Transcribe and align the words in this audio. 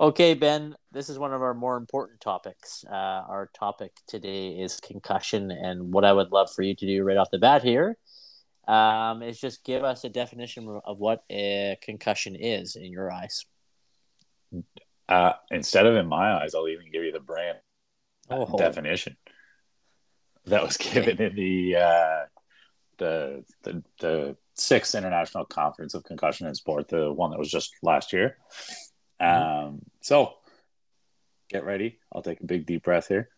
Okay, 0.00 0.32
Ben, 0.32 0.74
this 0.92 1.10
is 1.10 1.18
one 1.18 1.34
of 1.34 1.42
our 1.42 1.52
more 1.52 1.76
important 1.76 2.22
topics. 2.22 2.86
Uh, 2.90 2.94
our 2.94 3.50
topic 3.54 3.92
today 4.08 4.52
is 4.52 4.80
concussion, 4.80 5.50
and 5.50 5.92
what 5.92 6.06
I 6.06 6.12
would 6.14 6.32
love 6.32 6.50
for 6.50 6.62
you 6.62 6.74
to 6.74 6.86
do 6.86 7.04
right 7.04 7.18
off 7.18 7.30
the 7.30 7.36
bat 7.36 7.62
here 7.62 7.98
um, 8.66 9.22
is 9.22 9.38
just 9.38 9.62
give 9.62 9.84
us 9.84 10.04
a 10.04 10.08
definition 10.08 10.80
of 10.86 11.00
what 11.00 11.22
a 11.30 11.76
concussion 11.82 12.34
is 12.34 12.76
in 12.76 12.90
your 12.90 13.12
eyes. 13.12 13.44
Uh, 15.06 15.34
instead 15.50 15.84
of 15.84 15.94
in 15.96 16.06
my 16.06 16.32
eyes, 16.32 16.54
I'll 16.54 16.68
even 16.68 16.90
give 16.90 17.04
you 17.04 17.12
the 17.12 17.20
brand 17.20 17.58
oh. 18.30 18.56
definition 18.56 19.18
that 20.46 20.62
was 20.62 20.78
given 20.78 21.20
in 21.20 21.36
the, 21.36 21.76
uh, 21.76 22.24
the 22.96 23.44
the 23.64 23.82
the 24.00 24.36
sixth 24.54 24.94
international 24.94 25.44
conference 25.44 25.92
of 25.92 26.04
concussion 26.04 26.46
and 26.46 26.56
sport, 26.56 26.88
the 26.88 27.12
one 27.12 27.32
that 27.32 27.38
was 27.38 27.50
just 27.50 27.74
last 27.82 28.14
year. 28.14 28.38
Mm-hmm. 29.20 29.66
Um, 29.68 29.82
so 30.00 30.34
get 31.48 31.64
ready. 31.64 31.98
I'll 32.12 32.22
take 32.22 32.40
a 32.40 32.46
big 32.46 32.66
deep 32.66 32.84
breath 32.84 33.08
here. 33.08 33.28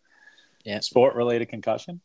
Yeah. 0.64 0.80
Sport 0.80 1.14
related 1.14 1.48
concussion. 1.48 2.00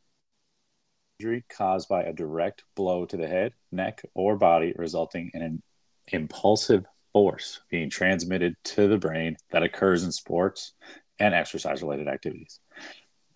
Injury 1.19 1.45
caused 1.49 1.89
by 1.89 2.03
a 2.03 2.13
direct 2.13 2.63
blow 2.75 3.05
to 3.05 3.17
the 3.17 3.27
head, 3.27 3.53
neck, 3.71 4.03
or 4.13 4.37
body, 4.37 4.73
resulting 4.75 5.31
in 5.33 5.41
an 5.41 5.63
impulsive 6.11 6.85
force 7.13 7.61
being 7.69 7.89
transmitted 7.89 8.55
to 8.63 8.87
the 8.87 8.97
brain 8.97 9.35
that 9.51 9.63
occurs 9.63 10.03
in 10.03 10.11
sports 10.11 10.73
and 11.19 11.33
exercise 11.33 11.81
related 11.81 12.07
activities. 12.07 12.59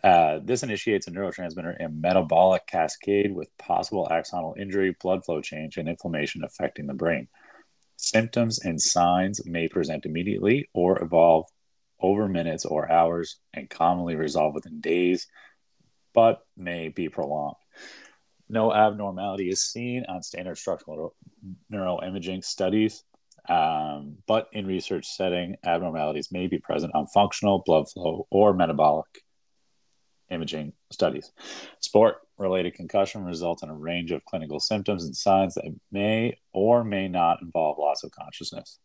Uh, 0.03 0.39
this 0.44 0.64
initiates 0.64 1.08
a 1.08 1.12
neurotransmitter 1.12 1.76
and 1.80 2.02
metabolic 2.02 2.66
cascade 2.66 3.34
with 3.34 3.55
possible 3.58 4.08
axonal 4.12 4.58
injury, 4.58 4.95
blood 5.00 5.23
flow 5.23 5.42
change, 5.42 5.78
and 5.78 5.88
inflammation 5.88 6.44
affecting 6.44 6.88
the 6.88 6.94
brain. 6.94 7.28
Symptoms 8.04 8.58
and 8.58 8.82
signs 8.82 9.46
may 9.46 9.68
present 9.68 10.08
immediately 10.08 10.68
or 10.73 11.04
evolve 11.04 11.46
over 12.02 12.28
minutes 12.28 12.66
or 12.66 12.92
hours 12.92 13.38
and 13.53 13.70
commonly 13.70 14.16
resolve 14.16 14.56
within 14.56 14.81
days, 14.81 15.28
but 16.12 16.40
may 16.58 16.88
be 16.90 17.09
prolonged. 17.09 17.58
No 18.50 18.73
abnormality 18.73 19.50
is 19.50 19.62
seen 19.62 20.03
on 20.09 20.23
standard 20.23 20.58
structural 20.58 21.14
neuroimaging 21.72 22.44
studies, 22.44 23.03
um, 23.48 24.18
but 24.25 24.47
in 24.52 24.66
research 24.66 25.06
setting, 25.06 25.58
abnormalities 25.64 26.31
may 26.31 26.47
be 26.47 26.58
present 26.58 26.95
on 26.95 27.06
functional, 27.06 27.62
blood 27.64 27.88
flow, 27.88 28.25
or 28.31 28.52
metabolic 28.52 29.23
imaging 30.32 30.74
studies. 30.92 31.32
Sport 31.80 32.18
related 32.38 32.74
concussion 32.74 33.24
results 33.24 33.62
in 33.62 33.70
a 33.70 33.76
range 33.76 34.12
of 34.12 34.26
clinical 34.26 34.60
symptoms 34.60 35.04
and 35.04 35.16
signs 35.16 35.54
that 35.56 35.66
may 35.92 36.38
or 36.54 36.84
may 36.84 37.08
not 37.08 37.42
involve 37.42 37.78
loss 37.78 38.04
of 38.04 38.12
consciousness. 38.12 38.80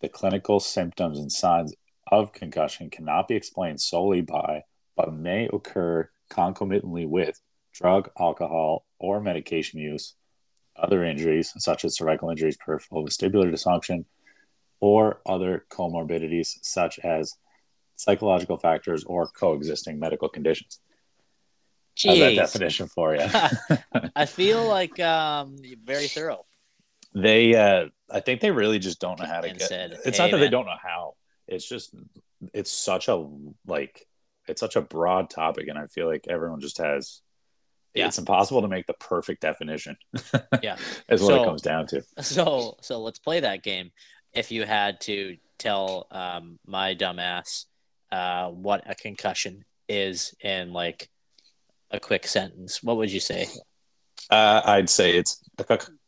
The 0.00 0.08
clinical 0.08 0.60
symptoms 0.60 1.18
and 1.18 1.30
signs 1.30 1.74
of 2.10 2.32
concussion 2.32 2.88
cannot 2.88 3.28
be 3.28 3.34
explained 3.34 3.80
solely 3.80 4.22
by, 4.22 4.62
but 4.96 5.12
may 5.12 5.48
occur 5.52 6.08
concomitantly 6.30 7.06
with 7.06 7.40
drug, 7.72 8.10
alcohol, 8.18 8.86
or 8.98 9.20
medication 9.20 9.78
use, 9.80 10.14
other 10.76 11.04
injuries 11.04 11.52
such 11.58 11.84
as 11.84 11.96
cervical 11.96 12.30
injuries, 12.30 12.56
peripheral 12.56 13.04
vestibular 13.04 13.52
dysfunction, 13.52 14.04
or 14.80 15.20
other 15.26 15.66
comorbidities 15.70 16.58
such 16.62 16.98
as 17.00 17.34
psychological 17.98 18.56
factors 18.56 19.04
or 19.04 19.26
coexisting 19.26 19.98
medical 19.98 20.28
conditions. 20.28 20.80
Jeez. 21.96 22.20
that 22.20 22.36
definition 22.36 22.86
for 22.86 23.16
you. 23.16 23.26
I 24.16 24.24
feel 24.24 24.66
like 24.66 25.00
um, 25.00 25.56
very 25.84 26.06
thorough. 26.06 26.46
They, 27.12 27.56
uh, 27.56 27.88
I 28.08 28.20
think 28.20 28.40
they 28.40 28.52
really 28.52 28.78
just 28.78 29.00
don't 29.00 29.18
know 29.18 29.26
how 29.26 29.40
to 29.40 29.48
get. 29.48 29.62
Said, 29.62 29.98
it's 30.04 30.16
hey, 30.16 30.24
not 30.24 30.30
that 30.30 30.36
man. 30.36 30.40
they 30.40 30.48
don't 30.48 30.66
know 30.66 30.76
how. 30.80 31.14
It's 31.48 31.68
just, 31.68 31.92
it's 32.54 32.70
such 32.70 33.08
a 33.08 33.26
like, 33.66 34.06
it's 34.46 34.60
such 34.60 34.76
a 34.76 34.80
broad 34.80 35.28
topic, 35.28 35.66
and 35.66 35.76
I 35.76 35.86
feel 35.88 36.06
like 36.06 36.26
everyone 36.28 36.60
just 36.60 36.78
has. 36.78 37.20
Yeah. 37.94 38.06
It's 38.06 38.18
impossible 38.18 38.62
to 38.62 38.68
make 38.68 38.86
the 38.86 38.94
perfect 38.94 39.42
definition. 39.42 39.96
yeah, 40.62 40.76
is 41.08 41.20
what 41.20 41.30
so, 41.30 41.42
it 41.42 41.46
comes 41.46 41.62
down 41.62 41.88
to. 41.88 42.04
So, 42.22 42.76
so 42.80 43.00
let's 43.00 43.18
play 43.18 43.40
that 43.40 43.64
game. 43.64 43.90
If 44.32 44.52
you 44.52 44.64
had 44.64 45.00
to 45.02 45.36
tell 45.58 46.06
um, 46.12 46.60
my 46.64 46.94
dumbass 46.94 47.64
uh, 48.10 48.48
what 48.48 48.82
a 48.86 48.94
concussion 48.94 49.64
is 49.88 50.34
in 50.40 50.72
like 50.72 51.08
a 51.90 52.00
quick 52.00 52.26
sentence, 52.26 52.82
what 52.82 52.96
would 52.96 53.10
you 53.10 53.20
say? 53.20 53.46
Uh, 54.30 54.60
I'd 54.64 54.90
say 54.90 55.16
it's 55.16 55.42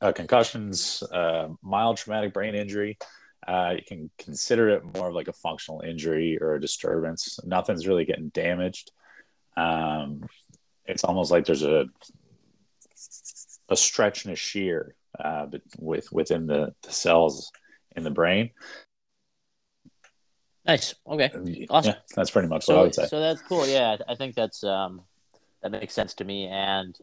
a, 0.01 0.13
concussion's 0.13 1.03
uh, 1.11 1.49
mild 1.63 1.97
traumatic 1.97 2.35
brain 2.35 2.55
injury. 2.55 2.99
Uh, 3.47 3.75
you 3.77 3.83
can 3.87 4.11
consider 4.19 4.69
it 4.69 4.85
more 4.95 5.09
of 5.09 5.15
like 5.15 5.29
a 5.29 5.33
functional 5.33 5.81
injury 5.81 6.39
or 6.41 6.55
a 6.55 6.61
disturbance. 6.61 7.39
Nothing's 7.45 7.87
really 7.87 8.05
getting 8.05 8.29
damaged. 8.29 8.93
Um, 9.57 10.23
it's 10.85 11.05
almost 11.05 11.31
like 11.31 11.47
there's 11.47 11.63
a 11.63 11.87
a 13.69 13.77
stretch 13.77 14.25
and 14.25 14.35
a 14.35 14.37
shear 14.37 14.95
uh, 15.19 15.47
with 15.79 16.13
within 16.13 16.47
the, 16.47 16.75
the 16.83 16.93
cells 16.93 17.51
in 17.97 18.05
the 18.05 18.11
brain. 18.11 18.51
Nice. 20.71 20.95
Okay. 21.05 21.67
Awesome. 21.69 21.95
Yeah, 21.95 21.99
that's 22.15 22.31
pretty 22.31 22.47
much 22.47 22.65
so, 22.65 22.75
what 22.75 22.81
I 22.81 22.83
would 22.85 22.95
say. 22.95 23.07
So 23.07 23.19
that's 23.19 23.43
cool. 23.43 23.67
Yeah, 23.67 23.97
I 24.09 24.15
think 24.15 24.37
that's 24.37 24.63
um, 24.63 25.03
that 25.63 25.73
makes 25.73 25.95
sense 25.95 26.15
to 26.15 26.25
me, 26.25 26.47
and 26.47 26.97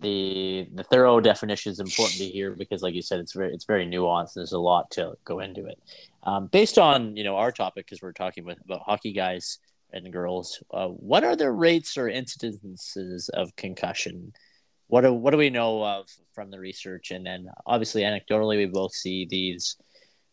the 0.00 0.66
the 0.74 0.82
thorough 0.82 1.20
definition 1.20 1.70
is 1.70 1.78
important 1.78 2.18
to 2.18 2.24
hear 2.24 2.50
because, 2.56 2.82
like 2.82 2.94
you 2.94 3.02
said, 3.02 3.20
it's 3.20 3.32
very 3.32 3.54
it's 3.54 3.64
very 3.64 3.86
nuanced. 3.86 4.34
There's 4.34 4.52
a 4.52 4.58
lot 4.58 4.90
to 4.92 5.12
go 5.24 5.38
into 5.38 5.66
it. 5.66 5.78
Um, 6.24 6.48
based 6.48 6.78
on 6.78 7.16
you 7.16 7.22
know 7.22 7.36
our 7.36 7.52
topic, 7.52 7.86
because 7.86 8.02
we're 8.02 8.12
talking 8.12 8.44
with, 8.44 8.58
about 8.64 8.80
hockey 8.80 9.12
guys 9.12 9.60
and 9.92 10.12
girls, 10.12 10.60
uh, 10.72 10.88
what 10.88 11.22
are 11.22 11.36
the 11.36 11.50
rates 11.50 11.96
or 11.96 12.06
incidences 12.08 13.30
of 13.30 13.54
concussion? 13.54 14.32
What 14.88 15.02
do, 15.02 15.12
what 15.12 15.30
do 15.30 15.36
we 15.36 15.50
know 15.50 15.84
of 15.84 16.08
from 16.32 16.50
the 16.50 16.58
research? 16.58 17.12
And 17.12 17.24
then 17.24 17.48
obviously, 17.66 18.02
anecdotally, 18.02 18.56
we 18.56 18.66
both 18.66 18.92
see 18.92 19.28
these, 19.30 19.76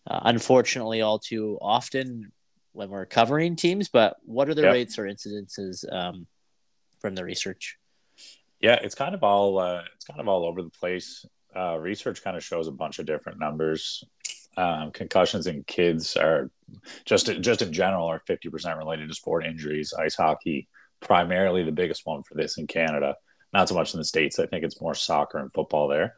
uh, 0.10 0.22
unfortunately, 0.24 1.02
all 1.02 1.20
too 1.20 1.60
often 1.62 2.32
when 2.78 2.90
we're 2.90 3.06
covering 3.06 3.56
teams. 3.56 3.90
But 3.90 4.18
what 4.24 4.48
are 4.48 4.54
the 4.54 4.62
yep. 4.62 4.74
rates 4.74 5.00
or 5.00 5.06
incidences 5.06 5.84
um, 5.92 6.28
from 7.00 7.16
the 7.16 7.26
research? 7.26 7.78
Yeah, 8.62 8.76
it's 8.82 8.96
kind 8.96 9.16
of 9.16 9.24
all 9.24 9.60
uh, 9.60 9.82
it's 9.96 10.06
kind 10.06 10.20
of 10.20 10.28
all 10.28 10.46
over 10.46 10.62
the 10.62 10.70
place. 10.70 11.26
Uh, 11.56 11.78
research 11.78 12.24
kind 12.24 12.38
of 12.38 12.44
shows 12.44 12.68
a 12.68 12.72
bunch 12.72 13.00
of 13.00 13.06
different 13.06 13.40
numbers. 13.40 14.04
Um, 14.56 14.92
concussions 14.92 15.48
in 15.48 15.64
kids 15.64 16.16
are 16.16 16.50
just 17.06 17.28
just 17.42 17.62
in 17.62 17.74
general 17.74 18.08
are 18.08 18.22
fifty 18.26 18.50
percent 18.50 18.78
related 18.78 19.10
to 19.10 19.16
sport 19.16 19.46
injuries. 19.46 19.94
Ice 19.94 20.16
hockey, 20.16 20.68
primarily 21.00 21.64
the 21.64 21.72
biggest 21.72 22.06
one 22.06 22.24
for 22.24 22.36
this 22.36 22.58
in 22.58 22.68
Canada. 22.68 23.16
Not 23.54 23.70
so 23.70 23.76
much 23.76 23.94
in 23.94 24.00
the 24.00 24.06
states. 24.06 24.40
I 24.40 24.46
think 24.46 24.64
it's 24.64 24.82
more 24.82 24.96
soccer 24.96 25.40
and 25.40 25.52
football 25.52 25.88
there. 25.88 26.16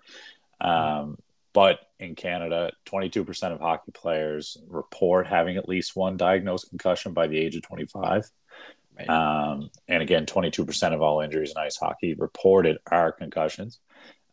Um, 0.60 1.18
but 1.54 1.80
in 2.00 2.16
Canada, 2.16 2.72
22% 2.86 3.52
of 3.52 3.60
hockey 3.60 3.92
players 3.92 4.58
report 4.68 5.28
having 5.28 5.58
at 5.58 5.68
least 5.68 5.96
one 5.96 6.18
diagnosed 6.18 6.70
concussion 6.70 7.14
by 7.14 7.28
the 7.28 7.38
age 7.38 7.56
of 7.56 7.62
25. 7.64 8.24
Right. 8.98 9.10
Um, 9.10 9.70
and 9.88 10.02
again, 10.02 10.26
22% 10.26 10.94
of 10.94 11.02
all 11.02 11.22
injuries 11.22 11.52
in 11.52 11.62
ice 11.62 11.78
hockey 11.78 12.16
reported 12.16 12.78
are 12.90 13.12
concussions. 13.12 13.80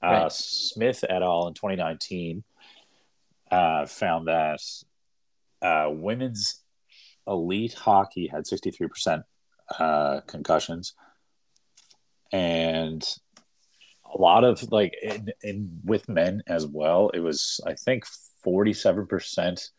Uh, 0.02 0.06
right. 0.22 0.32
Smith 0.32 1.04
et 1.08 1.22
al. 1.22 1.48
in 1.48 1.54
2019 1.54 2.44
uh, 3.50 3.86
found 3.86 4.28
that 4.28 4.60
uh, 5.62 5.88
women's 5.90 6.62
elite 7.26 7.74
hockey 7.74 8.28
had 8.28 8.44
63% 8.44 9.24
uh, 9.78 10.20
concussions. 10.26 10.94
And 12.32 13.04
a 14.16 14.20
lot 14.20 14.44
of 14.44 14.70
like 14.72 14.94
in, 15.02 15.28
in 15.42 15.80
with 15.84 16.08
men 16.08 16.42
as 16.46 16.66
well, 16.66 17.10
it 17.10 17.20
was, 17.20 17.60
I 17.66 17.74
think, 17.74 18.04
47% 18.46 19.70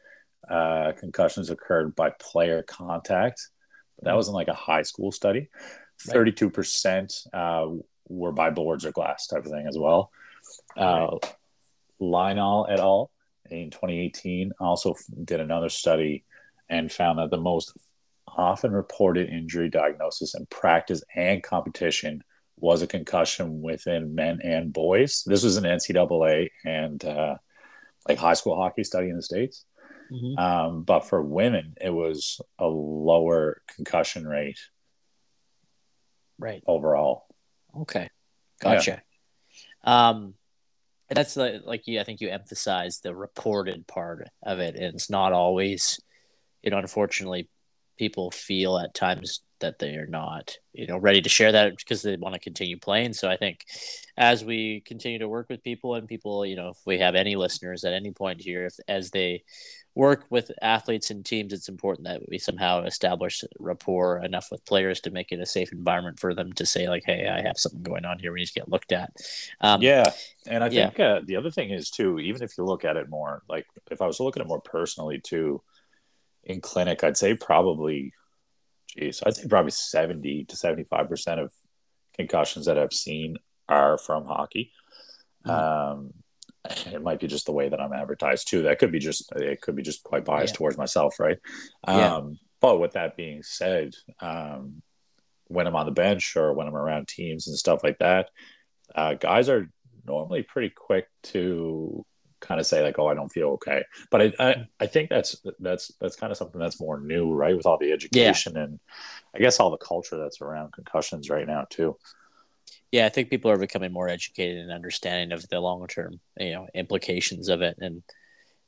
uh, 0.50 0.92
concussions 1.00 1.50
occurred 1.50 1.96
by 1.96 2.12
player 2.12 2.64
contact 2.64 3.50
that 4.02 4.16
was 4.16 4.28
in 4.28 4.34
like 4.34 4.48
a 4.48 4.54
high 4.54 4.84
school 4.84 5.12
study. 5.12 5.50
Thirty-two 6.00 6.52
percent 6.52 7.24
uh, 7.34 7.68
were 8.08 8.32
by 8.32 8.52
boards 8.52 8.86
or 8.86 8.92
glass 8.92 9.28
type 9.28 9.46
of 9.46 9.52
thing 9.52 9.66
as 9.68 9.78
well. 9.78 10.12
Uh, 10.76 11.18
Lynall 12.00 12.70
et 12.70 12.80
al. 12.80 13.10
in 13.50 13.72
2018 13.72 14.52
also 14.60 14.94
did 15.24 15.40
another 15.40 15.70
study 15.70 16.24
and 16.70 16.92
found 16.92 17.18
that 17.18 17.32
the 17.32 17.38
most 17.38 17.76
often 18.28 18.72
reported 18.72 19.30
injury 19.30 19.70
diagnosis 19.70 20.36
in 20.36 20.46
practice 20.46 21.02
and 21.16 21.42
competition 21.42 22.24
was 22.58 22.82
a 22.82 22.88
concussion 22.88 23.62
within 23.62 24.16
men 24.16 24.40
and 24.44 24.74
boys. 24.74 25.24
This 25.26 25.44
was 25.44 25.58
an 25.58 25.64
NCAA 25.64 26.50
and 26.66 27.04
uh, 27.06 27.36
like 28.08 28.18
high 28.18 28.34
school 28.34 28.56
hockey 28.56 28.84
study 28.84 29.10
in 29.10 29.16
the 29.16 29.22
states. 29.22 29.66
Mm-hmm. 30.12 30.40
Um, 30.40 30.84
but 30.84 31.02
for 31.02 31.22
women, 31.22 31.76
it 31.80 31.90
was 31.90 32.42
a 32.60 32.68
lower 32.68 33.62
concussion 33.76 34.28
rate. 34.28 34.60
Right. 36.40 36.64
Overall. 36.66 37.26
Okay. 37.82 38.10
Gotcha. 38.62 39.02
Yeah. 39.86 40.10
Um, 40.12 40.34
that's 41.10 41.36
the, 41.36 41.62
like 41.64 41.88
you, 41.88 42.00
I 42.00 42.04
think 42.04 42.22
you 42.22 42.30
emphasized 42.30 43.04
the 43.04 43.16
reported 43.16 43.88
part 43.88 44.28
of 44.44 44.60
it. 44.60 44.76
And 44.76 44.96
it's 44.96 45.10
not 45.10 45.32
always, 45.34 46.00
you 46.64 46.72
know, 46.72 46.78
unfortunately, 46.78 47.50
people 47.98 48.32
feel 48.32 48.78
at 48.78 48.94
times 48.94 49.42
that 49.60 49.80
they 49.80 49.96
are 49.96 50.08
not, 50.08 50.58
you 50.74 50.88
know, 50.88 50.98
ready 50.98 51.22
to 51.22 51.30
share 51.30 51.52
that 51.52 51.78
because 51.78 52.02
they 52.02 52.16
want 52.16 52.34
to 52.34 52.40
continue 52.40 52.78
playing. 52.78 53.14
So 53.14 53.30
I 53.30 53.38
think 53.38 53.66
as 54.18 54.44
we 54.44 54.82
continue 54.82 55.20
to 55.20 55.28
work 55.28 55.48
with 55.50 55.64
people 55.64 55.96
and 55.96 56.08
people, 56.08 56.46
you 56.46 56.56
know, 56.56 56.70
if 56.70 56.78
we 56.86 57.00
have 57.00 57.16
any 57.16 57.36
listeners 57.36 57.84
at 57.84 57.94
any 57.94 58.12
point 58.12 58.42
here, 58.42 58.66
if, 58.66 58.76
as 58.88 59.12
they 59.12 59.44
work 59.96 60.26
with 60.30 60.52
athletes 60.62 61.10
and 61.10 61.26
teams, 61.26 61.52
it's 61.52 61.70
important 61.70 62.08
that 62.08 62.22
we 62.30 62.38
somehow 62.38 62.84
establish 62.84 63.44
rapport 63.60 64.24
enough 64.24 64.48
with 64.52 64.64
players 64.66 65.02
to 65.02 65.12
make 65.12 65.32
it 65.32 65.40
a 65.40 65.46
safe 65.46 65.72
environment 65.74 66.20
for 66.20 66.36
them 66.36 66.54
to 66.54 66.66
say 66.66 66.88
like, 66.88 67.04
"Hey, 67.06 67.28
I 67.28 67.42
have 67.42 67.58
something 67.58 67.82
going 67.82 68.06
on 68.06 68.20
here. 68.20 68.32
We 68.32 68.42
need 68.42 68.48
to 68.48 68.54
get 68.54 68.70
looked 68.70 68.92
at." 68.92 69.12
Um, 69.60 69.82
yeah, 69.82 70.12
and 70.46 70.64
I 70.64 70.70
think 70.70 71.00
yeah. 71.00 71.06
uh, 71.06 71.22
the 71.26 71.36
other 71.36 71.50
thing 71.50 71.72
is 71.72 71.90
too, 71.90 72.20
even 72.20 72.44
if 72.44 72.58
you 72.58 72.64
look 72.64 72.86
at 72.86 72.96
it 72.96 73.10
more, 73.10 73.42
like 73.50 73.66
if 73.90 74.02
I 74.02 74.06
was 74.06 74.20
looking 74.20 74.42
at 74.42 74.46
it 74.46 74.50
more 74.50 74.62
personally 74.62 75.20
too, 75.20 75.64
in 76.48 76.62
clinic, 76.62 77.04
I'd 77.04 77.18
say 77.18 77.36
probably, 77.36 78.14
geez, 78.88 79.22
I'd 79.26 79.36
say 79.36 79.48
probably 79.48 79.72
seventy 79.72 80.46
to 80.46 80.56
seventy-five 80.56 81.08
percent 81.10 81.40
of 81.40 81.52
concussions 82.16 82.66
that 82.66 82.78
I've 82.78 82.94
seen 82.94 83.38
are 83.70 83.98
from 83.98 84.26
hockey. 84.26 84.72
Mm-hmm. 85.46 85.96
Um, 85.96 86.14
it 86.94 87.02
might 87.02 87.20
be 87.20 87.28
just 87.28 87.46
the 87.46 87.54
way 87.54 87.70
that 87.70 87.80
I'm 87.80 87.94
advertised 87.94 88.50
too. 88.50 88.64
That 88.64 88.80
could 88.80 88.92
be 88.92 89.00
just 89.00 89.32
it 89.36 89.62
could 89.62 89.76
be 89.76 89.84
just 89.84 90.04
quite 90.04 90.26
biased 90.26 90.54
yeah. 90.54 90.58
towards 90.58 90.78
myself, 90.78 91.20
right? 91.20 91.38
Yeah. 91.88 92.16
Um, 92.16 92.40
but 92.60 92.80
with 92.80 92.94
that 92.94 93.16
being 93.16 93.44
said, 93.44 93.94
um, 94.20 94.82
when 95.46 95.68
I'm 95.68 95.76
on 95.76 95.86
the 95.86 95.92
bench 95.92 96.36
or 96.36 96.54
when 96.54 96.68
I'm 96.68 96.76
around 96.76 97.08
teams 97.08 97.48
and 97.48 97.56
stuff 97.58 97.84
like 97.84 98.00
that, 98.00 98.30
uh, 98.96 99.14
guys 99.14 99.48
are 99.48 99.70
normally 100.06 100.44
pretty 100.44 100.74
quick 100.76 101.08
to 101.24 102.06
kind 102.40 102.60
of 102.60 102.66
say 102.66 102.84
like, 102.84 103.00
"Oh, 103.00 103.08
I 103.08 103.14
don't 103.14 103.32
feel 103.32 103.50
okay." 103.50 103.84
But 104.12 104.22
I, 104.22 104.34
I, 104.40 104.68
I 104.80 104.88
think 104.88 105.10
that's 105.10 105.44
that's 105.60 105.92
that's 106.00 106.16
kind 106.16 106.32
of 106.32 106.38
something 106.38 106.60
that's 106.60 106.80
more 106.80 107.00
new, 107.00 107.34
right? 107.34 107.56
With 107.56 107.66
all 107.66 107.78
the 107.78 107.92
education 107.92 108.54
yeah. 108.56 108.64
and 108.64 108.80
I 109.36 109.40
guess 109.40 109.60
all 109.60 109.72
the 109.72 109.78
culture 109.78 110.18
that's 110.18 110.42
around 110.42 110.74
concussions 110.74 111.30
right 111.30 111.48
now 111.48 111.66
too 111.70 111.98
yeah, 112.92 113.06
I 113.06 113.10
think 113.10 113.30
people 113.30 113.52
are 113.52 113.58
becoming 113.58 113.92
more 113.92 114.08
educated 114.08 114.58
and 114.58 114.72
understanding 114.72 115.32
of 115.34 115.48
the 115.50 115.60
long 115.60 115.86
term, 115.88 116.20
you 116.40 116.52
know, 116.52 116.68
implications 116.74 117.50
of 117.50 117.62
it. 117.62 117.78
And 117.80 118.04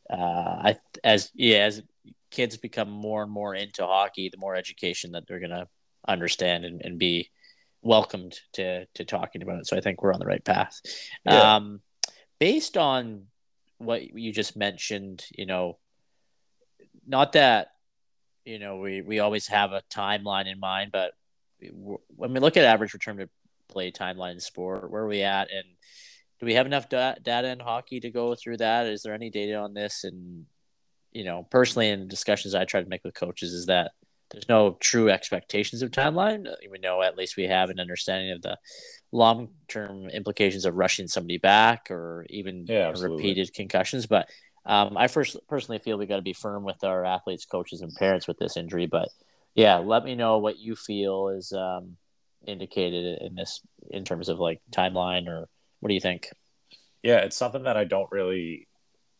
uh, 0.10 0.16
I, 0.16 0.78
as 1.04 1.32
yeah, 1.34 1.60
as 1.60 1.82
kids 2.30 2.58
become 2.58 2.90
more 2.90 3.24
and 3.24 3.32
more 3.32 3.56
into 3.56 3.86
hockey, 3.86 4.30
the 4.30 4.38
more 4.38 4.56
education 4.56 5.14
that 5.14 5.26
they're 5.28 5.40
gonna 5.40 5.68
understand 6.08 6.66
and, 6.66 6.82
and 6.84 7.00
be 7.00 7.30
welcomed 7.82 8.38
to 8.54 8.86
to 8.96 9.06
talking 9.06 9.42
about 9.42 9.60
it. 9.60 9.68
So 9.68 9.78
I 9.78 9.82
think 9.82 10.02
we're 10.02 10.14
on 10.14 10.20
the 10.20 10.26
right 10.26 10.44
path. 10.44 10.82
Yeah. 11.26 11.56
Um, 11.56 11.82
based 12.40 12.78
on 12.78 13.24
what 13.80 14.14
you 14.14 14.32
just 14.32 14.56
mentioned, 14.56 15.26
you 15.32 15.46
know, 15.46 15.78
not 17.08 17.34
that 17.34 17.72
you 18.46 18.60
know 18.60 18.78
we 18.78 19.02
we 19.02 19.20
always 19.20 19.48
have 19.48 19.72
a 19.72 19.82
timeline 19.92 20.50
in 20.50 20.60
mind, 20.60 20.92
but 20.92 21.14
when 22.16 22.34
we 22.34 22.40
look 22.40 22.56
at 22.56 22.64
average 22.64 22.94
return 22.94 23.18
to 23.18 23.30
play 23.70 23.92
timeline 23.92 24.34
in 24.34 24.40
sport? 24.40 24.92
Where 24.92 25.04
are 25.04 25.08
we 25.08 25.22
at? 25.22 25.50
And 25.52 25.64
do 26.40 26.46
we 26.46 26.56
have 26.56 26.66
enough 26.66 26.90
da- 26.90 27.16
data 27.22 27.50
in 27.50 27.60
hockey 27.60 28.02
to 28.02 28.10
go 28.10 28.36
through 28.36 28.58
that? 28.58 28.88
Is 28.88 29.04
there 29.04 29.14
any 29.14 29.30
data 29.30 29.56
on 29.56 29.74
this? 29.74 30.04
And, 30.04 30.46
you 31.14 31.24
know, 31.24 31.48
personally, 31.50 31.90
in 31.90 32.08
discussions 32.08 32.56
I 32.56 32.66
try 32.66 32.82
to 32.82 32.90
make 32.90 33.04
with 33.04 33.14
coaches, 33.14 33.54
is 33.54 33.68
that 33.68 33.92
there's 34.32 34.50
no 34.50 34.78
true 34.80 35.10
expectations 35.10 35.82
of 35.82 35.92
timeline. 35.92 36.48
We 36.70 36.80
know 36.80 37.02
at 37.02 37.18
least 37.18 37.38
we 37.38 37.46
have 37.46 37.70
an 37.70 37.80
understanding 37.80 38.32
of 38.32 38.42
the 38.42 38.58
long 39.12 39.50
term 39.68 40.10
implications 40.10 40.66
of 40.66 40.76
rushing 40.76 41.08
somebody 41.08 41.38
back 41.38 41.90
or 41.90 42.26
even 42.30 42.66
yeah, 42.68 42.94
repeated 42.98 43.54
concussions. 43.54 44.06
But 44.06 44.30
um, 44.66 44.98
I 44.98 45.08
first 45.08 45.38
personally 45.48 45.80
feel 45.80 45.98
we 45.98 46.06
got 46.06 46.18
to 46.18 46.22
be 46.22 46.34
firm 46.34 46.64
with 46.64 46.84
our 46.84 47.06
athletes, 47.06 47.46
coaches, 47.46 47.82
and 47.82 47.94
parents 47.96 48.28
with 48.28 48.38
this 48.38 48.58
injury. 48.58 48.86
But 48.86 49.10
yeah, 49.56 49.78
let 49.78 50.04
me 50.04 50.16
know 50.16 50.38
what 50.38 50.60
you 50.60 50.76
feel 50.76 51.30
is 51.30 51.52
um, 51.52 51.98
indicated 52.46 53.22
in 53.22 53.36
this 53.36 53.62
in 53.90 54.06
terms 54.06 54.30
of 54.30 54.40
like 54.40 54.62
timeline 54.72 55.28
or 55.28 55.48
what 55.80 55.90
do 55.90 55.96
you 55.96 56.02
think? 56.02 56.30
Yeah, 57.02 57.20
it's 57.20 57.38
something 57.38 57.64
that 57.64 57.78
I 57.78 57.86
don't 57.86 58.12
really. 58.12 58.68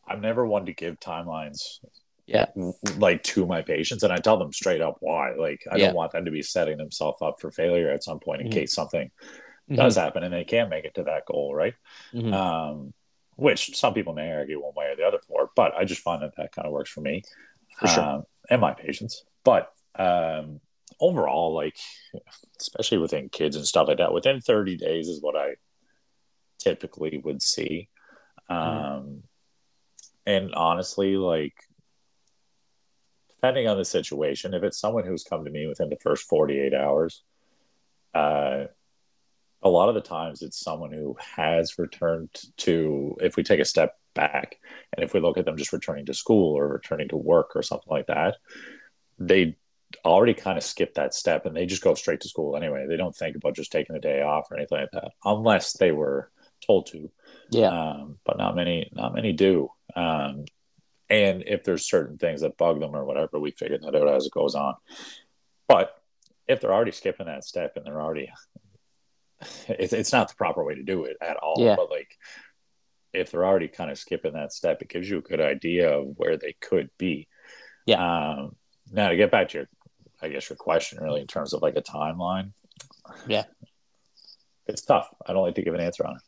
I'm 0.08 0.22
never 0.22 0.46
one 0.46 0.66
to 0.66 0.74
give 0.74 1.00
timelines. 1.00 1.80
Yeah, 2.26 2.46
like 2.98 3.24
to 3.24 3.48
my 3.48 3.64
patients, 3.64 4.04
and 4.04 4.14
I 4.14 4.18
tell 4.18 4.38
them 4.38 4.54
straight 4.54 4.82
up 4.82 4.98
why. 5.00 5.34
Like, 5.34 5.64
I 5.72 5.78
yeah. 5.78 5.88
don't 5.88 5.96
want 5.96 6.12
them 6.12 6.26
to 6.26 6.32
be 6.32 6.44
setting 6.44 6.78
themselves 6.78 7.20
up 7.24 7.38
for 7.42 7.50
failure 7.50 7.90
at 7.90 8.04
some 8.04 8.20
point 8.20 8.42
in 8.42 8.48
mm-hmm. 8.50 8.60
case 8.60 8.74
something 8.74 9.10
mm-hmm. 9.70 9.76
does 9.76 9.96
happen 9.96 10.24
and 10.24 10.34
they 10.34 10.44
can't 10.44 10.70
make 10.70 10.86
it 10.86 10.96
to 10.96 11.04
that 11.04 11.26
goal, 11.26 11.54
right? 11.54 11.76
Mm-hmm. 12.14 12.34
Um, 12.34 12.94
which 13.36 13.78
some 13.78 13.94
people 13.94 14.14
may 14.14 14.32
argue 14.34 14.62
one 14.62 14.74
way 14.76 14.88
or 14.88 14.96
the 14.96 15.06
other 15.06 15.20
for, 15.26 15.50
but 15.56 15.74
I 15.76 15.86
just 15.86 16.02
find 16.02 16.22
that 16.22 16.36
that 16.36 16.52
kind 16.52 16.66
of 16.66 16.74
works 16.74 16.90
for 16.90 17.02
me, 17.02 17.24
for 17.80 17.88
sure, 17.88 18.04
um, 18.04 18.24
and 18.50 18.60
my 18.60 18.74
patients. 18.74 19.24
But 19.46 19.72
um, 19.96 20.60
overall, 21.00 21.54
like 21.54 21.78
especially 22.60 22.98
within 22.98 23.30
kids 23.30 23.56
and 23.56 23.66
stuff 23.66 23.88
like 23.88 24.00
that, 24.00 24.14
within 24.14 24.42
30 24.42 24.76
days 24.76 25.08
is 25.08 25.22
what 25.22 25.38
I 25.38 25.56
typically 26.60 27.18
would 27.24 27.42
see. 27.42 27.88
Mm-hmm. 28.52 28.86
Um, 28.86 29.24
and 30.26 30.54
honestly, 30.54 31.16
like 31.16 31.56
depending 33.30 33.68
on 33.68 33.78
the 33.78 33.86
situation, 33.86 34.54
if 34.54 34.64
it's 34.64 34.80
someone 34.80 35.06
who's 35.06 35.24
come 35.24 35.46
to 35.46 35.52
me 35.52 35.66
within 35.66 35.90
the 35.90 35.98
first 36.02 36.28
48 36.28 36.74
hours, 36.74 37.24
uh, 38.14 38.66
a 39.62 39.70
lot 39.70 39.90
of 39.90 39.96
the 39.96 40.02
times 40.02 40.42
it's 40.42 40.60
someone 40.60 40.92
who 40.92 41.18
has 41.20 41.78
returned 41.78 42.30
to, 42.58 43.18
if 43.22 43.36
we 43.36 43.44
take 43.44 43.60
a 43.60 43.66
step 43.66 43.98
back 44.14 44.58
and 44.96 45.04
if 45.04 45.14
we 45.14 45.20
look 45.20 45.38
at 45.38 45.46
them 45.46 45.58
just 45.58 45.74
returning 45.74 46.06
to 46.06 46.14
school 46.14 46.58
or 46.58 46.68
returning 46.68 47.10
to 47.10 47.18
work 47.18 47.56
or 47.56 47.62
something 47.62 47.92
like 47.92 48.08
that, 48.08 48.38
they 49.18 49.58
already 50.06 50.34
kind 50.34 50.58
of 50.58 50.64
skip 50.64 50.94
that 50.94 51.14
step 51.14 51.46
and 51.46 51.56
they 51.56 51.66
just 51.66 51.84
go 51.84 51.94
straight 51.94 52.22
to 52.22 52.30
school 52.30 52.56
anyway. 52.56 52.86
They 52.88 52.98
don't 52.98 53.16
think 53.16 53.36
about 53.36 53.56
just 53.56 53.72
taking 53.72 53.96
a 53.96 54.00
day 54.00 54.22
off 54.22 54.52
or 54.52 54.58
anything 54.58 54.80
like 54.80 54.92
that, 54.92 55.12
unless 55.26 55.74
they 55.74 55.92
were 55.92 56.32
told 56.66 56.88
to. 56.88 57.12
Yeah. 57.50 57.70
Um, 57.70 58.18
but 58.26 58.38
not 58.38 58.56
many, 58.56 58.90
not 58.94 59.14
many 59.14 59.34
do. 59.34 59.72
Um, 59.96 60.46
and 61.10 61.44
if 61.48 61.64
there's 61.64 61.90
certain 61.90 62.18
things 62.18 62.42
that 62.42 62.58
bug 62.58 62.80
them 62.80 62.96
or 62.96 63.04
whatever, 63.04 63.40
we 63.40 63.52
figure 63.52 63.80
that 63.80 63.96
out 63.96 64.08
as 64.08 64.26
it 64.26 64.32
goes 64.32 64.56
on. 64.56 64.76
But 65.68 65.96
if 66.48 66.62
they're 66.62 66.74
already 66.74 66.92
skipping 66.92 67.26
that 67.26 67.44
step 67.44 67.74
and 67.76 67.86
they're 67.86 68.02
already, 68.02 68.32
it's, 69.68 69.94
it's 69.94 70.12
not 70.12 70.30
the 70.30 70.36
proper 70.36 70.64
way 70.64 70.76
to 70.76 70.84
do 70.84 71.06
it 71.06 71.18
at 71.22 71.38
all. 71.38 71.56
Yeah. 71.58 71.76
But 71.76 71.90
like, 71.90 72.18
if 73.14 73.32
they're 73.32 73.46
already 73.46 73.68
kind 73.68 73.90
of 73.90 73.98
skipping 73.98 74.34
that 74.34 74.54
step, 74.54 74.82
it 74.82 74.90
gives 74.90 75.10
you 75.10 75.18
a 75.18 75.22
good 75.22 75.42
idea 75.42 75.98
of 75.98 76.14
where 76.18 76.38
they 76.38 76.56
could 76.62 76.90
be. 76.98 77.28
Yeah. 77.86 78.04
Um, 78.04 78.56
now 78.92 79.10
to 79.10 79.16
get 79.16 79.32
back 79.32 79.50
to 79.50 79.60
your 79.60 79.68
I 80.22 80.30
guess 80.30 80.50
your 80.50 80.58
question 80.58 81.02
really 81.02 81.22
in 81.22 81.28
terms 81.28 81.54
of 81.54 81.62
like 81.62 81.76
a 81.76 81.82
timeline. 81.82 82.52
Yeah. 83.28 83.46
It's 84.68 84.82
tough. 84.82 85.08
I 85.26 85.34
don't 85.34 85.44
like 85.44 85.56
to 85.56 85.62
give 85.62 85.74
an 85.74 85.82
answer 85.82 86.06
on 86.06 86.16
it. 86.16 86.22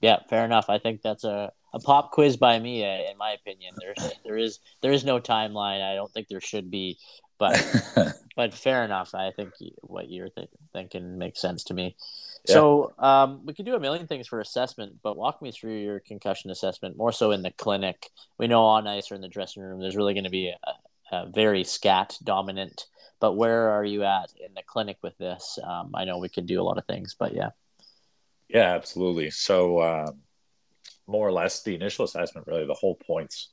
Yeah, 0.00 0.18
fair 0.28 0.44
enough. 0.44 0.66
I 0.68 0.78
think 0.78 1.02
that's 1.02 1.24
a, 1.24 1.50
a 1.74 1.80
pop 1.80 2.12
quiz 2.12 2.36
by 2.36 2.58
me, 2.58 2.84
uh, 2.84 3.10
in 3.10 3.18
my 3.18 3.32
opinion. 3.32 3.74
There's 3.80 4.12
there 4.24 4.36
is 4.36 4.60
there 4.80 4.92
is 4.92 5.04
no 5.04 5.18
timeline. 5.18 5.82
I 5.82 5.94
don't 5.96 6.12
think 6.12 6.28
there 6.28 6.40
should 6.40 6.70
be, 6.70 6.98
but 7.38 7.60
but 8.36 8.54
fair 8.54 8.84
enough. 8.84 9.14
I 9.14 9.32
think 9.32 9.54
what 9.80 10.08
you're 10.08 10.28
th- 10.28 10.50
thinking 10.72 11.18
makes 11.18 11.40
sense 11.40 11.64
to 11.64 11.74
me. 11.74 11.96
Yeah. 12.48 12.54
So 12.54 12.92
um, 12.98 13.44
we 13.44 13.54
could 13.54 13.66
do 13.66 13.74
a 13.74 13.80
million 13.80 14.06
things 14.06 14.26
for 14.26 14.40
assessment, 14.40 14.96
but 15.02 15.16
walk 15.16 15.42
me 15.42 15.52
through 15.52 15.78
your 15.78 16.00
concussion 16.00 16.50
assessment 16.50 16.96
more 16.96 17.12
so 17.12 17.30
in 17.32 17.42
the 17.42 17.50
clinic. 17.50 18.08
We 18.38 18.46
know 18.46 18.64
on 18.64 18.86
ice 18.86 19.12
or 19.12 19.14
in 19.14 19.20
the 19.20 19.28
dressing 19.28 19.62
room, 19.62 19.80
there's 19.80 19.96
really 19.96 20.14
going 20.14 20.24
to 20.24 20.30
be 20.30 20.48
a, 21.12 21.16
a 21.16 21.30
very 21.30 21.64
SCAT 21.64 22.18
dominant 22.24 22.86
but 23.20 23.34
where 23.34 23.70
are 23.70 23.84
you 23.84 24.04
at 24.04 24.32
in 24.44 24.54
the 24.54 24.62
clinic 24.66 24.98
with 25.02 25.16
this? 25.18 25.58
Um, 25.62 25.92
I 25.94 26.04
know 26.04 26.18
we 26.18 26.28
could 26.28 26.46
do 26.46 26.60
a 26.60 26.64
lot 26.64 26.78
of 26.78 26.86
things, 26.86 27.16
but 27.18 27.34
yeah. 27.34 27.50
Yeah, 28.48 28.74
absolutely. 28.74 29.30
So, 29.30 29.82
um, 29.82 30.20
more 31.06 31.26
or 31.26 31.32
less, 31.32 31.62
the 31.62 31.74
initial 31.74 32.04
assessment, 32.04 32.46
really, 32.46 32.66
the 32.66 32.74
whole 32.74 32.94
point's 32.94 33.50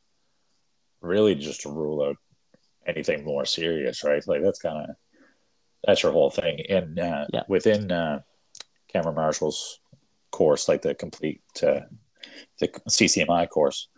really 1.02 1.36
just 1.36 1.62
to 1.62 1.72
rule 1.72 2.04
out 2.04 2.18
anything 2.86 3.24
more 3.24 3.46
serious, 3.46 4.04
right? 4.04 4.26
Like 4.28 4.42
that's 4.42 4.60
kind 4.60 4.90
of 4.90 4.96
that's 5.84 6.04
your 6.04 6.12
whole 6.12 6.30
thing. 6.30 6.62
And 6.70 7.00
uh, 7.00 7.26
yeah. 7.34 7.44
within 7.48 7.92
uh, 7.92 8.22
Cameron 8.96 9.16
Marshall's 9.16 9.82
course, 10.32 10.70
like 10.70 10.82
the 10.82 10.96
complete 10.96 11.42
uh, 11.62 11.82
the 12.60 12.70
CCMI 12.90 13.50
course, 13.50 13.90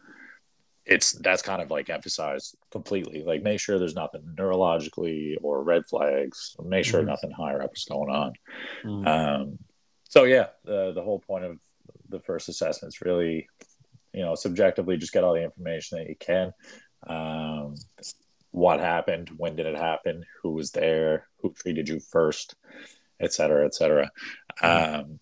it's 0.88 1.12
that's 1.12 1.44
kind 1.44 1.62
of 1.62 1.70
like 1.70 1.92
emphasized 1.92 2.58
completely. 2.72 3.24
Like 3.24 3.44
make 3.44 3.60
sure 3.60 3.78
there's 3.78 3.94
nothing 3.94 4.24
neurologically 4.36 5.36
or 5.44 5.62
red 5.62 5.86
flags. 5.86 6.56
Make 6.64 6.86
sure 6.86 7.02
mm-hmm. 7.02 7.10
nothing 7.10 7.32
higher 7.32 7.62
up 7.62 7.76
is 7.76 7.86
going 7.86 8.10
on. 8.10 8.34
Mm-hmm. 8.84 9.08
Um, 9.08 9.60
so 10.10 10.24
yeah, 10.24 10.48
the 10.66 10.94
the 10.94 11.04
whole 11.04 11.20
point 11.20 11.46
of 11.46 11.60
the 12.10 12.20
first 12.20 12.50
assessment 12.50 12.96
is 12.96 13.02
really, 13.02 13.48
you 14.14 14.24
know, 14.24 14.34
subjectively 14.34 14.98
just 14.98 15.14
get 15.14 15.24
all 15.24 15.36
the 15.36 15.44
information 15.44 16.00
that 16.00 16.10
you 16.10 16.16
can. 16.20 16.54
Um, 17.06 17.76
what 18.50 18.80
happened? 18.80 19.30
When 19.38 19.56
did 19.56 19.68
it 19.68 19.78
happen? 19.78 20.26
Who 20.42 20.54
was 20.54 20.72
there? 20.72 21.28
Who 21.42 21.54
treated 21.54 21.88
you 21.88 22.00
first? 22.00 22.56
Et 23.20 23.34
cetera, 23.34 23.66
et 23.66 23.74
cetera. 23.74 24.12
Um, 24.62 25.20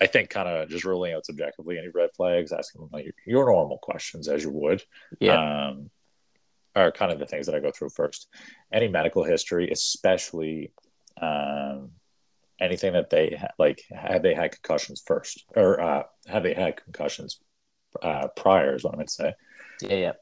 I 0.00 0.06
think 0.06 0.30
kind 0.30 0.48
of 0.48 0.68
just 0.68 0.84
ruling 0.84 1.14
out 1.14 1.26
subjectively 1.26 1.78
any 1.78 1.88
red 1.88 2.10
flags, 2.16 2.52
asking 2.52 2.88
like 2.92 3.14
your 3.26 3.46
normal 3.46 3.78
questions 3.78 4.28
as 4.28 4.42
you 4.42 4.50
would. 4.50 4.82
Yeah. 5.20 5.68
Um, 5.68 5.90
are 6.76 6.92
kind 6.92 7.10
of 7.10 7.18
the 7.18 7.26
things 7.26 7.46
that 7.46 7.54
I 7.54 7.60
go 7.60 7.72
through 7.72 7.90
first. 7.90 8.28
Any 8.72 8.88
medical 8.88 9.24
history, 9.24 9.70
especially 9.70 10.72
um, 11.20 11.90
anything 12.60 12.92
that 12.92 13.10
they 13.10 13.36
ha- 13.40 13.48
like, 13.58 13.82
have 13.90 14.22
they 14.22 14.34
had 14.34 14.52
concussions 14.52 15.02
first, 15.04 15.44
or 15.56 15.80
uh, 15.80 16.04
have 16.26 16.44
they 16.44 16.54
had 16.54 16.82
concussions 16.82 17.40
uh, 18.02 18.28
prior? 18.36 18.76
Is 18.76 18.84
what 18.84 18.92
I'm 18.92 18.98
going 18.98 19.06
to 19.08 19.12
say. 19.12 19.34
Yeah, 19.82 19.96
yeah. 19.96 20.12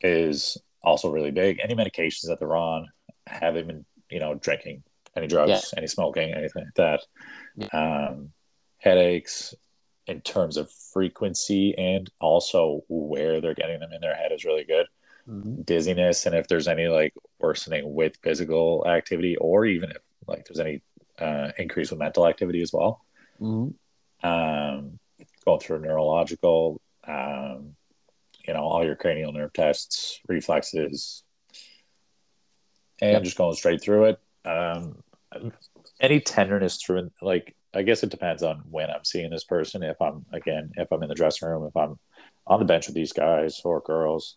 Is 0.00 0.56
also 0.82 1.10
really 1.10 1.32
big. 1.32 1.60
Any 1.62 1.74
medications 1.74 2.28
that 2.28 2.38
they're 2.38 2.56
on, 2.56 2.88
have 3.26 3.54
they 3.54 3.62
been, 3.62 3.84
you 4.08 4.20
know, 4.20 4.34
drinking 4.34 4.84
any 5.16 5.26
drugs, 5.26 5.50
yeah. 5.50 5.78
any 5.78 5.86
smoking, 5.86 6.32
anything 6.32 6.64
like 6.64 6.74
that. 6.74 7.00
Yeah. 7.56 8.08
Um, 8.08 8.32
headaches, 8.78 9.54
in 10.06 10.20
terms 10.20 10.56
of 10.56 10.70
frequency 10.70 11.76
and 11.76 12.08
also 12.20 12.84
where 12.88 13.40
they're 13.40 13.54
getting 13.54 13.80
them 13.80 13.92
in 13.92 14.00
their 14.00 14.14
head 14.14 14.32
is 14.32 14.44
really 14.44 14.64
good. 14.64 14.86
Mm-hmm. 15.28 15.62
Dizziness, 15.62 16.26
and 16.26 16.36
if 16.36 16.46
there's 16.46 16.68
any 16.68 16.86
like 16.86 17.12
worsening 17.40 17.92
with 17.94 18.16
physical 18.22 18.86
activity, 18.86 19.36
or 19.36 19.66
even 19.66 19.90
if 19.90 20.02
like 20.28 20.46
there's 20.46 20.60
any 20.60 20.82
uh, 21.18 21.50
increase 21.58 21.90
with 21.90 21.98
mental 21.98 22.28
activity 22.28 22.62
as 22.62 22.72
well. 22.72 23.04
Mm-hmm. 23.40 24.26
Um, 24.26 24.98
going 25.44 25.60
through 25.60 25.80
neurological, 25.80 26.80
um, 27.06 27.74
you 28.46 28.54
know, 28.54 28.62
all 28.62 28.84
your 28.84 28.94
cranial 28.94 29.32
nerve 29.32 29.52
tests, 29.52 30.20
reflexes, 30.28 31.24
and 33.00 33.12
yep. 33.12 33.22
just 33.24 33.36
going 33.36 33.54
straight 33.54 33.82
through 33.82 34.04
it. 34.04 34.20
Um, 34.44 35.02
any 36.00 36.20
tenderness 36.20 36.82
through, 36.82 37.10
like 37.22 37.54
I 37.74 37.82
guess 37.82 38.02
it 38.02 38.10
depends 38.10 38.42
on 38.42 38.62
when 38.70 38.90
I'm 38.90 39.04
seeing 39.04 39.30
this 39.30 39.44
person. 39.44 39.82
If 39.82 40.00
I'm 40.00 40.26
again, 40.32 40.72
if 40.76 40.90
I'm 40.90 41.02
in 41.02 41.08
the 41.08 41.14
dressing 41.14 41.48
room, 41.48 41.66
if 41.66 41.76
I'm 41.76 41.98
on 42.46 42.58
the 42.58 42.66
bench 42.66 42.86
with 42.86 42.94
these 42.94 43.12
guys 43.12 43.60
or 43.64 43.80
girls, 43.80 44.36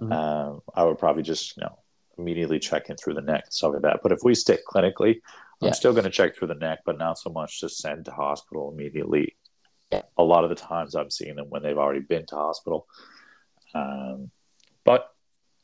mm-hmm. 0.00 0.12
um, 0.12 0.60
I 0.74 0.84
would 0.84 0.98
probably 0.98 1.22
just 1.22 1.56
you 1.56 1.62
know 1.62 1.78
immediately 2.18 2.58
check 2.58 2.88
in 2.88 2.96
through 2.96 3.14
the 3.14 3.20
neck 3.20 3.44
and 3.44 3.52
stuff 3.52 3.74
like 3.74 3.82
that. 3.82 4.00
But 4.02 4.12
if 4.12 4.20
we 4.24 4.34
stick 4.34 4.60
clinically, 4.66 5.20
yeah. 5.60 5.68
I'm 5.68 5.74
still 5.74 5.92
going 5.92 6.04
to 6.04 6.10
check 6.10 6.36
through 6.36 6.48
the 6.48 6.54
neck, 6.54 6.80
but 6.84 6.98
not 6.98 7.18
so 7.18 7.30
much 7.30 7.60
to 7.60 7.68
send 7.68 8.04
to 8.06 8.10
hospital 8.10 8.72
immediately. 8.72 9.36
Yeah. 9.90 10.02
A 10.18 10.22
lot 10.22 10.44
of 10.44 10.50
the 10.50 10.56
times 10.56 10.94
I'm 10.94 11.10
seeing 11.10 11.36
them 11.36 11.46
when 11.48 11.62
they've 11.62 11.78
already 11.78 12.00
been 12.00 12.26
to 12.26 12.34
hospital. 12.34 12.86
Um, 13.74 14.30
but 14.84 15.14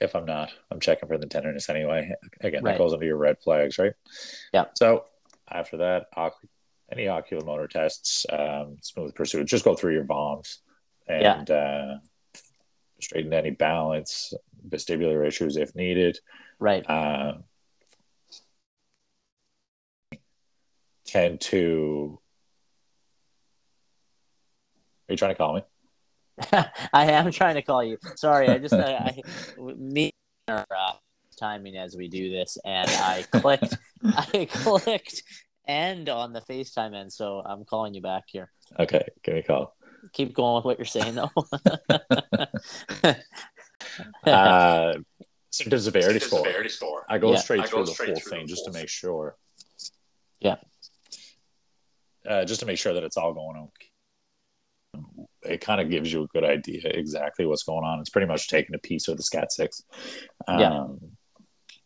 if 0.03 0.17
I'm 0.17 0.25
not, 0.25 0.53
I'm 0.71 0.81
checking 0.81 1.09
for 1.09 1.17
the 1.17 1.27
tenderness 1.27 1.69
anyway. 1.69 2.13
Again, 2.41 2.63
right. 2.65 2.73
that 2.73 2.79
goes 2.79 2.93
under 2.93 3.07
your 3.07 3.17
red 3.17 3.39
flags, 3.43 3.79
right? 3.79 3.93
Yeah. 4.53 4.67
So 4.75 5.05
after 5.51 5.79
that, 5.79 6.07
any 6.91 7.05
oculomotor 7.05 7.71
tests, 7.71 8.27
um, 8.31 8.79
smooth 8.81 9.15
pursuit, 9.15 9.47
just 9.47 9.65
go 9.65 9.75
through 9.75 9.95
your 9.95 10.05
VOMs 10.05 10.59
and 11.07 11.49
yeah. 11.49 11.55
uh, 11.55 11.99
straighten 13.01 13.33
any 13.33 13.51
balance, 13.51 14.35
vestibular 14.69 15.27
issues 15.27 15.57
if 15.57 15.75
needed. 15.75 16.19
Right. 16.59 16.89
Uh, 16.89 17.39
tend 21.07 21.41
to. 21.43 22.19
Are 25.09 25.13
you 25.13 25.17
trying 25.17 25.33
to 25.33 25.39
call 25.39 25.55
me? 25.55 25.63
I 26.53 27.07
am 27.11 27.31
trying 27.31 27.55
to 27.57 27.63
call 27.63 27.85
you. 27.85 27.99
Sorry, 28.17 28.49
I 28.49 28.59
just 28.59 28.75
I, 28.75 28.95
I 28.95 29.23
me 29.77 30.13
our 30.49 30.67
uh, 30.71 30.93
timing 31.39 31.77
as 31.77 31.97
we 31.97 32.09
do 32.09 32.31
this, 32.31 32.59
and 32.65 32.89
I 32.89 33.25
clicked. 33.31 33.77
I 34.05 34.49
clicked 34.51 35.23
end 35.67 36.09
on 36.09 36.33
the 36.33 36.41
FaceTime 36.41 36.95
end, 36.95 37.13
so 37.13 37.43
I'm 37.45 37.65
calling 37.65 37.95
you 37.95 38.03
back 38.03 38.25
here. 38.29 38.51
Okay, 38.79 39.05
give 39.23 39.35
me 39.35 39.41
a 39.41 39.45
call. 39.45 39.77
Keep 40.13 40.35
going 40.35 40.57
with 40.57 40.65
what 40.65 40.79
you're 40.79 40.85
saying, 40.85 41.15
though. 41.15 41.31
uh, 44.27 44.95
symptom 45.51 45.79
severity 45.79 46.19
score. 46.19 46.45
severity 46.45 46.71
score. 46.71 47.07
I 47.09 47.19
go 47.19 47.33
yeah. 47.33 47.39
straight 47.39 47.61
I 47.61 47.67
through 47.67 47.81
go 47.81 47.87
the 47.87 47.93
straight 47.93 48.09
whole 48.09 48.21
through 48.21 48.31
thing 48.31 48.47
just 48.49 48.65
to 48.65 48.73
make 48.73 48.89
sure. 48.89 49.37
Yeah. 50.41 50.57
Uh, 52.27 52.45
just 52.45 52.61
to 52.61 52.67
make 52.67 52.79
sure 52.79 52.95
that 52.95 53.05
it's 53.05 53.17
all 53.17 53.33
going 53.33 53.57
okay. 53.57 53.89
It 55.45 55.61
kind 55.61 55.81
of 55.81 55.91
gives 55.91 56.13
you 56.13 56.23
a 56.23 56.29
good 56.29 56.45
idea 56.45 56.83
exactly 56.85 57.47
what's 57.47 57.65
going 57.65 57.85
on. 57.85 58.01
It's 58.01 58.11
pretty 58.11 58.29
much 58.29 58.49
taking 58.49 58.75
a 58.75 58.79
piece 58.79 59.09
of 59.09 59.17
the 59.17 59.23
SCAT 59.23 59.53
six. 59.53 59.83
Um, 60.47 60.61
yeah. 60.61 60.87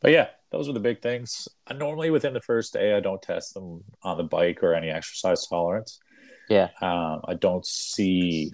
But 0.00 0.12
yeah, 0.12 0.28
those 0.50 0.68
are 0.68 0.72
the 0.72 0.80
big 0.80 1.00
things. 1.00 1.48
I 1.66 1.75
normally 1.75 2.10
within 2.10 2.34
the 2.34 2.40
first 2.40 2.72
day, 2.72 2.94
I 2.94 3.00
don't 3.00 3.22
test 3.22 3.54
them 3.54 3.84
on 4.02 4.18
the 4.18 4.25
bike 4.25 4.62
or 4.62 4.75
any 4.75 4.90
exercise 4.90 5.46
tolerance. 5.46 5.98
Yeah. 6.48 6.68
Um, 6.80 7.22
I 7.25 7.34
don't 7.34 7.66
see 7.66 8.52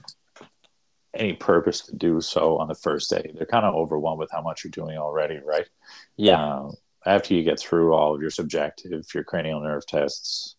any 1.14 1.34
purpose 1.34 1.82
to 1.82 1.96
do 1.96 2.20
so 2.20 2.58
on 2.58 2.68
the 2.68 2.74
first 2.74 3.10
day. 3.10 3.32
They're 3.34 3.46
kind 3.46 3.66
of 3.66 3.74
overwhelmed 3.74 4.20
with 4.20 4.30
how 4.32 4.40
much 4.40 4.64
you're 4.64 4.70
doing 4.70 4.96
already, 4.96 5.40
right? 5.44 5.68
Yeah. 6.16 6.42
Um, 6.42 6.72
after 7.04 7.34
you 7.34 7.42
get 7.42 7.58
through 7.58 7.92
all 7.92 8.14
of 8.14 8.22
your 8.22 8.30
subjective, 8.30 9.04
your 9.12 9.24
cranial 9.24 9.60
nerve 9.60 9.86
tests, 9.86 10.56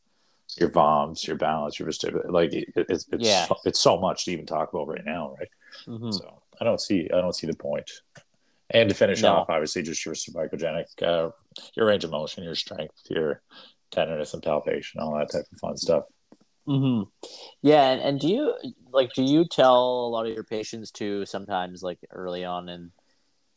your 0.60 0.70
VOMs, 0.70 1.26
your 1.26 1.36
balance, 1.36 1.80
your 1.80 1.88
vestibular, 1.88 2.30
like 2.30 2.54
it, 2.54 2.70
it's 2.76 3.06
it's, 3.12 3.24
yeah. 3.26 3.48
it's 3.66 3.80
so 3.80 4.00
much 4.00 4.26
to 4.26 4.32
even 4.32 4.46
talk 4.46 4.74
about 4.74 4.88
right 4.88 5.06
now, 5.06 5.36
right? 5.40 5.50
Mm-hmm. 5.88 6.12
So 6.12 6.42
I 6.60 6.64
don't 6.64 6.82
see 6.82 7.10
I 7.14 7.22
don't 7.22 7.36
see 7.36 7.48
the 7.48 7.56
point. 7.56 7.90
And 8.70 8.90
to 8.90 8.96
finish 8.96 9.22
no. 9.22 9.34
off, 9.34 9.50
obviously, 9.50 9.84
just 9.84 10.04
your 10.06 10.16
cervicogenic, 10.16 10.86
uh, 11.04 11.30
your 11.76 11.86
range 11.86 12.04
of 12.04 12.12
motion, 12.12 12.44
your 12.44 12.56
strength, 12.56 12.96
your 13.10 13.42
tenderness 13.92 14.34
and 14.34 14.42
palpation, 14.42 15.00
all 15.00 15.16
that 15.18 15.32
type 15.32 15.46
of 15.52 15.60
fun 15.60 15.78
stuff. 15.78 16.06
Mm-hmm. 16.68 17.10
Yeah, 17.62 17.92
and, 17.92 18.02
and 18.02 18.20
do 18.20 18.30
you 18.30 18.56
like 18.92 19.14
do 19.14 19.22
you 19.22 19.46
tell 19.46 20.06
a 20.06 20.10
lot 20.10 20.26
of 20.26 20.34
your 20.34 20.46
patients 20.46 20.92
to 20.92 21.26
sometimes 21.26 21.84
like 21.84 22.00
early 22.12 22.46
on 22.46 22.70
in 22.70 22.92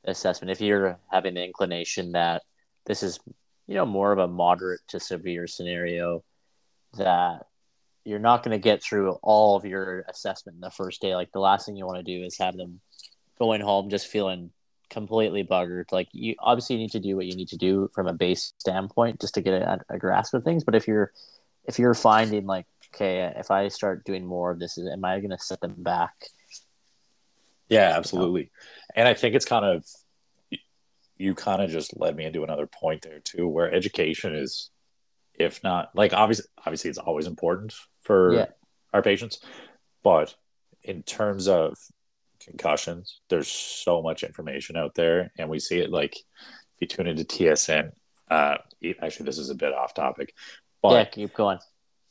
assessment 0.04 0.50
if 0.50 0.60
you're 0.60 0.98
having 1.10 1.34
the 1.34 1.44
inclination 1.44 2.12
that 2.12 2.42
this 2.84 3.02
is 3.02 3.18
you 3.66 3.74
know 3.74 3.86
more 3.86 4.12
of 4.12 4.18
a 4.18 4.28
moderate 4.28 4.80
to 4.88 5.00
severe 5.00 5.46
scenario 5.46 6.22
that 6.96 7.46
you're 8.04 8.18
not 8.18 8.42
going 8.42 8.56
to 8.56 8.62
get 8.62 8.82
through 8.82 9.12
all 9.22 9.56
of 9.56 9.64
your 9.64 10.04
assessment 10.08 10.54
in 10.56 10.60
the 10.60 10.70
first 10.70 11.02
day 11.02 11.16
like 11.16 11.32
the 11.32 11.40
last 11.40 11.66
thing 11.66 11.76
you 11.76 11.86
want 11.86 11.98
to 11.98 12.18
do 12.18 12.24
is 12.24 12.38
have 12.38 12.56
them 12.56 12.80
going 13.38 13.60
home 13.60 13.90
just 13.90 14.06
feeling 14.06 14.50
completely 14.88 15.44
buggered. 15.44 15.92
Like 15.92 16.08
you 16.12 16.34
obviously 16.38 16.76
need 16.76 16.92
to 16.92 17.00
do 17.00 17.16
what 17.16 17.26
you 17.26 17.36
need 17.36 17.48
to 17.48 17.56
do 17.56 17.90
from 17.94 18.06
a 18.06 18.12
base 18.12 18.52
standpoint 18.58 19.20
just 19.20 19.34
to 19.34 19.40
get 19.40 19.54
a, 19.54 19.80
a 19.88 19.98
grasp 19.98 20.34
of 20.34 20.44
things. 20.44 20.64
But 20.64 20.74
if 20.74 20.86
you're 20.86 21.12
if 21.64 21.78
you're 21.78 21.94
finding 21.94 22.46
like, 22.46 22.66
okay, 22.94 23.32
if 23.36 23.50
I 23.50 23.68
start 23.68 24.04
doing 24.04 24.24
more 24.24 24.52
of 24.52 24.58
this, 24.58 24.78
am 24.78 25.04
I 25.04 25.18
going 25.18 25.30
to 25.30 25.38
set 25.38 25.60
them 25.60 25.74
back? 25.78 26.28
Yeah, 27.68 27.94
absolutely. 27.96 28.50
And 28.94 29.08
I 29.08 29.14
think 29.14 29.34
it's 29.34 29.44
kind 29.44 29.64
of 29.64 29.84
you 31.18 31.34
kind 31.34 31.62
of 31.62 31.70
just 31.70 31.98
led 31.98 32.14
me 32.14 32.24
into 32.24 32.44
another 32.44 32.66
point 32.66 33.02
there 33.02 33.20
too, 33.20 33.48
where 33.48 33.72
education 33.72 34.34
is, 34.34 34.70
if 35.38 35.62
not 35.62 35.90
like 35.94 36.12
obviously, 36.12 36.46
obviously 36.58 36.90
it's 36.90 36.98
always 36.98 37.26
important 37.26 37.74
for 38.02 38.34
yeah. 38.34 38.46
our 38.92 39.02
patients, 39.02 39.40
but 40.02 40.34
in 40.82 41.02
terms 41.02 41.48
of 41.48 41.76
concussions. 42.46 43.20
There's 43.28 43.48
so 43.48 44.02
much 44.02 44.22
information 44.22 44.76
out 44.76 44.94
there, 44.94 45.32
and 45.38 45.50
we 45.50 45.58
see 45.58 45.78
it 45.78 45.90
like 45.90 46.16
if 46.16 46.80
you 46.80 46.86
tune 46.86 47.06
into 47.06 47.24
TSN. 47.24 47.92
Uh, 48.30 48.56
actually, 49.02 49.26
this 49.26 49.38
is 49.38 49.50
a 49.50 49.54
bit 49.54 49.74
off 49.74 49.94
topic, 49.94 50.34
but 50.82 50.92
yeah, 50.92 51.04
keep 51.04 51.34
going. 51.34 51.58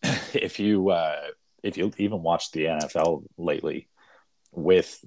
If 0.34 0.60
you 0.60 0.90
uh, 0.90 1.22
if 1.64 1.78
you 1.78 1.92
even 1.98 2.22
watch 2.22 2.52
the 2.52 2.66
NFL 2.66 3.24
lately, 3.38 3.88
with 4.52 5.04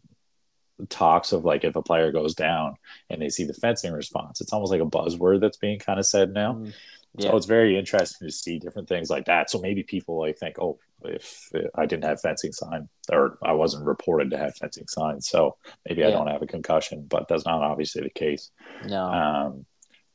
talks 0.89 1.33
of 1.33 1.45
like 1.45 1.65
if 1.65 1.77
a 1.77 1.83
player 1.83 2.11
goes 2.13 2.35
down 2.35 2.77
and 3.11 3.21
they 3.21 3.29
see 3.29 3.45
the 3.45 3.55
fencing 3.55 3.93
response, 3.93 4.41
it's 4.41 4.53
almost 4.53 4.73
like 4.73 4.81
a 4.81 4.87
buzzword 4.87 5.41
that's 5.41 5.57
being 5.57 5.79
kind 5.79 5.99
of 5.99 6.07
said 6.07 6.33
now. 6.33 6.55
Mm. 6.55 6.73
Yeah. 7.17 7.31
So 7.31 7.37
it's 7.37 7.47
very 7.47 7.79
interesting 7.79 8.29
to 8.29 8.33
see 8.33 8.59
different 8.59 8.89
things 8.89 9.11
like 9.11 9.27
that. 9.27 9.51
So 9.51 9.61
maybe 9.61 9.83
people 9.83 10.19
like 10.19 10.39
think, 10.39 10.59
oh, 10.61 10.79
if 11.05 11.51
I 11.75 11.87
didn't 11.87 12.05
have 12.05 12.21
fencing 12.21 12.53
sign 12.53 12.89
or 13.11 13.39
I 13.43 13.53
wasn't 13.53 13.87
reported 13.87 14.31
to 14.31 14.39
have 14.39 14.57
fencing 14.57 14.87
signs, 14.89 15.29
so 15.29 15.57
maybe 15.89 16.03
yeah. 16.03 16.09
I 16.09 16.11
don't 16.11 16.27
have 16.29 16.43
a 16.43 16.47
concussion, 16.47 17.07
but 17.09 17.29
that's 17.29 17.45
not 17.45 17.63
obviously 17.63 18.03
the 18.03 18.11
case. 18.11 18.51
No. 18.85 19.05
Um, 19.05 19.67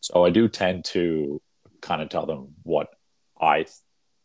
so 0.01 0.25
I 0.25 0.29
do 0.29 0.47
tend 0.47 0.85
to 0.85 1.41
kind 1.81 2.01
of 2.01 2.09
tell 2.09 2.25
them 2.25 2.55
what 2.63 2.87
I 3.39 3.65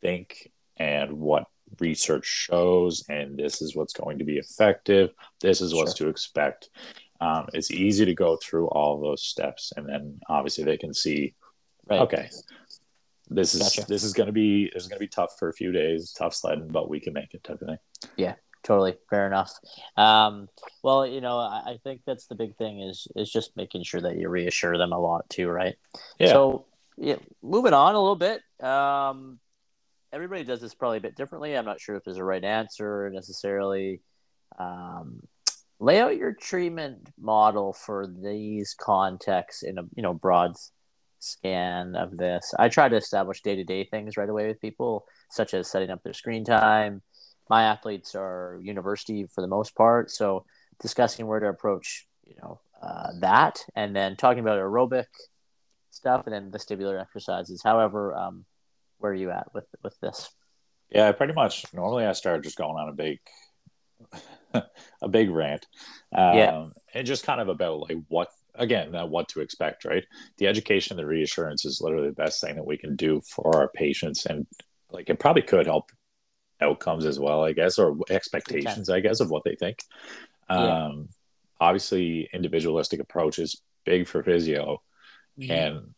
think 0.01 0.51
and 0.77 1.13
what 1.19 1.45
research 1.81 2.27
shows, 2.27 3.05
and 3.09 3.37
this 3.37 3.61
is 3.61 3.77
what's 3.77 3.93
going 3.93 4.19
to 4.19 4.25
be 4.25 4.39
effective. 4.39 5.11
This 5.41 5.61
is 5.61 5.75
what's 5.75 5.97
sure. 5.97 6.07
to 6.07 6.11
expect. 6.11 6.71
Um, 7.21 7.49
it's 7.53 7.71
easy 7.71 8.05
to 8.05 8.15
go 8.15 8.37
through 8.37 8.69
all 8.69 9.01
those 9.01 9.23
steps, 9.23 9.73
and 9.77 9.89
then 9.89 10.21
obviously 10.29 10.65
they 10.65 10.77
can 10.77 10.95
see, 10.95 11.35
right. 11.89 12.01
okay, 12.01 12.29
this 13.29 13.55
is 13.55 13.63
gotcha. 13.63 13.85
this 13.89 14.03
is 14.03 14.13
gonna 14.13 14.33
be 14.33 14.71
this 14.73 14.83
is 14.83 14.89
gonna 14.89 15.01
be 15.01 15.09
tough 15.09 15.37
for 15.39 15.49
a 15.49 15.53
few 15.53 15.73
days, 15.73 16.13
tough 16.13 16.35
sledding, 16.35 16.69
but 16.69 16.89
we 16.89 17.01
can 17.01 17.13
make 17.13 17.35
it 17.35 17.45
type 17.45 17.61
of 17.61 17.69
thing. 17.69 17.79
Yeah, 18.17 18.35
totally 18.63 18.97
fair 19.11 19.27
enough. 19.27 19.53
Um, 19.97 20.49
well, 20.83 21.07
you 21.07 21.21
know, 21.21 21.39
I, 21.39 21.63
I, 21.67 21.79
think 21.83 22.03
that's 22.07 22.27
the 22.27 22.35
big 22.35 22.57
thing 22.57 22.81
is 22.81 23.07
is 23.17 23.31
just 23.31 23.57
making 23.57 23.83
sure 23.85 24.01
that 24.01 24.17
you 24.17 24.29
reassure 24.29 24.79
them 24.79 24.93
a 24.93 24.99
lot 24.99 25.29
too, 25.29 25.49
right? 25.49 25.77
Yeah. 26.19 26.29
So 26.29 26.67
yeah, 26.97 27.17
moving 27.43 27.75
on 27.75 27.95
a 27.95 28.01
little 28.01 28.17
bit. 28.17 28.43
Um, 28.63 29.39
everybody 30.13 30.45
does 30.45 30.61
this 30.61 30.75
probably 30.75 30.99
a 30.99 31.03
bit 31.03 31.17
differently. 31.17 31.57
I'm 31.57 31.65
not 31.65 31.81
sure 31.81 31.97
if 31.97 32.05
there's 32.05 32.17
a 32.17 32.25
right 32.25 32.43
answer 32.43 33.11
necessarily. 33.13 34.01
Um, 34.59 35.23
lay 35.81 36.01
out 36.01 36.17
your 36.17 36.33
treatment 36.33 37.09
model 37.21 37.73
for 37.73 38.07
these 38.07 38.75
contexts 38.75 39.63
in 39.63 39.79
a 39.79 39.83
you 39.95 40.03
know 40.03 40.15
broad 40.15 40.55
scan 41.19 41.97
of 41.97 42.17
this. 42.17 42.55
I 42.59 42.69
try 42.69 42.89
to 42.89 42.97
establish 42.97 43.43
day 43.43 43.57
to 43.57 43.65
day 43.65 43.85
things 43.85 44.17
right 44.17 44.29
away 44.29 44.47
with 44.47 44.61
people, 44.61 45.07
such 45.31 45.55
as 45.55 45.71
setting 45.71 45.91
up 45.91 46.03
their 46.03 46.13
screen 46.13 46.45
time. 46.45 47.03
My 47.51 47.65
athletes 47.65 48.15
are 48.15 48.59
university 48.63 49.27
for 49.35 49.41
the 49.41 49.49
most 49.49 49.75
part, 49.75 50.11
so 50.11 50.45
discussing 50.81 51.27
where 51.27 51.41
to 51.41 51.49
approach, 51.49 52.07
you 52.25 52.35
know, 52.43 52.61
uh, 52.83 53.11
that, 53.21 53.65
and 53.75 53.97
then 53.97 54.17
talking 54.17 54.41
about 54.41 54.59
aerobic 54.59 55.07
stuff, 55.91 56.27
and 56.27 56.35
then 56.35 56.51
vestibular 56.51 57.01
exercises. 57.01 57.63
However, 57.65 58.15
um, 58.15 58.45
where 58.99 59.13
are 59.13 59.15
you 59.15 59.31
at 59.31 59.53
with 59.55 59.67
with 59.83 59.99
this? 60.01 60.31
Yeah, 60.91 61.11
pretty 61.13 61.33
much. 61.33 61.65
Normally, 61.73 62.05
I 62.05 62.13
start 62.13 62.45
just 62.45 62.57
going 62.57 62.77
on 62.77 62.89
a 62.89 62.93
big, 62.93 63.19
a 65.03 65.09
big 65.09 65.31
rant, 65.31 65.67
um, 66.15 66.37
yeah, 66.37 66.67
and 66.95 67.07
just 67.07 67.25
kind 67.25 67.41
of 67.41 67.49
about 67.49 67.81
like 67.81 67.99
what 68.09 68.29
again 68.59 68.95
uh, 68.95 69.07
what 69.07 69.29
to 69.31 69.41
expect. 69.41 69.85
Right, 69.85 70.05
the 70.39 70.47
education, 70.47 70.97
the 70.97 71.07
reassurance 71.07 71.65
is 71.65 71.81
literally 71.81 72.09
the 72.09 72.15
best 72.15 72.41
thing 72.41 72.57
that 72.57 72.67
we 72.67 72.77
can 72.77 72.97
do 72.97 73.21
for 73.21 73.57
our 73.57 73.69
patients, 73.69 74.27
and 74.27 74.47
like 74.91 75.09
it 75.09 75.19
probably 75.19 75.43
could 75.43 75.67
help 75.67 75.91
outcomes 76.61 77.07
as 77.07 77.19
well, 77.19 77.45
I 77.45 77.53
guess, 77.53 77.79
or 77.79 77.97
expectations, 78.11 78.91
I 78.91 79.01
guess, 79.01 79.21
of 79.21 79.31
what 79.31 79.45
they 79.45 79.55
think. 79.55 79.83
Yeah. 80.51 80.87
Um, 80.87 81.09
obviously, 81.61 82.29
individualistic 82.33 83.01
approach 83.01 83.39
is 83.39 83.63
big 83.85 84.07
for 84.07 84.23
physio, 84.23 84.83
mm-hmm. 85.39 85.51
and 85.51 85.95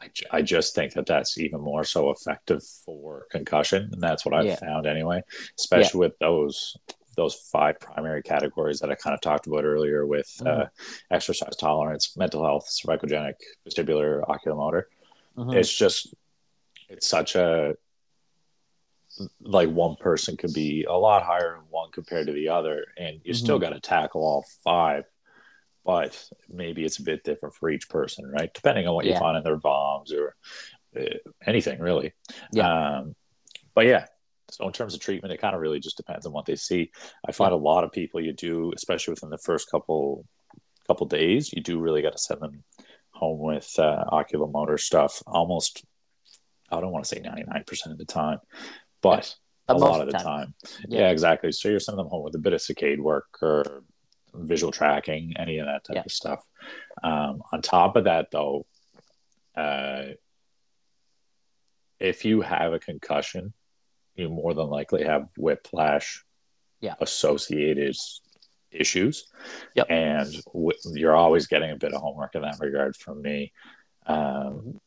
I, 0.00 0.10
I 0.30 0.42
just 0.42 0.74
think 0.74 0.94
that 0.94 1.06
that's 1.06 1.38
even 1.38 1.60
more 1.60 1.84
so 1.84 2.10
effective 2.10 2.62
for 2.84 3.26
concussion, 3.30 3.90
and 3.92 4.02
that's 4.02 4.24
what 4.24 4.34
I've 4.34 4.46
yeah. 4.46 4.56
found 4.56 4.86
anyway. 4.86 5.22
Especially 5.58 5.98
yeah. 5.98 6.06
with 6.06 6.18
those 6.18 6.76
those 7.16 7.34
five 7.34 7.80
primary 7.80 8.22
categories 8.22 8.80
that 8.80 8.90
I 8.90 8.94
kind 8.94 9.14
of 9.14 9.20
talked 9.20 9.46
about 9.46 9.64
earlier 9.64 10.06
with 10.06 10.26
mm-hmm. 10.40 10.62
uh, 10.62 10.66
exercise 11.10 11.56
tolerance, 11.56 12.16
mental 12.16 12.44
health, 12.44 12.68
cervicogenic, 12.68 13.34
vestibular, 13.68 14.22
oculomotor. 14.26 14.84
Mm-hmm. 15.36 15.54
It's 15.58 15.72
just 15.72 16.14
it's 16.88 17.06
such 17.06 17.34
a 17.34 17.76
like 19.40 19.70
one 19.70 19.96
person 19.96 20.36
could 20.36 20.52
be 20.52 20.84
a 20.84 20.92
lot 20.92 21.22
higher 21.22 21.54
in 21.56 21.62
one 21.70 21.90
compared 21.92 22.26
to 22.26 22.32
the 22.32 22.48
other, 22.48 22.84
and 22.96 23.20
you 23.24 23.32
mm-hmm. 23.32 23.44
still 23.44 23.58
got 23.58 23.70
to 23.70 23.80
tackle 23.80 24.22
all 24.22 24.44
five 24.62 25.04
but 25.84 26.30
maybe 26.48 26.84
it's 26.84 26.98
a 26.98 27.02
bit 27.02 27.24
different 27.24 27.54
for 27.54 27.68
each 27.68 27.88
person, 27.88 28.26
right? 28.30 28.52
Depending 28.54 28.86
on 28.86 28.94
what 28.94 29.04
yeah. 29.04 29.14
you 29.14 29.18
find 29.18 29.36
in 29.36 29.44
their 29.44 29.58
VOMs 29.58 30.12
or 30.12 30.34
uh, 30.98 31.18
anything 31.46 31.78
really. 31.78 32.12
Yeah. 32.52 32.98
Um, 32.98 33.14
but 33.74 33.86
yeah, 33.86 34.06
so 34.54 34.66
in 34.68 34.72
terms 34.72 34.94
of 34.94 35.00
treatment, 35.00 35.32
it 35.32 35.40
kind 35.40 35.54
of 35.54 35.60
really 35.60 35.80
just 35.80 35.96
depends 35.96 36.26
on 36.26 36.32
what 36.32 36.46
they 36.46 36.54
see. 36.54 36.92
I 37.26 37.32
find 37.32 37.52
a 37.52 37.56
lot 37.56 37.82
of 37.82 37.90
people 37.90 38.20
you 38.20 38.32
do, 38.32 38.72
especially 38.76 39.12
within 39.12 39.30
the 39.30 39.38
first 39.38 39.68
couple 39.68 40.24
couple 40.86 41.06
days, 41.06 41.52
you 41.52 41.60
do 41.60 41.80
really 41.80 42.02
got 42.02 42.12
to 42.12 42.18
send 42.18 42.40
them 42.40 42.62
home 43.10 43.40
with 43.40 43.68
uh, 43.78 44.04
oculomotor 44.12 44.78
stuff. 44.78 45.22
Almost, 45.26 45.84
I 46.70 46.80
don't 46.80 46.92
want 46.92 47.04
to 47.04 47.08
say 47.08 47.20
ninety 47.20 47.42
nine 47.48 47.64
percent 47.66 47.92
of 47.92 47.98
the 47.98 48.04
time, 48.04 48.38
but 49.02 49.34
a 49.66 49.74
lot 49.74 50.00
of 50.00 50.06
the 50.06 50.12
time. 50.12 50.24
time. 50.24 50.54
Yeah. 50.88 51.00
yeah. 51.00 51.10
exactly. 51.10 51.50
So 51.50 51.68
you're 51.68 51.80
sending 51.80 52.04
them 52.04 52.10
home 52.10 52.22
with 52.22 52.36
a 52.36 52.38
bit 52.38 52.52
of 52.52 52.60
saccade 52.60 53.00
work 53.00 53.26
or 53.42 53.82
visual 54.34 54.70
tracking, 54.70 55.34
any 55.36 55.58
of 55.58 55.66
that 55.66 55.84
type 55.84 55.96
yeah. 55.96 56.02
of 56.06 56.12
stuff. 56.12 56.44
Um, 57.02 57.42
on 57.52 57.60
top 57.60 57.96
of 57.96 58.04
that, 58.04 58.28
though, 58.30 58.66
uh, 59.56 60.14
if 61.98 62.24
you 62.24 62.42
have 62.42 62.72
a 62.72 62.78
concussion, 62.78 63.52
you 64.16 64.28
more 64.28 64.54
than 64.54 64.68
likely 64.68 65.04
have 65.04 65.28
whiplash 65.36 66.24
yeah. 66.80 66.94
associated 67.00 67.96
issues. 68.70 69.26
Yep. 69.74 69.86
And 69.90 70.32
w- 70.46 70.78
you're 70.92 71.16
always 71.16 71.46
getting 71.46 71.70
a 71.70 71.76
bit 71.76 71.94
of 71.94 72.00
homework 72.00 72.34
in 72.34 72.42
that 72.42 72.58
regard 72.60 72.96
from 72.96 73.22
me. 73.22 73.52
Um, 74.06 74.80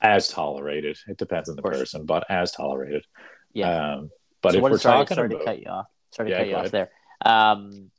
as 0.00 0.28
tolerated, 0.28 0.96
it 1.08 1.18
depends 1.18 1.48
on 1.48 1.56
the 1.56 1.62
person, 1.62 2.06
but 2.06 2.24
as 2.30 2.52
tolerated. 2.52 3.04
Yeah. 3.52 3.94
Um, 3.94 4.10
but 4.42 4.52
so 4.52 4.58
if 4.58 4.62
we're 4.62 4.78
sorry, 4.78 5.04
talking 5.04 5.14
sorry 5.16 5.26
about, 5.26 5.38
to 5.38 5.44
cut 5.44 5.60
you 5.60 5.68
off. 5.68 5.86
Sorry 6.12 6.30
to 6.30 6.34
yeah, 6.34 6.38
cut 6.38 6.48
you 6.48 6.56
off 6.56 6.70
there. 6.70 6.90
Um, 7.24 7.90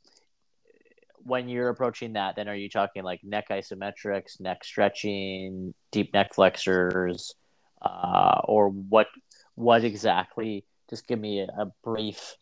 when 1.23 1.49
you're 1.49 1.69
approaching 1.69 2.13
that, 2.13 2.35
then 2.35 2.47
are 2.47 2.55
you 2.55 2.69
talking 2.69 3.03
like 3.03 3.19
neck 3.23 3.49
isometrics, 3.49 4.39
neck 4.39 4.63
stretching, 4.63 5.73
deep 5.91 6.13
neck 6.13 6.33
flexors, 6.33 7.35
uh, 7.81 8.41
or 8.45 8.69
what? 8.69 9.07
What 9.59 9.83
exactly? 9.83 10.63
Just 10.89 11.05
give 11.05 11.19
me 11.19 11.41
a, 11.41 11.47
a 11.47 11.71
brief 11.83 12.37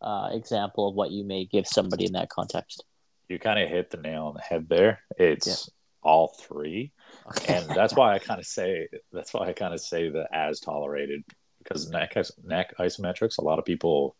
uh, 0.00 0.30
example 0.32 0.88
of 0.88 0.94
what 0.94 1.10
you 1.10 1.22
may 1.22 1.44
give 1.44 1.66
somebody 1.66 2.06
in 2.06 2.12
that 2.12 2.30
context. 2.30 2.82
You 3.28 3.38
kind 3.38 3.60
of 3.60 3.68
hit 3.68 3.90
the 3.90 3.98
nail 3.98 4.24
on 4.24 4.34
the 4.34 4.40
head 4.40 4.66
there. 4.66 5.00
It's 5.18 5.46
yeah. 5.46 5.72
all 6.02 6.34
three, 6.40 6.92
okay. 7.28 7.56
and 7.56 7.68
that's 7.68 7.94
why 7.94 8.14
I 8.14 8.18
kind 8.20 8.40
of 8.40 8.46
say 8.46 8.88
that's 9.12 9.34
why 9.34 9.48
I 9.48 9.52
kind 9.52 9.74
of 9.74 9.80
say 9.80 10.08
the 10.08 10.26
as 10.32 10.58
tolerated 10.60 11.24
because 11.58 11.90
neck 11.90 12.16
neck 12.42 12.72
isometrics. 12.80 13.36
A 13.36 13.44
lot 13.44 13.58
of 13.58 13.66
people 13.66 14.16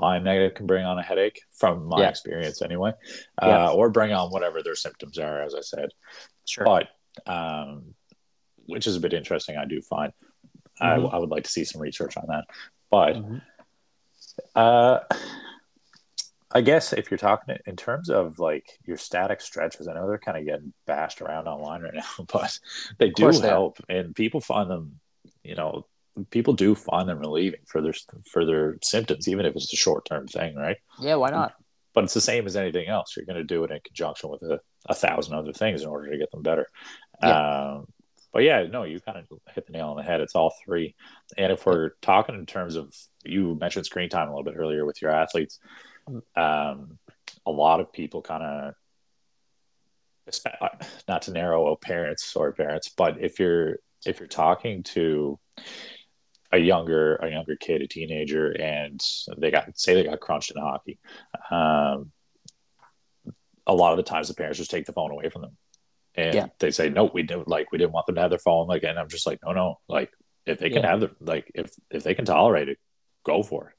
find 0.00 0.24
negative 0.24 0.54
can 0.54 0.66
bring 0.66 0.86
on 0.86 0.98
a 0.98 1.02
headache 1.02 1.42
from 1.52 1.84
my 1.84 2.00
yeah. 2.00 2.08
experience 2.08 2.62
anyway, 2.62 2.92
uh, 3.42 3.74
or 3.74 3.90
bring 3.90 4.12
on 4.12 4.30
whatever 4.30 4.62
their 4.62 4.74
symptoms 4.74 5.18
are, 5.18 5.42
as 5.42 5.54
I 5.54 5.60
said. 5.60 5.90
Sure. 6.46 6.64
But, 6.64 6.88
um, 7.30 7.94
which 8.64 8.86
is 8.86 8.96
a 8.96 9.00
bit 9.00 9.12
interesting, 9.12 9.58
I 9.58 9.66
do 9.66 9.82
find. 9.82 10.14
Mm-hmm. 10.80 11.06
I, 11.06 11.16
I, 11.16 11.18
would 11.18 11.30
like 11.30 11.44
to 11.44 11.50
see 11.50 11.64
some 11.64 11.80
research 11.80 12.16
on 12.16 12.24
that. 12.28 12.44
But, 12.90 13.16
mm-hmm. 13.16 13.38
uh, 14.54 15.00
I 16.50 16.62
guess 16.62 16.92
if 16.92 17.10
you're 17.10 17.18
talking 17.18 17.56
in 17.66 17.76
terms 17.76 18.08
of 18.08 18.38
like 18.38 18.78
your 18.84 18.96
static 18.96 19.40
stretches, 19.40 19.86
I 19.86 19.94
know 19.94 20.08
they're 20.08 20.18
kind 20.18 20.38
of 20.38 20.46
getting 20.46 20.72
bashed 20.86 21.20
around 21.20 21.46
online 21.46 21.82
right 21.82 21.94
now, 22.18 22.24
but 22.32 22.58
they 22.98 23.10
do 23.10 23.30
help, 23.30 23.78
and 23.88 24.14
people 24.14 24.40
find 24.40 24.70
them, 24.70 25.00
you 25.42 25.54
know, 25.54 25.86
people 26.30 26.54
do 26.54 26.74
find 26.74 27.08
them 27.08 27.18
relieving 27.18 27.60
for 27.66 27.82
their 27.82 27.94
for 28.30 28.44
their 28.44 28.78
symptoms, 28.82 29.28
even 29.28 29.44
if 29.44 29.54
it's 29.54 29.72
a 29.72 29.76
short 29.76 30.04
term 30.06 30.26
thing, 30.26 30.54
right? 30.56 30.78
Yeah, 31.00 31.16
why 31.16 31.30
not? 31.30 31.54
But 31.94 32.04
it's 32.04 32.14
the 32.14 32.20
same 32.20 32.46
as 32.46 32.56
anything 32.56 32.88
else. 32.88 33.14
You're 33.16 33.26
going 33.26 33.36
to 33.36 33.44
do 33.44 33.64
it 33.64 33.70
in 33.70 33.80
conjunction 33.84 34.30
with 34.30 34.42
a, 34.42 34.60
a 34.86 34.94
thousand 34.94 35.34
other 35.34 35.52
things 35.52 35.82
in 35.82 35.88
order 35.88 36.10
to 36.10 36.18
get 36.18 36.30
them 36.30 36.42
better. 36.42 36.66
Yeah. 37.22 37.74
Um, 37.76 37.86
but 38.32 38.42
yeah, 38.42 38.66
no, 38.70 38.84
you 38.84 39.00
kind 39.00 39.18
of 39.18 39.26
hit 39.54 39.66
the 39.66 39.72
nail 39.72 39.88
on 39.88 39.96
the 39.96 40.02
head. 40.02 40.20
It's 40.20 40.34
all 40.34 40.54
three. 40.64 40.94
And 41.36 41.52
if 41.52 41.66
we're 41.66 41.90
talking 42.02 42.34
in 42.34 42.46
terms 42.46 42.76
of, 42.76 42.94
you 43.24 43.56
mentioned 43.60 43.86
screen 43.86 44.08
time 44.08 44.28
a 44.28 44.30
little 44.30 44.44
bit 44.44 44.56
earlier 44.56 44.84
with 44.84 45.00
your 45.00 45.10
athletes, 45.10 45.58
um, 46.36 46.98
a 47.46 47.50
lot 47.50 47.80
of 47.80 47.92
people 47.92 48.22
kind 48.22 48.42
of, 48.42 48.74
not 51.08 51.22
to 51.22 51.30
narrow 51.30 51.74
parents, 51.76 52.36
or 52.36 52.52
parents, 52.52 52.90
but 52.90 53.18
if 53.18 53.40
you're 53.40 53.78
if 54.04 54.20
you're 54.20 54.28
talking 54.28 54.82
to 54.82 55.38
a 56.52 56.58
younger 56.58 57.16
a 57.16 57.30
younger 57.30 57.56
kid, 57.56 57.80
a 57.80 57.86
teenager, 57.86 58.50
and 58.50 59.00
they 59.38 59.50
got 59.50 59.78
say 59.78 59.94
they 59.94 60.04
got 60.04 60.20
crunched 60.20 60.52
in 60.54 60.60
hockey. 60.60 60.98
Um, 61.50 62.12
a 63.66 63.74
lot 63.74 63.92
of 63.92 63.96
the 63.96 64.02
times, 64.02 64.28
the 64.28 64.34
parents 64.34 64.58
just 64.58 64.70
take 64.70 64.86
the 64.86 64.92
phone 64.92 65.10
away 65.10 65.30
from 65.30 65.42
them, 65.42 65.56
and 66.18 66.34
yeah. 66.34 66.46
they 66.58 66.72
say, 66.72 66.90
"No, 66.90 67.04
we 67.04 67.22
don't 67.22 67.46
like 67.46 67.70
we 67.70 67.78
didn't 67.78 67.92
want 67.92 68.06
them 68.06 68.16
to 68.16 68.20
have 68.20 68.30
their 68.30 68.40
phone." 68.40 68.66
Like, 68.66 68.82
and 68.82 68.98
I'm 68.98 69.08
just 69.08 69.26
like, 69.26 69.38
"No, 69.44 69.52
no, 69.52 69.78
like 69.88 70.10
if 70.46 70.58
they 70.58 70.68
can 70.68 70.82
yeah. 70.82 70.90
have 70.90 71.00
their 71.00 71.10
like 71.20 71.50
if 71.54 71.70
if 71.90 72.02
they 72.02 72.14
can 72.14 72.24
tolerate 72.24 72.68
it, 72.68 72.78
go 73.24 73.44
for 73.44 73.68
it. 73.68 73.74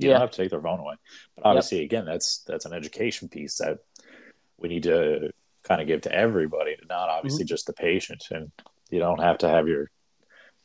You 0.00 0.08
yeah. 0.08 0.14
don't 0.14 0.22
have 0.22 0.30
to 0.30 0.42
take 0.42 0.50
their 0.50 0.62
phone 0.62 0.80
away." 0.80 0.94
But 1.36 1.44
obviously, 1.44 1.78
yep. 1.78 1.84
again, 1.84 2.04
that's 2.06 2.42
that's 2.46 2.64
an 2.64 2.72
education 2.72 3.28
piece 3.28 3.58
that 3.58 3.78
we 4.56 4.70
need 4.70 4.84
to 4.84 5.32
kind 5.64 5.82
of 5.82 5.86
give 5.86 6.00
to 6.02 6.12
everybody, 6.12 6.76
not 6.88 7.10
obviously 7.10 7.44
mm-hmm. 7.44 7.48
just 7.48 7.66
the 7.66 7.74
patient. 7.74 8.24
And 8.30 8.50
you 8.90 8.98
don't 8.98 9.20
have 9.20 9.38
to 9.38 9.48
have 9.48 9.68
your 9.68 9.90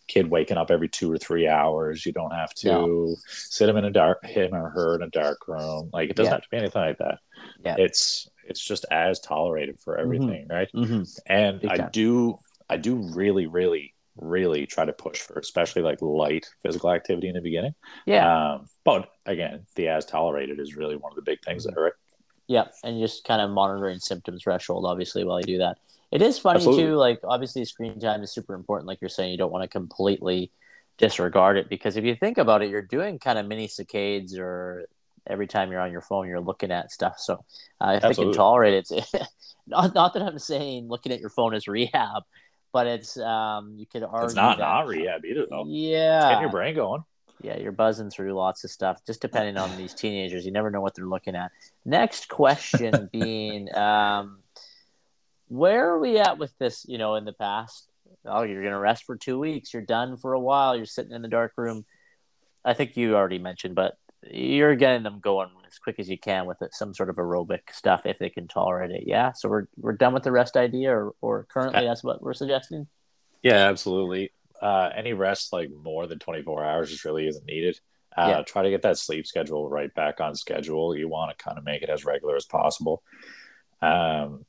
kid 0.08 0.30
waking 0.30 0.58
up 0.58 0.72
every 0.72 0.88
two 0.88 1.12
or 1.12 1.18
three 1.18 1.48
hours. 1.48 2.06
You 2.06 2.13
don't 2.13 2.34
have 2.34 2.54
to 2.56 3.08
yeah. 3.10 3.16
sit 3.28 3.68
him 3.68 3.76
in 3.76 3.84
a 3.84 3.92
dark 3.92 4.26
him 4.26 4.54
or 4.54 4.70
her 4.70 4.96
in 4.96 5.02
a 5.02 5.10
dark 5.10 5.48
room. 5.48 5.90
Like 5.92 6.10
it 6.10 6.16
doesn't 6.16 6.32
yeah. 6.32 6.36
have 6.36 6.44
to 6.44 6.50
be 6.50 6.58
anything 6.58 6.82
like 6.82 6.98
that. 7.00 7.20
Yeah. 7.66 7.76
It's 7.78 8.30
it's 8.48 8.64
just 8.64 8.86
as 8.92 9.20
tolerated 9.20 9.80
for 9.80 9.94
mm-hmm. 9.94 10.04
everything, 10.04 10.48
mm-hmm. 10.48 10.54
right? 10.54 10.70
Mm-hmm. 10.74 11.04
And 11.26 11.62
I 11.70 11.90
do 11.90 12.40
I 12.70 12.78
do 12.78 12.96
really, 13.14 13.48
really, 13.48 13.94
really 14.16 14.66
try 14.66 14.86
to 14.86 14.94
push 14.94 15.22
for 15.22 15.40
especially 15.40 15.82
like 15.82 16.02
light 16.02 16.48
physical 16.62 16.92
activity 16.92 17.28
in 17.28 17.36
the 17.36 17.42
beginning. 17.42 17.76
Yeah. 18.06 18.54
Um, 18.54 18.68
but 18.84 19.10
again, 19.26 19.66
the 19.76 19.90
as 19.90 20.06
tolerated 20.06 20.60
is 20.60 20.76
really 20.76 20.96
one 20.96 21.12
of 21.12 21.16
the 21.16 21.22
big 21.22 21.40
things 21.44 21.66
there, 21.66 21.76
right? 21.76 21.94
Yeah, 22.48 22.68
and 22.84 23.00
just 23.00 23.26
kind 23.26 23.42
of 23.42 23.50
monitoring 23.50 24.00
symptoms 24.00 24.44
threshold, 24.44 24.86
obviously, 24.86 25.26
while 25.26 25.40
you 25.40 25.46
do 25.46 25.58
that. 25.58 25.78
It 26.12 26.22
is 26.22 26.40
funny 26.40 26.58
Absolutely. 26.58 26.84
too. 26.84 26.96
Like 26.96 27.20
obviously, 27.24 27.66
screen 27.66 28.00
time 28.00 28.24
is 28.24 28.32
super 28.32 28.54
important. 28.54 28.88
Like 28.88 29.02
you're 29.02 29.10
saying, 29.10 29.32
you 29.32 29.38
don't 29.38 29.52
want 29.52 29.64
to 29.64 29.68
completely 29.68 30.52
disregard 30.98 31.58
it 31.58 31.70
because 31.70 31.98
if 31.98 32.06
you 32.06 32.16
think 32.16 32.38
about 32.38 32.62
it, 32.62 32.70
you're 32.70 32.82
doing 32.82 33.20
kind 33.20 33.38
of 33.38 33.46
mini 33.46 33.68
saccades 33.68 34.38
or 34.38 34.88
every 35.30 35.48
time 35.48 35.72
you're 35.72 35.82
on 35.82 35.92
your 35.92 36.02
phone, 36.02 36.28
you're 36.28 36.40
looking 36.40 36.72
at 36.72 36.92
stuff. 36.92 37.20
So 37.20 37.34
uh, 37.82 37.96
if 37.98 38.04
Absolutely. 38.04 38.16
they 38.16 38.24
can 38.24 38.34
tolerate 38.34 38.74
it, 38.74 39.28
not 39.68 39.94
not 39.94 40.13
that 40.13 40.24
I'm 40.24 40.40
saying 40.40 40.88
looking 40.88 41.12
at 41.12 41.20
your 41.20 41.30
phone 41.30 41.54
is 41.54 41.68
rehab, 41.68 42.24
but 42.72 42.88
it's 42.88 43.18
um 43.18 43.76
you 43.78 43.86
could 43.86 44.04
argue 44.04 44.26
it's 44.26 44.36
not 44.36 44.58
that, 44.58 44.63
not 44.63 44.88
rehab 44.88 45.26
either 45.26 45.46
though. 45.50 45.66
Yeah, 45.68 46.34
get 46.34 46.42
your 46.42 46.52
brain 46.52 46.76
going. 46.76 47.04
Yeah, 47.42 47.58
you're 47.58 47.72
buzzing 47.72 48.10
through 48.10 48.34
lots 48.34 48.63
of 48.63 48.72
stuff. 48.72 49.00
Just 49.06 49.22
depending 49.22 49.58
on 49.58 49.76
these 49.78 49.94
teenagers, 49.94 50.46
you 50.46 50.52
never 50.52 50.72
know 50.72 50.82
what 50.82 50.96
they're 50.96 51.06
looking 51.06 51.36
at. 51.36 51.52
Next 51.86 52.30
question 52.30 53.10
being, 53.13 53.74
um, 53.76 54.40
where 55.48 55.88
are 55.90 56.00
we 56.00 56.18
at 56.18 56.40
with 56.40 56.58
this? 56.58 56.86
You 56.88 56.98
know, 56.98 57.13
in 57.13 57.26
the 57.26 57.34
past, 57.34 57.88
oh, 58.26 58.42
you're 58.42 58.62
going 58.62 58.74
to 58.74 58.80
rest 58.80 59.04
for 59.04 59.16
two 59.16 59.38
weeks. 59.38 59.72
You're 59.72 59.84
done 59.84 60.18
for 60.18 60.34
a 60.34 60.40
while. 60.40 60.76
You're 60.76 60.88
sitting 60.88 61.12
in 61.12 61.22
the 61.22 61.28
dark 61.28 61.54
room. 61.58 61.86
I 62.66 62.74
think 62.74 62.98
you 62.98 63.16
already 63.16 63.40
mentioned, 63.40 63.76
but 63.76 63.96
you're 64.23 64.75
getting 64.75 65.03
them 65.03 65.19
going 65.19 65.49
as 65.65 65.77
quick 65.80 65.99
as 65.99 66.10
you 66.10 66.17
can 66.17 66.45
with 66.45 66.62
it, 66.62 66.73
some 66.73 66.93
sort 66.93 67.10
of 67.10 67.17
aerobic 67.17 67.71
stuff 67.71 68.06
if 68.06 68.19
they 68.19 68.30
can 68.30 68.47
tolerate 68.47 68.91
it. 68.91 69.03
Yeah. 69.06 69.34
So 69.34 69.49
we're 69.49 69.67
we're 69.77 69.93
done 69.93 70.13
with 70.13 70.23
the 70.23 70.32
rest 70.32 70.58
idea, 70.58 70.91
or 70.91 71.13
or 71.21 71.45
currently 71.45 71.86
that's 71.86 72.03
what 72.03 72.21
we're 72.21 72.34
suggesting. 72.34 72.88
Yeah, 73.43 73.69
absolutely. 73.69 74.32
Uh, 74.62 74.89
any 74.95 75.13
rest 75.13 75.53
like 75.53 75.69
more 75.71 76.08
than 76.08 76.19
24 76.19 76.65
hours 76.65 76.89
just 76.89 77.06
really 77.06 77.27
isn't 77.27 77.45
needed. 77.45 77.80
Uh, 78.15 78.38
yeah. 78.38 78.41
Try 78.41 78.63
to 78.63 78.69
get 78.71 78.82
that 78.82 78.97
sleep 78.97 79.27
schedule 79.27 79.69
right 79.69 79.93
back 79.93 80.19
on 80.19 80.36
schedule. 80.36 80.95
You 80.95 81.08
want 81.08 81.38
to 81.38 81.43
kind 81.43 81.58
of 81.58 81.63
make 81.63 81.84
it 81.84 81.89
as 81.89 82.03
regular 82.03 82.36
as 82.36 82.45
possible. 82.45 83.03
Um, 83.82 84.45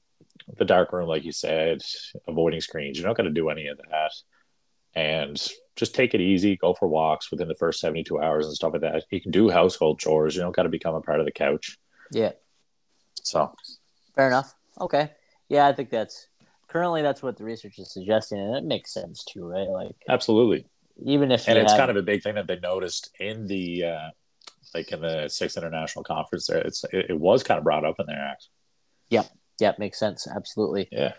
the 0.57 0.64
dark 0.64 0.92
room, 0.92 1.09
like 1.09 1.24
you 1.24 1.33
said, 1.33 1.83
avoiding 2.26 2.62
screens. 2.62 2.98
You're 2.98 3.07
not 3.07 3.16
going 3.16 3.28
to 3.28 3.33
do 3.33 3.50
any 3.50 3.66
of 3.66 3.78
that. 3.90 4.12
And 4.99 5.41
just 5.77 5.95
take 5.95 6.13
it 6.13 6.21
easy, 6.21 6.57
go 6.57 6.75
for 6.75 6.89
walks 6.89 7.31
within 7.31 7.47
the 7.47 7.55
first 7.55 7.81
72 7.81 8.21
hours 8.21 8.47
and 8.47 8.55
stuff 8.55 8.73
like 8.73 8.83
that. 8.83 9.05
You 9.11 9.21
can 9.21 9.31
do 9.31 9.49
household 9.49 10.01
chores. 10.01 10.35
You 10.35 10.43
don't 10.43 10.55
got 10.55 10.65
to 10.65 10.69
become 10.69 10.97
a 10.97 11.01
part 11.01 11.21
of 11.21 11.27
the 11.27 11.33
couch. 11.33 11.79
Yeah. 12.11 12.33
So 13.23 13.55
fair 14.17 14.27
enough. 14.27 14.55
Okay. 14.81 15.11
Yeah, 15.49 15.69
I 15.69 15.73
think 15.73 15.91
that's 15.91 16.27
currently 16.67 17.03
that's 17.03 17.23
what 17.23 17.37
the 17.37 17.45
research 17.45 17.79
is 17.79 17.93
suggesting, 17.93 18.39
and 18.39 18.57
it 18.57 18.65
makes 18.65 18.93
sense 18.93 19.25
too, 19.25 19.47
right? 19.47 19.69
Like 19.69 19.95
absolutely. 20.09 20.67
Even 21.05 21.31
if 21.31 21.49
and 21.49 21.57
it's 21.57 21.73
had... 21.73 21.79
kind 21.79 21.91
of 21.91 21.97
a 21.97 22.03
big 22.03 22.23
thing 22.23 22.35
that 22.35 22.49
they 22.49 22.59
noticed 22.59 23.11
in 23.21 23.47
the 23.47 23.85
uh, 23.85 24.09
like 24.75 24.91
in 24.91 25.01
the 25.01 25.29
sixth 25.29 25.57
international 25.57 26.03
conference 26.03 26.49
there, 26.49 26.59
it's 26.59 26.83
it, 26.93 27.11
it 27.11 27.21
was 27.21 27.45
kind 27.45 27.59
of 27.59 27.65
brought 27.65 27.85
up 27.85 28.01
in 28.01 28.07
there. 28.07 28.17
Actually. 28.17 28.51
Yeah. 29.11 29.25
Yeah, 29.61 29.73
makes 29.79 29.99
sense. 29.99 30.27
Absolutely. 30.29 30.89
Yeah. 30.91 31.15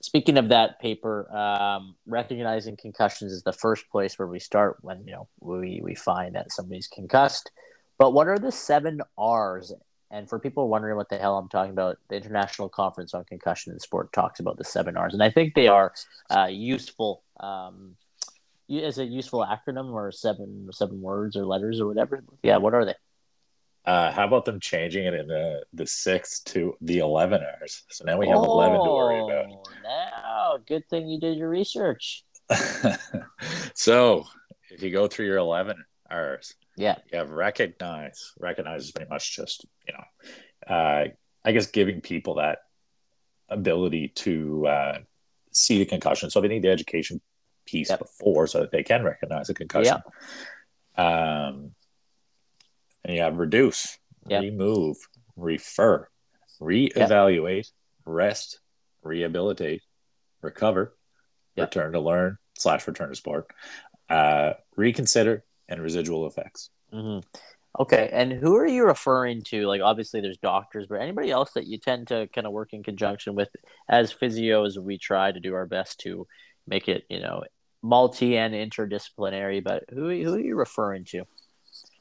Speaking 0.00 0.38
of 0.38 0.48
that 0.48 0.80
paper, 0.80 1.30
um, 1.34 1.96
recognizing 2.06 2.76
concussions 2.76 3.32
is 3.32 3.42
the 3.42 3.52
first 3.52 3.88
place 3.90 4.18
where 4.18 4.28
we 4.28 4.38
start 4.38 4.78
when 4.82 5.04
you 5.06 5.12
know 5.12 5.28
we 5.40 5.80
we 5.82 5.94
find 5.94 6.34
that 6.34 6.52
somebody's 6.52 6.88
concussed. 6.88 7.50
But 7.98 8.12
what 8.12 8.28
are 8.28 8.38
the 8.38 8.52
seven 8.52 9.00
R's? 9.16 9.72
And 10.10 10.28
for 10.28 10.38
people 10.38 10.68
wondering 10.68 10.96
what 10.96 11.10
the 11.10 11.18
hell 11.18 11.36
I'm 11.36 11.50
talking 11.50 11.72
about, 11.72 11.98
the 12.08 12.16
International 12.16 12.68
Conference 12.68 13.12
on 13.12 13.24
Concussion 13.24 13.74
in 13.74 13.78
Sport 13.78 14.10
talks 14.12 14.40
about 14.40 14.56
the 14.56 14.64
seven 14.64 14.96
R's, 14.96 15.12
and 15.12 15.22
I 15.22 15.30
think 15.30 15.54
they 15.54 15.68
are 15.68 15.92
uh, 16.30 16.48
useful. 16.50 17.22
Um, 17.40 17.96
as 18.70 18.98
a 18.98 19.04
useful 19.04 19.46
acronym 19.46 19.92
or 19.92 20.12
seven 20.12 20.68
seven 20.72 21.00
words 21.00 21.36
or 21.36 21.46
letters 21.46 21.80
or 21.80 21.86
whatever. 21.86 22.22
Yeah, 22.42 22.58
what 22.58 22.74
are 22.74 22.84
they? 22.84 22.94
Uh, 23.84 24.12
how 24.12 24.26
about 24.26 24.44
them 24.44 24.60
changing 24.60 25.06
it 25.06 25.14
in 25.14 25.26
the 25.26 25.64
the 25.72 25.86
six 25.86 26.40
to 26.40 26.76
the 26.80 26.98
eleven 26.98 27.40
R's? 27.60 27.84
So 27.88 28.04
now 28.04 28.18
we 28.18 28.28
have 28.28 28.38
oh, 28.38 28.44
eleven 28.44 28.84
to 28.84 28.90
worry 28.90 29.18
about. 29.20 29.46
Oh, 29.50 29.62
now, 29.82 30.58
good 30.66 30.88
thing 30.88 31.08
you 31.08 31.18
did 31.18 31.38
your 31.38 31.48
research. 31.48 32.24
so, 33.74 34.26
if 34.70 34.82
you 34.82 34.90
go 34.90 35.06
through 35.06 35.26
your 35.26 35.38
eleven 35.38 35.84
R's, 36.10 36.54
yeah, 36.76 36.96
you 37.10 37.18
have 37.18 37.30
recognize. 37.30 38.32
Recognize 38.38 38.84
is 38.84 38.92
pretty 38.92 39.08
much 39.08 39.34
just 39.34 39.64
you 39.86 39.94
know, 39.94 40.74
uh, 40.74 41.04
I 41.44 41.52
guess 41.52 41.66
giving 41.68 42.00
people 42.00 42.34
that 42.34 42.58
ability 43.48 44.08
to 44.08 44.66
uh, 44.66 44.98
see 45.52 45.78
the 45.78 45.86
concussion. 45.86 46.30
So 46.30 46.40
they 46.40 46.48
need 46.48 46.62
the 46.62 46.70
education 46.70 47.20
piece 47.66 47.90
yep. 47.90 48.00
before 48.00 48.46
so 48.46 48.60
that 48.60 48.70
they 48.70 48.82
can 48.82 49.02
recognize 49.02 49.48
a 49.48 49.54
concussion. 49.54 49.96
Yep. 50.96 51.06
Um, 51.06 51.72
and 53.08 53.16
you 53.16 53.22
have 53.22 53.38
reduce, 53.38 53.98
yep. 54.28 54.42
remove, 54.42 54.98
refer, 55.34 56.06
reevaluate, 56.60 57.56
yep. 57.56 57.66
rest, 58.04 58.60
rehabilitate, 59.02 59.82
recover, 60.42 60.94
yep. 61.56 61.68
return 61.68 61.92
to 61.92 62.00
learn 62.00 62.36
slash 62.58 62.86
return 62.86 63.08
to 63.08 63.16
sport, 63.16 63.46
uh, 64.10 64.52
reconsider, 64.76 65.42
and 65.70 65.80
residual 65.80 66.26
effects. 66.26 66.68
Mm-hmm. 66.92 67.26
Okay, 67.80 68.10
and 68.12 68.32
who 68.32 68.56
are 68.56 68.66
you 68.66 68.84
referring 68.84 69.42
to? 69.44 69.66
Like, 69.66 69.80
obviously, 69.80 70.20
there's 70.20 70.38
doctors, 70.38 70.86
but 70.86 71.00
anybody 71.00 71.30
else 71.30 71.52
that 71.52 71.66
you 71.66 71.78
tend 71.78 72.08
to 72.08 72.28
kind 72.34 72.46
of 72.46 72.52
work 72.52 72.72
in 72.72 72.82
conjunction 72.82 73.34
with? 73.34 73.48
As 73.88 74.12
physios, 74.12 74.76
we 74.76 74.98
try 74.98 75.32
to 75.32 75.40
do 75.40 75.54
our 75.54 75.66
best 75.66 76.00
to 76.00 76.26
make 76.66 76.88
it, 76.88 77.04
you 77.08 77.20
know, 77.20 77.44
multi 77.82 78.36
and 78.36 78.52
interdisciplinary. 78.52 79.64
But 79.64 79.84
who 79.90 80.08
who 80.08 80.34
are 80.34 80.40
you 80.40 80.56
referring 80.56 81.04
to? 81.06 81.24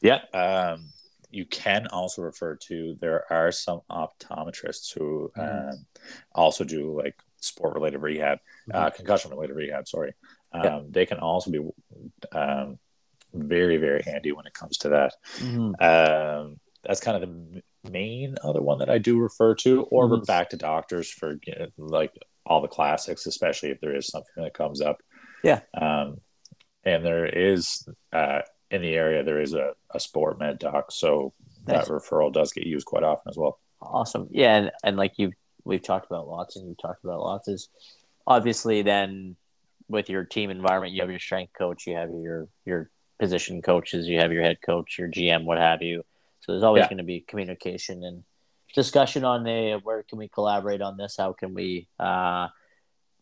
Yeah, 0.01 0.21
um, 0.33 0.89
you 1.29 1.45
can 1.45 1.87
also 1.87 2.21
refer 2.21 2.55
to 2.55 2.95
there 2.99 3.31
are 3.31 3.51
some 3.51 3.81
optometrists 3.91 4.93
who 4.93 5.31
mm. 5.37 5.71
um, 5.71 5.85
also 6.33 6.63
do 6.63 6.97
like 6.97 7.15
sport 7.39 7.73
related 7.75 7.99
rehab, 7.99 8.39
mm-hmm. 8.39 8.75
uh, 8.75 8.89
concussion 8.89 9.31
related 9.31 9.55
rehab. 9.55 9.87
Sorry, 9.87 10.13
um, 10.53 10.63
yeah. 10.63 10.79
they 10.89 11.05
can 11.05 11.19
also 11.19 11.51
be 11.51 11.59
um, 12.31 12.79
very 13.33 13.77
very 13.77 14.01
handy 14.03 14.31
when 14.31 14.45
it 14.45 14.53
comes 14.53 14.77
to 14.79 14.89
that. 14.89 15.13
Mm-hmm. 15.39 15.73
Um, 15.83 16.59
that's 16.83 17.01
kind 17.01 17.21
of 17.21 17.29
the 17.29 17.61
main 17.89 18.35
other 18.43 18.61
one 18.61 18.79
that 18.79 18.89
I 18.89 18.97
do 18.97 19.19
refer 19.19 19.55
to, 19.55 19.83
or 19.83 20.07
mm-hmm. 20.07 20.23
back 20.23 20.49
to 20.51 20.57
doctors 20.57 21.09
for 21.09 21.37
you 21.45 21.53
know, 21.57 21.67
like 21.77 22.13
all 22.45 22.61
the 22.61 22.67
classics, 22.67 23.25
especially 23.25 23.71
if 23.71 23.81
there 23.81 23.95
is 23.95 24.07
something 24.07 24.43
that 24.43 24.53
comes 24.53 24.81
up. 24.81 25.01
Yeah. 25.43 25.59
Um, 25.79 26.21
and 26.83 27.05
there 27.05 27.25
is 27.25 27.87
uh, 28.13 28.41
in 28.71 28.81
the 28.81 28.93
area, 28.93 29.23
there 29.23 29.41
is 29.41 29.53
a, 29.53 29.73
a 29.93 29.99
sport 29.99 30.39
med 30.39 30.59
doc, 30.59 30.91
so 30.91 31.33
nice. 31.67 31.87
that 31.87 31.93
referral 31.93 32.33
does 32.33 32.51
get 32.51 32.65
used 32.65 32.85
quite 32.85 33.03
often 33.03 33.29
as 33.29 33.37
well. 33.37 33.59
Awesome, 33.81 34.27
yeah, 34.31 34.57
and, 34.57 34.71
and 34.83 34.97
like 34.97 35.13
you 35.17 35.31
we've 35.63 35.83
talked 35.83 36.05
about 36.05 36.27
lots, 36.27 36.55
and 36.55 36.67
you've 36.67 36.81
talked 36.81 37.03
about 37.03 37.19
lots 37.19 37.47
is 37.47 37.69
obviously 38.25 38.81
then 38.81 39.35
with 39.89 40.09
your 40.09 40.23
team 40.23 40.49
environment, 40.49 40.93
you 40.93 41.01
have 41.01 41.09
your 41.09 41.19
strength 41.19 41.53
coach, 41.57 41.87
you 41.87 41.95
have 41.95 42.09
your 42.09 42.47
your 42.65 42.89
position 43.19 43.61
coaches, 43.61 44.07
you 44.07 44.19
have 44.19 44.31
your 44.31 44.43
head 44.43 44.57
coach, 44.65 44.97
your 44.97 45.09
GM, 45.09 45.45
what 45.45 45.57
have 45.57 45.81
you. 45.81 46.03
So 46.41 46.51
there's 46.51 46.63
always 46.63 46.81
yeah. 46.81 46.89
going 46.89 46.97
to 46.97 47.03
be 47.03 47.21
communication 47.21 48.03
and 48.03 48.23
discussion 48.73 49.23
on 49.23 49.43
the 49.43 49.79
where 49.83 50.03
can 50.03 50.17
we 50.17 50.27
collaborate 50.27 50.81
on 50.81 50.97
this? 50.97 51.15
How 51.17 51.33
can 51.33 51.53
we 51.53 51.87
uh, 51.99 52.47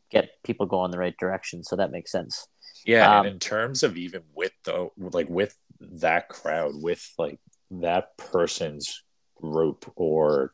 get 0.10 0.32
people 0.44 0.66
going 0.66 0.86
in 0.86 0.92
the 0.92 1.00
right 1.00 1.16
direction? 1.18 1.64
So 1.64 1.76
that 1.78 1.92
makes 1.92 2.12
sense. 2.12 2.48
Yeah, 2.86 3.20
um, 3.20 3.26
and 3.26 3.36
in 3.36 3.40
terms 3.40 3.84
of 3.84 3.98
even 3.98 4.22
with 4.34 4.54
the 4.64 4.90
like 4.98 5.30
with 5.30 5.56
that 5.82 6.30
crowd, 6.30 6.72
with 6.76 7.14
like 7.18 7.40
that 7.72 8.18
person's 8.18 9.04
group 9.36 9.92
or 9.96 10.54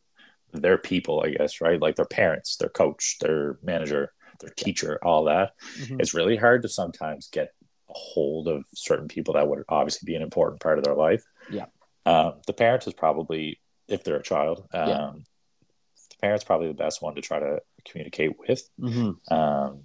their 0.53 0.77
people, 0.77 1.21
I 1.25 1.31
guess, 1.31 1.61
right? 1.61 1.79
Like 1.79 1.95
their 1.95 2.05
parents, 2.05 2.57
their 2.57 2.69
coach, 2.69 3.17
their 3.19 3.59
manager, 3.63 4.11
their 4.39 4.49
teacher, 4.49 4.99
all 5.03 5.25
that. 5.25 5.51
Mm-hmm. 5.79 5.99
It's 5.99 6.13
really 6.13 6.35
hard 6.37 6.63
to 6.63 6.69
sometimes 6.69 7.27
get 7.27 7.53
a 7.89 7.93
hold 7.93 8.47
of 8.47 8.63
certain 8.73 9.07
people 9.07 9.35
that 9.35 9.47
would 9.47 9.63
obviously 9.69 10.05
be 10.05 10.15
an 10.15 10.21
important 10.21 10.61
part 10.61 10.77
of 10.77 10.83
their 10.83 10.95
life. 10.95 11.23
Yeah. 11.49 11.65
Um, 12.05 12.35
the 12.47 12.53
parent 12.53 12.87
is 12.87 12.93
probably, 12.93 13.59
if 13.87 14.03
they're 14.03 14.17
a 14.17 14.23
child, 14.23 14.67
um, 14.73 14.89
yeah. 14.89 15.11
the 16.09 16.15
parent's 16.21 16.43
probably 16.43 16.67
the 16.67 16.73
best 16.73 17.01
one 17.01 17.15
to 17.15 17.21
try 17.21 17.39
to 17.39 17.59
communicate 17.85 18.37
with. 18.39 18.67
Mm-hmm. 18.79 19.33
Um, 19.33 19.83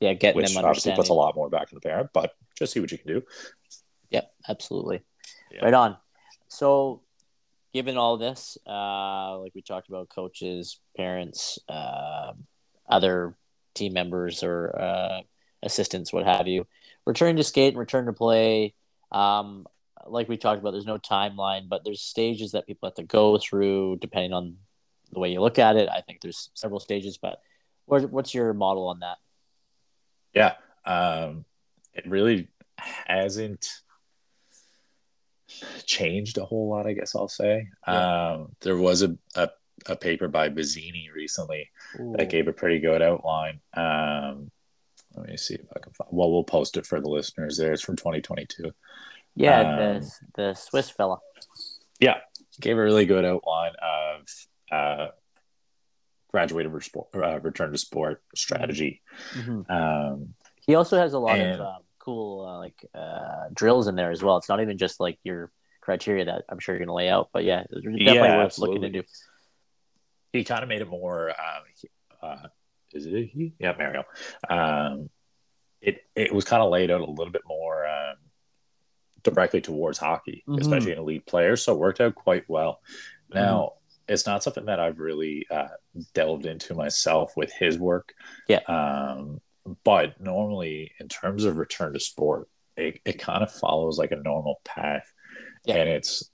yeah, 0.00 0.12
getting 0.14 0.36
which 0.36 0.54
them 0.54 0.64
obviously 0.64 0.94
puts 0.94 1.08
a 1.08 1.14
lot 1.14 1.34
more 1.34 1.48
back 1.48 1.68
to 1.68 1.74
the 1.74 1.80
parent, 1.80 2.10
but 2.12 2.34
just 2.56 2.72
see 2.72 2.80
what 2.80 2.92
you 2.92 2.98
can 2.98 3.06
do. 3.06 3.22
Yep, 4.10 4.32
absolutely. 4.48 5.02
Yeah. 5.50 5.64
Right 5.64 5.74
on. 5.74 5.96
So, 6.48 7.02
given 7.72 7.96
all 7.96 8.16
this, 8.16 8.58
uh, 8.66 9.38
like 9.38 9.54
we 9.54 9.62
talked 9.62 9.88
about, 9.88 10.08
coaches, 10.08 10.78
parents, 10.96 11.58
uh, 11.68 12.32
other 12.88 13.36
team 13.74 13.92
members 13.92 14.42
or 14.42 14.74
uh, 14.78 15.20
assistants, 15.62 16.12
what 16.12 16.24
have 16.24 16.46
you, 16.46 16.66
return 17.06 17.36
to 17.36 17.44
skate 17.44 17.72
and 17.72 17.78
return 17.78 18.06
to 18.06 18.12
play. 18.12 18.74
Um, 19.12 19.66
like 20.06 20.28
we 20.28 20.36
talked 20.36 20.60
about, 20.60 20.72
there's 20.72 20.86
no 20.86 20.98
timeline, 20.98 21.68
but 21.68 21.84
there's 21.84 22.02
stages 22.02 22.52
that 22.52 22.66
people 22.66 22.88
have 22.88 22.94
to 22.96 23.02
go 23.02 23.38
through 23.38 23.98
depending 24.00 24.32
on 24.32 24.56
the 25.12 25.20
way 25.20 25.30
you 25.30 25.40
look 25.40 25.58
at 25.58 25.76
it. 25.76 25.88
I 25.88 26.00
think 26.00 26.20
there's 26.20 26.50
several 26.54 26.80
stages, 26.80 27.18
but 27.18 27.40
what's 27.86 28.34
your 28.34 28.52
model 28.52 28.88
on 28.88 29.00
that? 29.00 29.18
Yeah, 30.36 30.52
um, 30.84 31.46
it 31.94 32.06
really 32.06 32.48
hasn't 32.76 33.66
changed 35.86 36.36
a 36.36 36.44
whole 36.44 36.68
lot. 36.68 36.86
I 36.86 36.92
guess 36.92 37.14
I'll 37.14 37.26
say. 37.26 37.68
Yeah. 37.88 38.32
Um, 38.34 38.52
there 38.60 38.76
was 38.76 39.02
a, 39.02 39.16
a, 39.34 39.48
a 39.86 39.96
paper 39.96 40.28
by 40.28 40.50
Bizzini 40.50 41.12
recently 41.14 41.70
Ooh. 41.98 42.14
that 42.18 42.28
gave 42.28 42.48
a 42.48 42.52
pretty 42.52 42.80
good 42.80 43.00
outline. 43.00 43.60
Um, 43.72 44.50
let 45.14 45.28
me 45.28 45.38
see 45.38 45.54
if 45.54 45.66
I 45.74 45.80
can 45.80 45.92
find. 45.92 46.10
Well, 46.12 46.30
we'll 46.30 46.44
post 46.44 46.76
it 46.76 46.84
for 46.84 47.00
the 47.00 47.08
listeners. 47.08 47.56
There, 47.56 47.72
it's 47.72 47.82
from 47.82 47.96
2022. 47.96 48.72
Yeah, 49.34 49.60
um, 49.60 49.76
the 49.76 50.12
the 50.34 50.54
Swiss 50.54 50.90
fella. 50.90 51.18
Yeah, 51.98 52.18
gave 52.60 52.76
a 52.76 52.82
really 52.82 53.06
good 53.06 53.24
outline 53.24 53.72
of 53.80 54.28
uh, 54.70 55.08
graduated 56.36 56.70
uh, 57.14 57.40
return 57.40 57.72
to 57.72 57.78
sport 57.78 58.22
strategy. 58.34 59.00
Mm-hmm. 59.32 59.72
Um, 59.72 60.34
he 60.66 60.74
also 60.74 60.98
has 60.98 61.14
a 61.14 61.18
lot 61.18 61.38
and, 61.38 61.58
of 61.58 61.60
um, 61.60 61.82
cool 61.98 62.44
uh, 62.44 62.58
like 62.58 62.84
uh, 62.94 63.44
drills 63.54 63.88
in 63.88 63.94
there 63.94 64.10
as 64.10 64.22
well. 64.22 64.36
It's 64.36 64.50
not 64.50 64.60
even 64.60 64.76
just 64.76 65.00
like 65.00 65.18
your 65.24 65.50
criteria 65.80 66.26
that 66.26 66.44
I'm 66.50 66.58
sure 66.58 66.74
you're 66.74 66.84
going 66.84 66.88
to 66.88 66.92
lay 66.92 67.08
out, 67.08 67.30
but 67.32 67.44
yeah, 67.44 67.62
definitely 67.72 68.04
yeah, 68.04 68.36
worth 68.36 68.44
absolutely. 68.44 68.80
looking 68.80 68.94
into. 68.96 69.08
He 70.34 70.44
kind 70.44 70.62
of 70.62 70.68
made 70.68 70.82
it 70.82 70.88
more. 70.90 71.30
Um, 71.30 71.62
uh, 72.22 72.48
is 72.92 73.06
it 73.06 73.30
he? 73.32 73.54
Yeah, 73.58 73.72
Mario. 73.78 74.04
Um, 74.50 75.08
it 75.80 76.02
it 76.14 76.34
was 76.34 76.44
kind 76.44 76.62
of 76.62 76.70
laid 76.70 76.90
out 76.90 77.00
a 77.00 77.10
little 77.10 77.32
bit 77.32 77.46
more 77.46 77.86
um, 77.86 78.16
directly 79.22 79.62
towards 79.62 79.96
hockey, 79.96 80.44
mm-hmm. 80.46 80.60
especially 80.60 80.92
in 80.92 80.98
elite 80.98 81.24
players. 81.24 81.64
So 81.64 81.72
it 81.72 81.78
worked 81.78 82.02
out 82.02 82.14
quite 82.14 82.44
well. 82.46 82.80
Now. 83.32 83.75
It's 84.08 84.26
not 84.26 84.42
something 84.42 84.66
that 84.66 84.80
I've 84.80 84.98
really 84.98 85.46
uh, 85.50 85.68
delved 86.14 86.46
into 86.46 86.74
myself 86.74 87.36
with 87.36 87.52
his 87.52 87.78
work. 87.78 88.14
Yeah. 88.48 88.60
Um, 88.68 89.40
but 89.84 90.20
normally, 90.20 90.92
in 91.00 91.08
terms 91.08 91.44
of 91.44 91.56
return 91.56 91.92
to 91.92 92.00
sport, 92.00 92.48
it, 92.76 93.00
it 93.04 93.18
kind 93.18 93.42
of 93.42 93.52
follows 93.52 93.98
like 93.98 94.12
a 94.12 94.16
normal 94.16 94.60
path. 94.64 95.12
Yeah. 95.64 95.76
And 95.76 95.88
it's 95.88 96.30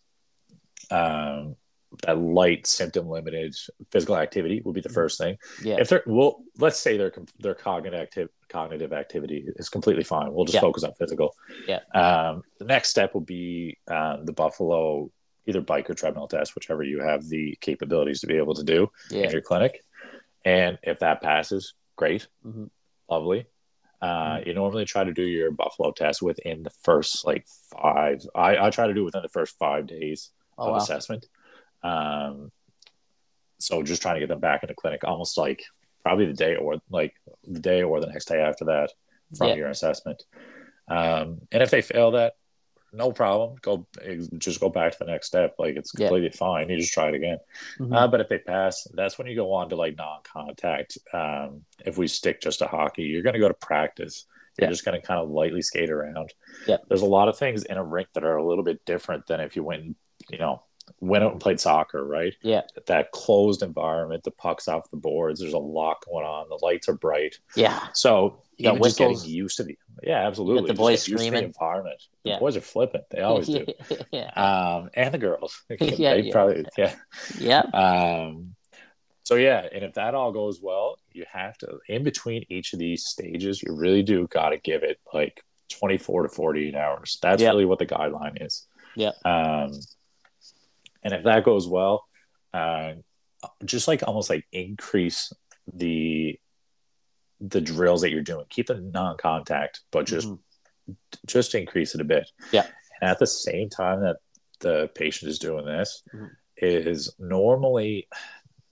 um, 0.90 1.56
that 2.02 2.18
light 2.18 2.66
symptom 2.66 3.08
limited 3.08 3.54
physical 3.90 4.16
activity 4.16 4.62
would 4.64 4.74
be 4.74 4.80
the 4.80 4.88
mm-hmm. 4.88 4.94
first 4.94 5.18
thing. 5.18 5.36
Yeah. 5.62 5.76
If 5.78 5.88
they're 5.88 6.02
well, 6.06 6.42
let's 6.58 6.78
say 6.78 6.96
their 6.96 7.12
their 7.38 7.54
cognitive 7.54 8.28
cognitive 8.48 8.92
activity 8.92 9.46
is 9.56 9.68
completely 9.68 10.04
fine. 10.04 10.32
We'll 10.32 10.44
just 10.44 10.54
yeah. 10.54 10.60
focus 10.60 10.84
on 10.84 10.92
physical. 10.94 11.34
Yeah. 11.66 11.80
Um, 11.94 12.42
the 12.58 12.66
next 12.66 12.90
step 12.90 13.14
will 13.14 13.22
be 13.22 13.78
um, 13.88 14.24
the 14.26 14.32
Buffalo 14.32 15.10
either 15.46 15.60
bike 15.60 15.90
or 15.90 15.94
treadmill 15.94 16.28
test, 16.28 16.54
whichever 16.54 16.82
you 16.82 17.00
have 17.00 17.28
the 17.28 17.56
capabilities 17.60 18.20
to 18.20 18.26
be 18.26 18.36
able 18.36 18.54
to 18.54 18.64
do 18.64 18.88
yeah. 19.10 19.24
in 19.24 19.30
your 19.30 19.40
clinic. 19.40 19.82
And 20.44 20.78
if 20.82 21.00
that 21.00 21.22
passes, 21.22 21.74
great, 21.96 22.26
mm-hmm. 22.44 22.64
lovely. 23.10 23.46
Uh, 24.00 24.36
mm-hmm. 24.36 24.48
You 24.48 24.54
normally 24.54 24.84
try 24.84 25.04
to 25.04 25.12
do 25.12 25.22
your 25.22 25.50
Buffalo 25.50 25.92
test 25.92 26.22
within 26.22 26.62
the 26.62 26.72
first 26.82 27.24
like 27.24 27.46
five. 27.70 28.22
I, 28.34 28.66
I 28.66 28.70
try 28.70 28.86
to 28.86 28.94
do 28.94 29.04
within 29.04 29.22
the 29.22 29.28
first 29.28 29.56
five 29.58 29.86
days 29.86 30.30
oh, 30.58 30.66
of 30.66 30.70
wow. 30.72 30.76
assessment. 30.78 31.26
Um, 31.82 32.50
so 33.58 33.82
just 33.82 34.02
trying 34.02 34.16
to 34.16 34.20
get 34.20 34.28
them 34.28 34.40
back 34.40 34.62
in 34.62 34.68
the 34.68 34.74
clinic, 34.74 35.02
almost 35.04 35.38
like 35.38 35.62
probably 36.02 36.26
the 36.26 36.32
day 36.32 36.56
or 36.56 36.76
like 36.90 37.14
the 37.44 37.60
day 37.60 37.82
or 37.82 38.00
the 38.00 38.08
next 38.08 38.26
day 38.26 38.40
after 38.40 38.64
that 38.66 38.90
from 39.36 39.48
yeah. 39.48 39.54
your 39.54 39.68
assessment. 39.68 40.22
Um, 40.88 41.42
and 41.52 41.62
if 41.62 41.70
they 41.70 41.80
fail 41.80 42.12
that, 42.12 42.34
no 42.92 43.12
problem. 43.12 43.56
Go 43.62 43.86
just 44.38 44.60
go 44.60 44.68
back 44.68 44.92
to 44.92 44.98
the 44.98 45.10
next 45.10 45.28
step. 45.28 45.54
Like 45.58 45.76
it's 45.76 45.92
completely 45.92 46.28
yeah. 46.28 46.36
fine. 46.36 46.68
You 46.68 46.78
just 46.78 46.92
try 46.92 47.08
it 47.08 47.14
again. 47.14 47.38
Mm-hmm. 47.78 47.92
Uh, 47.92 48.08
but 48.08 48.20
if 48.20 48.28
they 48.28 48.38
pass, 48.38 48.86
that's 48.92 49.18
when 49.18 49.26
you 49.26 49.34
go 49.34 49.52
on 49.52 49.68
to 49.70 49.76
like 49.76 49.96
non-contact. 49.96 50.98
Um, 51.12 51.62
if 51.84 51.96
we 51.96 52.06
stick 52.06 52.40
just 52.40 52.58
to 52.58 52.66
hockey, 52.66 53.04
you're 53.04 53.22
going 53.22 53.34
to 53.34 53.40
go 53.40 53.48
to 53.48 53.54
practice. 53.54 54.26
You're 54.58 54.66
yeah. 54.66 54.70
just 54.72 54.84
going 54.84 55.00
to 55.00 55.06
kind 55.06 55.20
of 55.20 55.30
lightly 55.30 55.62
skate 55.62 55.90
around. 55.90 56.34
Yeah. 56.66 56.76
There's 56.88 57.02
a 57.02 57.06
lot 57.06 57.28
of 57.28 57.38
things 57.38 57.64
in 57.64 57.78
a 57.78 57.84
rink 57.84 58.08
that 58.14 58.24
are 58.24 58.36
a 58.36 58.46
little 58.46 58.64
bit 58.64 58.84
different 58.84 59.26
than 59.26 59.40
if 59.40 59.56
you 59.56 59.64
went, 59.64 59.96
you 60.30 60.38
know, 60.38 60.62
went 61.00 61.24
out 61.24 61.32
and 61.32 61.40
played 61.40 61.60
soccer, 61.60 62.04
right? 62.04 62.34
Yeah. 62.42 62.62
That 62.86 63.12
closed 63.12 63.62
environment, 63.62 64.24
the 64.24 64.30
puck's 64.30 64.68
off 64.68 64.90
the 64.90 64.96
boards, 64.96 65.40
there's 65.40 65.52
a 65.52 65.58
lot 65.58 66.04
going 66.04 66.26
on, 66.26 66.48
the 66.48 66.58
lights 66.62 66.88
are 66.88 66.94
bright. 66.94 67.38
Yeah. 67.56 67.88
So 67.94 68.42
you 68.56 68.70
even 68.70 68.82
just 68.82 68.98
getting 68.98 69.20
used 69.24 69.56
to 69.56 69.64
the 69.64 69.76
yeah, 70.02 70.26
absolutely. 70.26 70.68
the 70.68 70.74
boys 70.74 71.02
screaming. 71.02 71.32
The 71.32 71.44
environment. 71.44 72.02
The 72.24 72.30
yeah. 72.30 72.38
boys 72.38 72.56
are 72.56 72.60
flipping. 72.60 73.02
They 73.10 73.20
always 73.20 73.46
do. 73.46 73.66
yeah. 74.12 74.30
Um, 74.30 74.90
and 74.94 75.12
the 75.12 75.18
girls. 75.18 75.62
yeah, 75.70 76.14
they 76.14 76.20
yeah. 76.22 76.32
probably 76.32 76.64
yeah. 76.76 76.94
Yeah. 77.38 77.60
Um 77.60 78.54
so 79.24 79.36
yeah, 79.36 79.66
and 79.72 79.84
if 79.84 79.94
that 79.94 80.14
all 80.14 80.32
goes 80.32 80.60
well, 80.60 80.98
you 81.12 81.24
have 81.32 81.56
to 81.58 81.78
in 81.88 82.04
between 82.04 82.44
each 82.48 82.72
of 82.72 82.78
these 82.78 83.04
stages, 83.04 83.62
you 83.62 83.74
really 83.74 84.02
do 84.02 84.26
gotta 84.28 84.58
give 84.58 84.82
it 84.82 84.98
like 85.12 85.42
24 85.70 86.24
to 86.24 86.28
48 86.28 86.74
hours. 86.74 87.18
That's 87.22 87.42
yep. 87.42 87.52
really 87.52 87.64
what 87.64 87.78
the 87.78 87.86
guideline 87.86 88.44
is. 88.44 88.66
Yeah. 88.96 89.12
Um 89.24 89.72
and 91.02 91.12
if 91.12 91.24
that 91.24 91.44
goes 91.44 91.68
well, 91.68 92.04
uh, 92.54 92.92
just 93.64 93.88
like 93.88 94.02
almost 94.06 94.30
like 94.30 94.44
increase 94.52 95.32
the 95.72 96.38
the 97.40 97.60
drills 97.60 98.02
that 98.02 98.10
you're 98.10 98.22
doing. 98.22 98.46
Keep 98.48 98.68
the 98.68 98.80
non-contact, 98.80 99.80
but 99.90 100.06
just 100.06 100.28
mm-hmm. 100.28 100.94
just 101.26 101.54
increase 101.54 101.94
it 101.94 102.00
a 102.00 102.04
bit. 102.04 102.30
Yeah. 102.52 102.66
And 103.00 103.10
at 103.10 103.18
the 103.18 103.26
same 103.26 103.68
time 103.68 104.00
that 104.02 104.18
the 104.60 104.90
patient 104.94 105.30
is 105.30 105.40
doing 105.40 105.64
this, 105.64 106.02
mm-hmm. 106.14 106.26
is 106.56 107.12
normally 107.18 108.08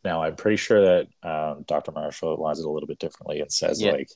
now 0.04 0.22
I'm 0.22 0.36
pretty 0.36 0.56
sure 0.56 0.80
that 0.80 1.28
um, 1.28 1.64
Dr. 1.66 1.92
Marshall 1.92 2.36
lines 2.40 2.60
it 2.60 2.66
a 2.66 2.70
little 2.70 2.86
bit 2.86 2.98
differently 2.98 3.40
and 3.40 3.52
says 3.52 3.82
yeah. 3.82 3.92
like 3.92 4.08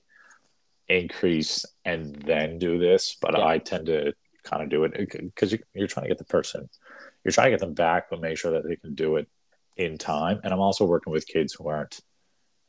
increase 0.88 1.64
and 1.84 2.14
then 2.14 2.58
do 2.58 2.78
this, 2.78 3.16
but 3.20 3.36
yeah. 3.36 3.44
I 3.44 3.58
tend 3.58 3.86
to 3.86 4.14
kind 4.44 4.62
of 4.62 4.68
do 4.68 4.84
it 4.84 4.92
because 4.96 5.54
you're 5.74 5.88
trying 5.88 6.04
to 6.04 6.08
get 6.08 6.18
the 6.18 6.24
person 6.24 6.68
you're 7.24 7.32
trying 7.32 7.46
to 7.46 7.50
get 7.52 7.60
them 7.60 7.74
back, 7.74 8.10
but 8.10 8.20
make 8.20 8.38
sure 8.38 8.52
that 8.52 8.68
they 8.68 8.76
can 8.76 8.94
do 8.94 9.16
it 9.16 9.28
in 9.76 9.98
time. 9.98 10.40
And 10.44 10.52
I'm 10.52 10.60
also 10.60 10.84
working 10.84 11.12
with 11.12 11.26
kids 11.26 11.54
who 11.54 11.68
aren't, 11.68 12.00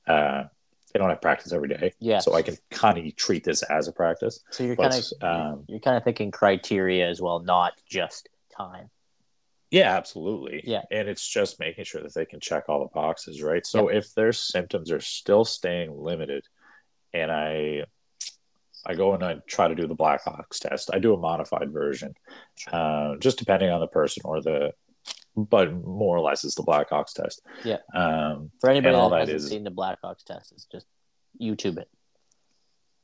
uh, 0.07 0.45
they 0.93 0.99
don't 0.99 1.09
have 1.09 1.21
practice 1.21 1.51
every 1.51 1.67
day. 1.67 1.93
Yeah. 1.99 2.19
So 2.19 2.33
I 2.33 2.41
can 2.41 2.55
kind 2.71 2.97
of 2.97 3.15
treat 3.17 3.43
this 3.43 3.63
as 3.63 3.89
a 3.89 3.91
practice. 3.91 4.39
So 4.51 4.63
you're 4.63 4.77
kind 4.77 4.93
of 4.93 5.05
um, 5.21 5.65
you're 5.67 5.81
kind 5.81 5.97
of 5.97 6.03
thinking 6.03 6.31
criteria 6.31 7.09
as 7.09 7.21
well, 7.21 7.39
not 7.39 7.73
just 7.89 8.29
time. 8.55 8.89
Yeah, 9.71 9.93
absolutely. 9.93 10.61
Yeah. 10.63 10.83
And 10.89 11.09
it's 11.09 11.27
just 11.27 11.59
making 11.59 11.83
sure 11.83 12.01
that 12.01 12.13
they 12.13 12.25
can 12.25 12.39
check 12.39 12.69
all 12.69 12.79
the 12.79 12.93
boxes, 12.93 13.41
right? 13.41 13.65
So 13.65 13.89
yep. 13.89 14.03
if 14.03 14.13
their 14.13 14.31
symptoms 14.31 14.89
are 14.89 15.01
still 15.01 15.43
staying 15.43 15.91
limited, 15.97 16.45
and 17.11 17.29
I 17.29 17.83
I 18.85 18.95
go 18.95 19.13
and 19.13 19.23
I 19.23 19.37
try 19.47 19.67
to 19.67 19.75
do 19.75 19.87
the 19.87 19.95
Blackhawks 19.95 20.59
test. 20.59 20.89
I 20.93 20.99
do 20.99 21.13
a 21.13 21.17
modified 21.17 21.71
version, 21.71 22.13
uh, 22.71 23.15
just 23.17 23.37
depending 23.37 23.69
on 23.69 23.79
the 23.79 23.87
person 23.87 24.21
or 24.25 24.41
the, 24.41 24.73
but 25.35 25.73
more 25.73 26.15
or 26.15 26.21
less 26.21 26.43
it's 26.43 26.55
the 26.55 26.63
Blackhawks 26.63 27.13
test. 27.13 27.41
Yeah. 27.63 27.79
Um, 27.93 28.51
For 28.61 28.69
anybody 28.69 28.95
that, 28.95 29.09
that 29.09 29.19
hasn't 29.21 29.35
is, 29.37 29.47
seen 29.49 29.63
the 29.63 29.71
Blackhawks 29.71 30.23
test, 30.23 30.51
it's 30.51 30.65
just 30.65 30.85
YouTube 31.41 31.77
it. 31.77 31.89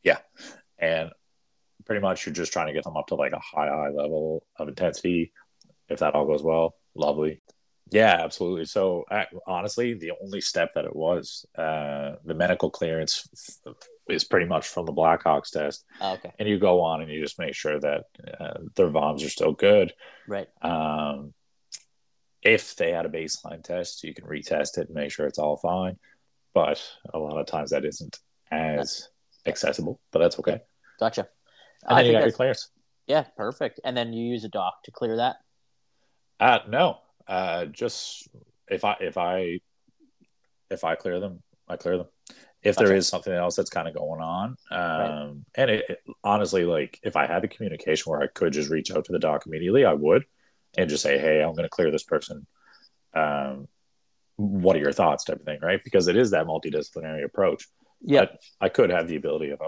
Yeah, 0.04 0.20
and 0.80 1.12
pretty 1.86 2.02
much 2.02 2.26
you're 2.26 2.34
just 2.34 2.54
trying 2.54 2.68
to 2.68 2.74
get 2.74 2.84
them 2.84 2.98
up 2.98 3.08
to 3.08 3.16
like 3.16 3.34
a 3.34 3.40
high 3.40 3.68
high 3.68 3.90
level 3.90 4.46
of 4.58 4.68
intensity. 4.68 5.32
If 5.90 6.00
that 6.00 6.16
all 6.16 6.26
goes 6.26 6.42
well, 6.42 6.76
lovely. 6.96 7.42
Yeah, 7.92 8.22
absolutely. 8.24 8.66
So 8.66 9.04
honestly, 9.46 9.96
the 9.96 10.14
only 10.24 10.40
step 10.40 10.76
that 10.76 10.86
it 10.86 10.96
was, 10.96 11.46
uh, 11.58 12.16
the 12.24 12.34
medical 12.34 12.70
clearance 12.70 13.28
is 14.12 14.24
pretty 14.24 14.46
much 14.46 14.68
from 14.68 14.86
the 14.86 14.94
Blackhawks 14.94 15.52
test. 15.52 15.86
Oh, 16.00 16.14
okay. 16.14 16.32
And 16.40 16.48
you 16.48 16.60
go 16.60 16.82
on 16.82 17.02
and 17.02 17.12
you 17.12 17.22
just 17.22 17.40
make 17.40 17.54
sure 17.54 17.80
that 17.80 18.06
uh, 18.40 18.60
their 18.76 18.90
VOMs 18.90 19.26
are 19.26 19.30
still 19.30 19.54
good. 19.54 19.94
Right. 20.28 20.48
Um, 20.62 21.34
if 22.42 22.76
they 22.76 22.92
had 22.92 23.06
a 23.06 23.10
baseline 23.10 23.64
test, 23.64 24.04
you 24.04 24.14
can 24.14 24.26
retest 24.26 24.78
it 24.78 24.88
and 24.88 24.96
make 24.96 25.12
sure 25.12 25.28
it's 25.28 25.40
all 25.40 25.58
fine. 25.58 25.98
But 26.54 26.82
a 27.14 27.20
lot 27.20 27.38
of 27.38 27.46
times 27.46 27.70
that 27.70 27.86
isn't 27.86 28.20
as 28.52 29.10
accessible, 29.46 30.00
but 30.12 30.20
that's 30.20 30.40
okay. 30.40 30.62
Gotcha. 31.00 31.28
And 31.84 31.98
I 31.98 32.02
then 32.02 32.06
you 32.06 32.12
got 32.14 32.24
your 32.24 32.32
clearance. 32.32 32.70
Yeah, 33.08 33.26
perfect. 33.38 33.80
And 33.84 33.96
then 33.96 34.14
you 34.14 34.26
use 34.26 34.44
a 34.44 34.50
doc 34.50 34.84
to 34.84 34.92
clear 34.92 35.18
that? 35.18 35.38
Uh, 36.40 36.60
no. 36.68 36.98
Uh, 37.28 37.66
just 37.66 38.28
if 38.70 38.84
I 38.84 38.98
if 39.00 39.18
I 39.18 39.60
if 40.70 40.84
I 40.84 40.96
clear 40.96 41.20
them, 41.20 41.42
I 41.68 41.78
clear 41.78 41.98
them 41.98 42.08
if 42.64 42.76
there 42.76 42.96
is 42.96 43.08
something 43.08 43.34
else 43.34 43.56
that's 43.56 43.70
kind 43.70 43.88
of 43.88 43.96
going 43.96 44.22
on 44.22 44.56
um, 44.72 44.80
right. 44.80 45.36
and 45.56 45.72
it, 45.72 45.86
it, 45.90 46.00
honestly 46.24 46.66
like 46.66 47.00
if 47.04 47.16
i 47.16 47.26
had 47.26 47.42
the 47.42 47.48
communication 47.48 48.12
where 48.12 48.22
i 48.22 48.28
could 48.28 48.54
just 48.54 48.70
reach 48.70 48.92
out 48.92 49.06
to 49.06 49.12
the 49.12 49.20
doc 49.20 49.44
immediately 49.46 49.86
i 49.86 49.94
would 49.94 50.24
and 50.78 50.90
just 50.90 51.04
say 51.04 51.18
hey 51.18 51.42
i'm 51.42 51.54
going 51.54 51.64
to 51.64 51.70
clear 51.70 51.92
this 51.92 52.04
person 52.04 52.46
um, 53.14 53.68
what 54.42 54.76
are 54.76 54.80
your 54.80 54.92
thoughts 54.92 55.24
type 55.24 55.40
of 55.40 55.46
thing 55.46 55.60
right? 55.62 55.84
Because 55.84 56.08
it 56.08 56.16
is 56.16 56.32
that 56.32 56.46
multidisciplinary 56.46 57.24
approach. 57.24 57.68
Yeah. 58.02 58.26
I 58.60 58.70
could 58.70 58.90
have 58.90 59.08
the 59.08 59.16
ability 59.16 59.52
of 59.52 59.60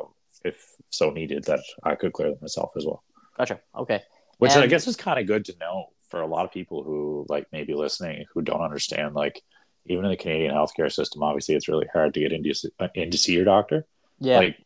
if 0.43 0.75
so 0.89 1.11
needed 1.11 1.45
that 1.45 1.59
i 1.83 1.95
could 1.95 2.11
clear 2.11 2.29
them 2.29 2.39
myself 2.41 2.71
as 2.75 2.85
well. 2.85 3.03
Gotcha. 3.37 3.59
Okay. 3.77 4.01
Which 4.39 4.53
and... 4.53 4.63
i 4.63 4.67
guess 4.67 4.87
is 4.87 4.95
kind 4.95 5.19
of 5.19 5.27
good 5.27 5.45
to 5.45 5.55
know 5.59 5.87
for 6.09 6.21
a 6.21 6.27
lot 6.27 6.45
of 6.45 6.51
people 6.51 6.83
who 6.83 7.25
like 7.29 7.47
maybe 7.51 7.73
listening 7.73 8.25
who 8.33 8.41
don't 8.41 8.61
understand 8.61 9.13
like 9.13 9.41
even 9.85 10.05
in 10.05 10.11
the 10.11 10.17
Canadian 10.17 10.53
healthcare 10.53 10.91
system, 10.91 11.23
obviously 11.23 11.55
it's 11.55 11.67
really 11.67 11.87
hard 11.91 12.13
to 12.13 12.19
get 12.19 12.31
into 12.31 12.53
uh, 12.79 12.87
in 12.95 13.11
to 13.11 13.17
see 13.17 13.33
your 13.33 13.45
doctor. 13.45 13.85
Yeah. 14.19 14.37
Like 14.37 14.57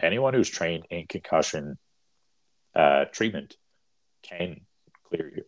anyone 0.00 0.34
who's 0.34 0.48
trained 0.48 0.86
in 0.90 1.06
concussion 1.06 1.78
uh, 2.74 3.06
treatment 3.06 3.56
can 4.22 4.60
clear 5.08 5.32
you. 5.34 5.44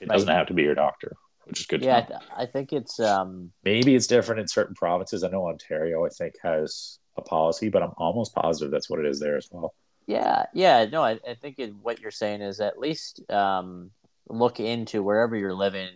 It 0.00 0.08
right. 0.08 0.14
doesn't 0.14 0.28
have 0.28 0.48
to 0.48 0.54
be 0.54 0.62
your 0.62 0.74
doctor, 0.74 1.16
which 1.44 1.60
is 1.60 1.66
good. 1.66 1.82
Yeah, 1.82 1.98
I, 1.98 2.00
th- 2.00 2.20
I, 2.38 2.46
think 2.46 2.72
it's 2.72 2.98
um... 2.98 3.52
maybe 3.62 3.94
it's 3.94 4.06
different 4.06 4.40
in 4.40 4.48
certain 4.48 4.74
provinces. 4.74 5.22
I 5.22 5.28
know 5.28 5.46
Ontario, 5.46 6.04
I 6.04 6.08
think, 6.08 6.34
has 6.42 6.98
a 7.16 7.22
policy, 7.22 7.68
but 7.68 7.82
I'm 7.82 7.92
almost 7.98 8.34
positive 8.34 8.72
that's 8.72 8.90
what 8.90 8.98
it 8.98 9.06
is 9.06 9.20
there 9.20 9.36
as 9.36 9.48
well. 9.52 9.74
Yeah, 10.06 10.46
yeah, 10.52 10.86
no, 10.86 11.02
I, 11.02 11.20
I 11.28 11.34
think 11.34 11.58
it, 11.58 11.74
what 11.76 12.00
you're 12.00 12.10
saying 12.10 12.42
is 12.42 12.60
at 12.60 12.78
least 12.78 13.22
um, 13.30 13.92
look 14.28 14.58
into 14.58 15.02
wherever 15.02 15.36
you're 15.36 15.54
living 15.54 15.90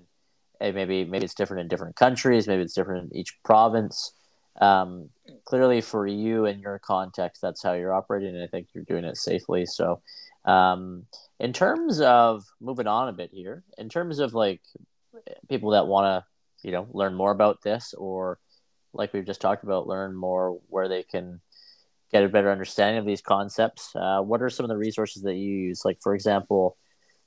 maybe 0.60 1.04
maybe 1.04 1.24
it's 1.24 1.34
different 1.34 1.60
in 1.60 1.68
different 1.68 1.96
countries 1.96 2.46
maybe 2.46 2.62
it's 2.62 2.74
different 2.74 3.10
in 3.10 3.18
each 3.18 3.36
province 3.44 4.12
um, 4.60 5.10
clearly 5.44 5.80
for 5.80 6.06
you 6.06 6.46
and 6.46 6.60
your 6.60 6.78
context, 6.78 7.42
that's 7.42 7.62
how 7.62 7.74
you're 7.74 7.94
operating, 7.94 8.34
and 8.34 8.42
I 8.42 8.46
think 8.46 8.68
you're 8.72 8.84
doing 8.84 9.04
it 9.04 9.16
safely. 9.16 9.66
So, 9.66 10.00
um, 10.44 11.06
in 11.38 11.52
terms 11.52 12.00
of 12.00 12.44
moving 12.60 12.86
on 12.86 13.08
a 13.08 13.12
bit 13.12 13.30
here, 13.32 13.64
in 13.76 13.88
terms 13.88 14.18
of 14.18 14.34
like 14.34 14.62
people 15.48 15.70
that 15.70 15.86
want 15.86 16.04
to, 16.24 16.66
you 16.66 16.72
know, 16.72 16.86
learn 16.92 17.14
more 17.14 17.32
about 17.32 17.62
this, 17.62 17.94
or 17.96 18.38
like 18.92 19.12
we've 19.12 19.26
just 19.26 19.40
talked 19.40 19.64
about, 19.64 19.86
learn 19.86 20.14
more 20.14 20.58
where 20.68 20.88
they 20.88 21.02
can 21.02 21.40
get 22.12 22.22
a 22.24 22.28
better 22.28 22.50
understanding 22.50 22.98
of 22.98 23.06
these 23.06 23.20
concepts. 23.20 23.94
Uh, 23.94 24.20
what 24.20 24.40
are 24.40 24.48
some 24.48 24.64
of 24.64 24.70
the 24.70 24.76
resources 24.76 25.22
that 25.22 25.34
you 25.34 25.52
use? 25.52 25.84
Like, 25.84 25.98
for 26.00 26.14
example, 26.14 26.76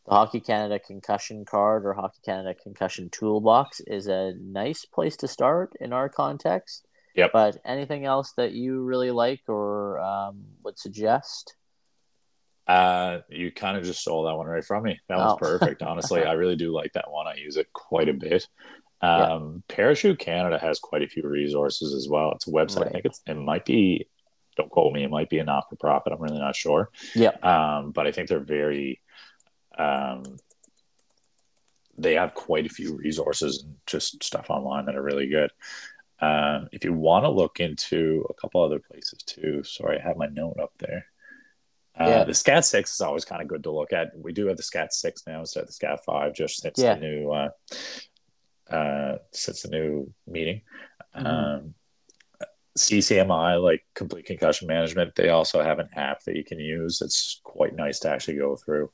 the 0.10 0.16
Hockey 0.16 0.40
Canada 0.40 0.80
concussion 0.80 1.46
card 1.46 1.86
or 1.86 1.94
Hockey 1.94 2.20
Canada 2.26 2.56
concussion 2.56 3.10
toolbox 3.12 3.80
is 3.82 4.08
a 4.08 4.34
nice 4.42 4.84
place 4.84 5.16
to 5.18 5.28
start 5.28 5.74
in 5.80 5.94
our 5.94 6.10
context. 6.10 6.88
Yep. 7.16 7.32
But 7.32 7.58
anything 7.64 8.06
else 8.06 8.34
that 8.38 8.54
you 8.54 8.82
really 8.82 9.12
like 9.12 9.42
or 9.48 10.00
um, 10.00 10.46
would 10.64 10.80
suggest? 10.80 11.56
Uh, 12.66 13.20
you 13.30 13.52
kind 13.52 13.78
of 13.78 13.84
just 13.84 14.02
stole 14.02 14.24
that 14.24 14.36
one 14.36 14.48
right 14.48 14.66
from 14.66 14.84
me. 14.84 15.00
That 15.10 15.20
oh. 15.20 15.26
was 15.26 15.38
perfect. 15.40 15.82
Honestly, 15.84 16.24
I 16.24 16.34
really 16.34 16.56
do 16.56 16.74
like 16.74 16.94
that 16.94 17.12
one. 17.12 17.28
I 17.28 17.36
use 17.36 17.58
it 17.58 17.72
quite 17.74 18.10
a 18.10 18.14
bit. 18.14 18.48
Um, 19.02 19.64
yeah. 19.70 19.76
Parachute 19.76 20.18
Canada 20.18 20.58
has 20.58 20.80
quite 20.80 21.04
a 21.04 21.08
few 21.08 21.24
resources 21.24 21.94
as 21.94 22.10
well. 22.10 22.32
It's 22.32 22.48
a 22.48 22.52
website. 22.52 22.78
Right. 22.78 22.88
I 22.88 22.92
think 22.92 23.06
it's 23.06 23.22
it 23.28 23.36
might 23.36 23.66
be. 23.66 24.08
Don't 24.58 24.72
quote 24.72 24.92
me. 24.92 25.04
It 25.04 25.12
might 25.12 25.30
be 25.30 25.38
a 25.38 25.44
not 25.44 25.66
for 25.70 25.76
profit. 25.78 26.14
I'm 26.14 26.22
really 26.22 26.40
not 26.40 26.56
sure. 26.56 26.90
Yeah. 27.16 27.30
Um, 27.44 27.92
but 27.92 28.08
I 28.08 28.12
think 28.12 28.28
they're 28.28 28.40
very. 28.40 29.02
Um, 29.80 30.38
they 31.98 32.14
have 32.14 32.34
quite 32.34 32.66
a 32.66 32.70
few 32.70 32.96
resources 32.96 33.64
and 33.64 33.76
just 33.86 34.24
stuff 34.24 34.50
online 34.50 34.86
that 34.86 34.96
are 34.96 35.02
really 35.02 35.28
good. 35.28 35.52
Um, 36.22 36.68
if 36.72 36.84
you 36.84 36.94
want 36.94 37.26
to 37.26 37.30
look 37.30 37.60
into 37.60 38.26
a 38.30 38.34
couple 38.34 38.62
other 38.62 38.80
places 38.80 39.24
too, 39.24 39.64
sorry, 39.64 40.00
I 40.00 40.08
have 40.08 40.18
my 40.18 40.28
note 40.28 40.60
up 40.62 40.74
there. 40.78 41.06
Uh, 42.00 42.08
yeah. 42.08 42.24
The 42.24 42.34
SCAT 42.34 42.66
six 42.66 42.94
is 42.94 43.02
always 43.02 43.26
kind 43.26 43.42
of 43.42 43.48
good 43.48 43.64
to 43.64 43.72
look 43.72 43.92
at. 43.92 44.18
We 44.18 44.32
do 44.32 44.48
have 44.48 44.58
the 44.58 44.64
SCAT 44.64 44.94
six 44.94 45.24
now 45.28 45.42
instead 45.42 45.62
of 45.62 45.68
the 45.68 45.74
SCAT 45.74 46.06
five, 46.06 46.34
just 46.34 46.62
since 46.62 46.80
yeah. 46.80 46.96
the 46.96 47.02
new 47.02 47.32
uh, 47.32 47.50
uh, 48.70 49.18
since 49.32 49.64
the 49.64 49.70
new 49.70 50.14
meeting. 50.28 50.62
Mm-hmm. 51.16 51.26
Um, 51.26 51.74
CCMI, 52.78 53.62
like 53.62 53.84
complete 53.96 54.26
concussion 54.26 54.68
management, 54.68 55.16
they 55.16 55.30
also 55.30 55.62
have 55.62 55.80
an 55.80 55.90
app 55.96 56.24
that 56.24 56.36
you 56.36 56.46
can 56.46 56.60
use. 56.60 57.02
It's 57.02 57.42
quite 57.44 57.76
nice 57.76 58.00
to 58.00 58.10
actually 58.10 58.38
go 58.38 58.56
through. 58.56 58.92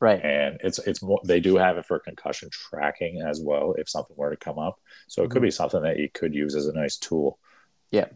Right. 0.00 0.24
And 0.24 0.58
it's 0.64 0.78
it's 0.78 1.02
more 1.02 1.20
they 1.24 1.40
do 1.40 1.56
have 1.56 1.76
it 1.76 1.84
for 1.84 1.98
concussion 1.98 2.48
tracking 2.50 3.20
as 3.20 3.40
well 3.40 3.74
if 3.76 3.88
something 3.88 4.16
were 4.16 4.30
to 4.30 4.36
come 4.36 4.58
up. 4.58 4.80
So 5.08 5.22
it 5.22 5.26
mm-hmm. 5.26 5.32
could 5.32 5.42
be 5.42 5.50
something 5.50 5.82
that 5.82 5.98
you 5.98 6.08
could 6.08 6.34
use 6.34 6.54
as 6.54 6.66
a 6.66 6.72
nice 6.72 6.96
tool. 6.96 7.38
Yeah. 7.90 8.06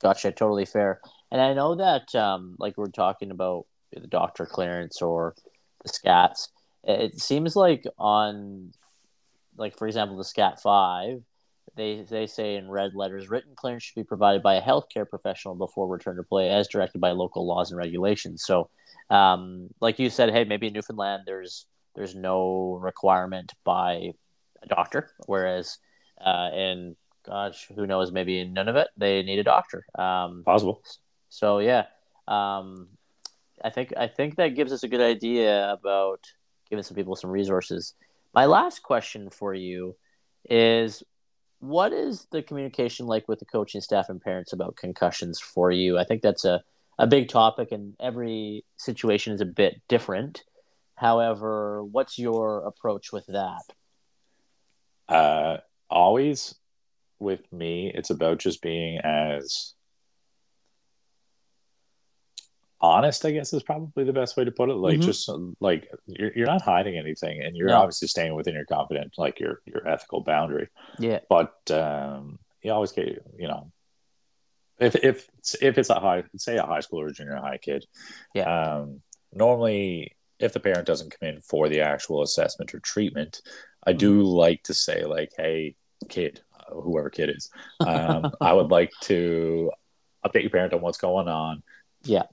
Gotcha. 0.00 0.30
Totally 0.30 0.66
fair. 0.66 1.00
And 1.32 1.40
I 1.40 1.52
know 1.54 1.74
that 1.74 2.14
um 2.14 2.54
like 2.58 2.78
we're 2.78 2.86
talking 2.88 3.32
about 3.32 3.66
the 3.92 4.06
doctor 4.06 4.46
clearance 4.46 5.02
or 5.02 5.34
the 5.82 5.90
scats. 5.90 6.48
It 6.84 7.20
seems 7.20 7.56
like 7.56 7.84
on 7.98 8.72
like 9.56 9.76
for 9.76 9.88
example 9.88 10.16
the 10.16 10.24
scat 10.24 10.62
five, 10.62 11.22
they 11.76 12.04
they 12.08 12.26
say 12.26 12.56
in 12.56 12.70
red 12.70 12.94
letters 12.94 13.30
written 13.30 13.52
clearance 13.54 13.84
should 13.84 14.00
be 14.00 14.04
provided 14.04 14.42
by 14.42 14.54
a 14.54 14.62
healthcare 14.62 15.08
professional 15.08 15.54
before 15.54 15.88
return 15.88 16.16
to 16.16 16.22
play 16.22 16.50
as 16.50 16.68
directed 16.68 17.00
by 17.00 17.10
local 17.12 17.46
laws 17.46 17.70
and 17.70 17.78
regulations. 17.78 18.44
So 18.44 18.68
um, 19.10 19.68
like 19.80 19.98
you 19.98 20.10
said, 20.10 20.30
hey, 20.30 20.44
maybe 20.44 20.66
in 20.66 20.72
Newfoundland 20.72 21.22
there's 21.26 21.66
there's 21.94 22.14
no 22.14 22.78
requirement 22.80 23.52
by 23.64 24.12
a 24.62 24.66
doctor, 24.68 25.10
whereas 25.26 25.78
uh, 26.24 26.50
in 26.54 26.96
gosh, 27.24 27.68
who 27.74 27.86
knows, 27.86 28.12
maybe 28.12 28.38
in 28.38 28.54
Nunavut 28.54 28.86
they 28.96 29.22
need 29.22 29.38
a 29.38 29.44
doctor. 29.44 29.84
Um, 29.96 30.42
Possible. 30.44 30.82
So 31.28 31.58
yeah, 31.58 31.86
um, 32.28 32.88
I 33.64 33.70
think 33.70 33.94
I 33.96 34.08
think 34.08 34.36
that 34.36 34.54
gives 34.54 34.72
us 34.72 34.82
a 34.82 34.88
good 34.88 35.00
idea 35.00 35.72
about 35.72 36.20
giving 36.68 36.82
some 36.82 36.96
people 36.96 37.16
some 37.16 37.30
resources. 37.30 37.94
My 38.34 38.46
last 38.46 38.82
question 38.82 39.30
for 39.30 39.54
you 39.54 39.96
is 40.48 41.02
what 41.62 41.92
is 41.92 42.26
the 42.32 42.42
communication 42.42 43.06
like 43.06 43.28
with 43.28 43.38
the 43.38 43.44
coaching 43.44 43.80
staff 43.80 44.08
and 44.08 44.20
parents 44.20 44.52
about 44.52 44.74
concussions 44.74 45.38
for 45.38 45.70
you? 45.70 45.96
I 45.96 46.04
think 46.04 46.20
that's 46.20 46.44
a 46.44 46.62
a 46.98 47.06
big 47.06 47.28
topic, 47.28 47.70
and 47.70 47.94
every 48.00 48.64
situation 48.76 49.32
is 49.32 49.40
a 49.40 49.46
bit 49.46 49.80
different. 49.88 50.42
However, 50.96 51.84
what's 51.84 52.18
your 52.18 52.66
approach 52.66 53.12
with 53.12 53.26
that? 53.28 53.62
Uh, 55.08 55.58
always 55.88 56.54
with 57.18 57.50
me, 57.52 57.92
it's 57.94 58.10
about 58.10 58.38
just 58.38 58.60
being 58.60 58.98
as 58.98 59.74
honest, 62.82 63.24
I 63.24 63.30
guess 63.30 63.52
is 63.52 63.62
probably 63.62 64.04
the 64.04 64.12
best 64.12 64.36
way 64.36 64.44
to 64.44 64.50
put 64.50 64.68
it. 64.68 64.74
Like, 64.74 64.98
mm-hmm. 64.98 65.06
just 65.06 65.30
like 65.60 65.88
you're, 66.06 66.32
you're 66.34 66.46
not 66.46 66.62
hiding 66.62 66.98
anything, 66.98 67.42
and 67.42 67.56
you're 67.56 67.68
no. 67.68 67.76
obviously 67.76 68.08
staying 68.08 68.34
within 68.34 68.54
your 68.54 68.66
confident, 68.66 69.14
like 69.16 69.40
your 69.40 69.62
your 69.64 69.88
ethical 69.88 70.20
boundary. 70.20 70.68
Yeah. 70.98 71.20
But 71.28 71.70
um, 71.70 72.38
you 72.62 72.72
always 72.72 72.92
get, 72.92 73.06
you 73.38 73.48
know, 73.48 73.72
if 74.82 74.96
if 74.96 75.28
if 75.60 75.78
it's 75.78 75.90
a 75.90 76.00
high 76.00 76.24
say 76.36 76.56
a 76.56 76.66
high 76.66 76.80
school 76.80 77.00
or 77.00 77.10
junior 77.10 77.36
high 77.36 77.58
kid 77.58 77.86
yeah 78.34 78.74
um, 78.74 79.00
normally 79.32 80.16
if 80.38 80.52
the 80.52 80.60
parent 80.60 80.86
doesn't 80.86 81.14
come 81.18 81.28
in 81.28 81.40
for 81.40 81.68
the 81.68 81.80
actual 81.80 82.22
assessment 82.22 82.74
or 82.74 82.80
treatment 82.80 83.42
i 83.86 83.92
do 83.92 84.18
mm-hmm. 84.18 84.26
like 84.26 84.62
to 84.62 84.74
say 84.74 85.04
like 85.04 85.32
hey 85.36 85.74
kid 86.08 86.40
uh, 86.58 86.74
whoever 86.74 87.10
kid 87.10 87.30
is 87.30 87.50
um, 87.80 88.32
i 88.40 88.52
would 88.52 88.70
like 88.70 88.90
to 89.00 89.70
update 90.26 90.42
your 90.42 90.50
parent 90.50 90.72
on 90.72 90.80
what's 90.80 90.98
going 90.98 91.28
on 91.28 91.62
yeah 92.04 92.24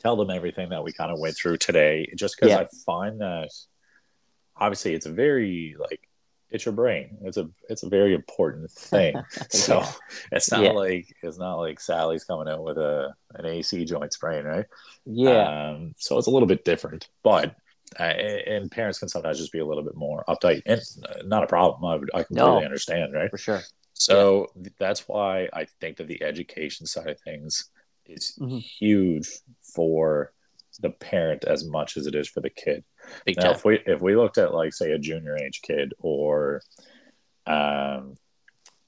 tell 0.00 0.16
them 0.16 0.30
everything 0.30 0.70
that 0.70 0.82
we 0.82 0.92
kind 0.92 1.12
of 1.12 1.18
went 1.18 1.36
through 1.36 1.56
today 1.56 2.06
just 2.16 2.36
because 2.36 2.50
yeah. 2.50 2.60
i 2.60 2.66
find 2.84 3.20
that 3.20 3.50
obviously 4.56 4.94
it's 4.94 5.06
a 5.06 5.12
very 5.12 5.76
like 5.78 6.10
it's 6.50 6.64
your 6.64 6.72
brain. 6.72 7.18
It's 7.22 7.36
a 7.36 7.48
it's 7.68 7.82
a 7.82 7.88
very 7.88 8.14
important 8.14 8.70
thing. 8.70 9.14
so 9.50 9.78
yeah. 9.78 9.92
it's 10.32 10.50
not 10.50 10.62
yeah. 10.62 10.72
like 10.72 11.14
it's 11.22 11.38
not 11.38 11.56
like 11.56 11.80
Sally's 11.80 12.24
coming 12.24 12.48
out 12.48 12.64
with 12.64 12.78
a 12.78 13.14
an 13.34 13.46
AC 13.46 13.84
joint 13.84 14.12
sprain, 14.12 14.44
right? 14.44 14.66
Yeah. 15.06 15.70
Um, 15.70 15.92
so 15.96 16.18
it's 16.18 16.26
a 16.26 16.30
little 16.30 16.48
bit 16.48 16.64
different, 16.64 17.08
but 17.22 17.54
uh, 17.98 18.02
and 18.02 18.70
parents 18.70 18.98
can 18.98 19.08
sometimes 19.08 19.38
just 19.38 19.52
be 19.52 19.58
a 19.58 19.66
little 19.66 19.82
bit 19.82 19.96
more 19.96 20.24
uptight, 20.28 20.62
and 20.66 20.80
not 21.24 21.44
a 21.44 21.48
problem. 21.48 21.84
I, 21.84 21.96
would, 21.96 22.10
I 22.14 22.22
completely 22.22 22.60
no, 22.60 22.64
understand, 22.64 23.12
right? 23.14 23.30
For 23.30 23.38
sure. 23.38 23.60
So 23.94 24.46
yeah. 24.56 24.70
that's 24.78 25.08
why 25.08 25.48
I 25.52 25.66
think 25.80 25.96
that 25.98 26.06
the 26.06 26.22
education 26.22 26.86
side 26.86 27.08
of 27.08 27.20
things 27.20 27.68
is 28.06 28.36
mm-hmm. 28.40 28.58
huge 28.58 29.28
for 29.74 30.32
the 30.80 30.90
parent 30.90 31.44
as 31.44 31.64
much 31.64 31.96
as 31.96 32.06
it 32.06 32.14
is 32.14 32.28
for 32.28 32.40
the 32.40 32.50
kid. 32.50 32.84
Big 33.24 33.36
now, 33.36 33.44
time. 33.44 33.52
if 33.52 33.64
we 33.64 33.80
if 33.86 34.00
we 34.00 34.16
looked 34.16 34.38
at 34.38 34.54
like 34.54 34.72
say 34.72 34.92
a 34.92 34.98
junior 34.98 35.36
age 35.36 35.60
kid 35.62 35.92
or 35.98 36.62
um 37.46 38.14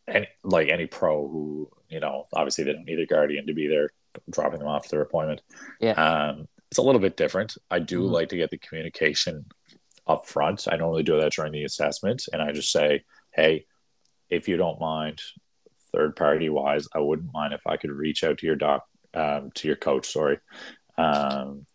any 0.09 0.29
like 0.45 0.69
any 0.69 0.87
pro 0.87 1.29
who 1.29 1.71
you 1.89 2.01
know 2.01 2.25
obviously 2.33 2.65
they 2.65 2.73
don't 2.73 2.85
need 2.85 2.99
a 2.99 3.07
guardian 3.07 3.47
to 3.47 3.55
be 3.55 3.67
there 3.67 3.91
dropping 4.31 4.59
them 4.59 4.69
off 4.69 4.89
their 4.89 5.03
appointment. 5.03 5.43
Yeah. 5.81 5.93
Um, 5.93 6.49
it's 6.71 6.79
a 6.79 6.83
little 6.83 7.01
bit 7.01 7.17
different. 7.17 7.57
I 7.71 7.79
do 7.81 8.03
mm-hmm. 8.03 8.13
like 8.13 8.29
to 8.31 8.37
get 8.37 8.51
the 8.51 8.59
communication 8.59 9.47
up 10.07 10.27
front. 10.27 10.67
I 10.71 10.77
normally 10.77 11.03
do 11.03 11.21
that 11.21 11.33
during 11.33 11.53
the 11.53 11.65
assessment, 11.65 12.25
and 12.33 12.41
I 12.41 12.53
just 12.53 12.73
say, 12.73 13.05
"Hey, 13.31 13.67
if 14.31 14.49
you 14.49 14.57
don't 14.57 14.81
mind, 14.81 15.21
third 15.93 16.17
party 16.17 16.49
wise, 16.49 16.89
I 16.95 17.01
wouldn't 17.01 17.33
mind 17.33 17.53
if 17.53 17.67
I 17.67 17.77
could 17.77 17.91
reach 17.91 18.25
out 18.25 18.39
to 18.39 18.47
your 18.47 18.57
doc, 18.57 18.85
um, 19.15 19.51
to 19.55 19.69
your 19.69 19.77
coach, 19.77 20.11
sorry, 20.11 20.39
um, 20.99 21.67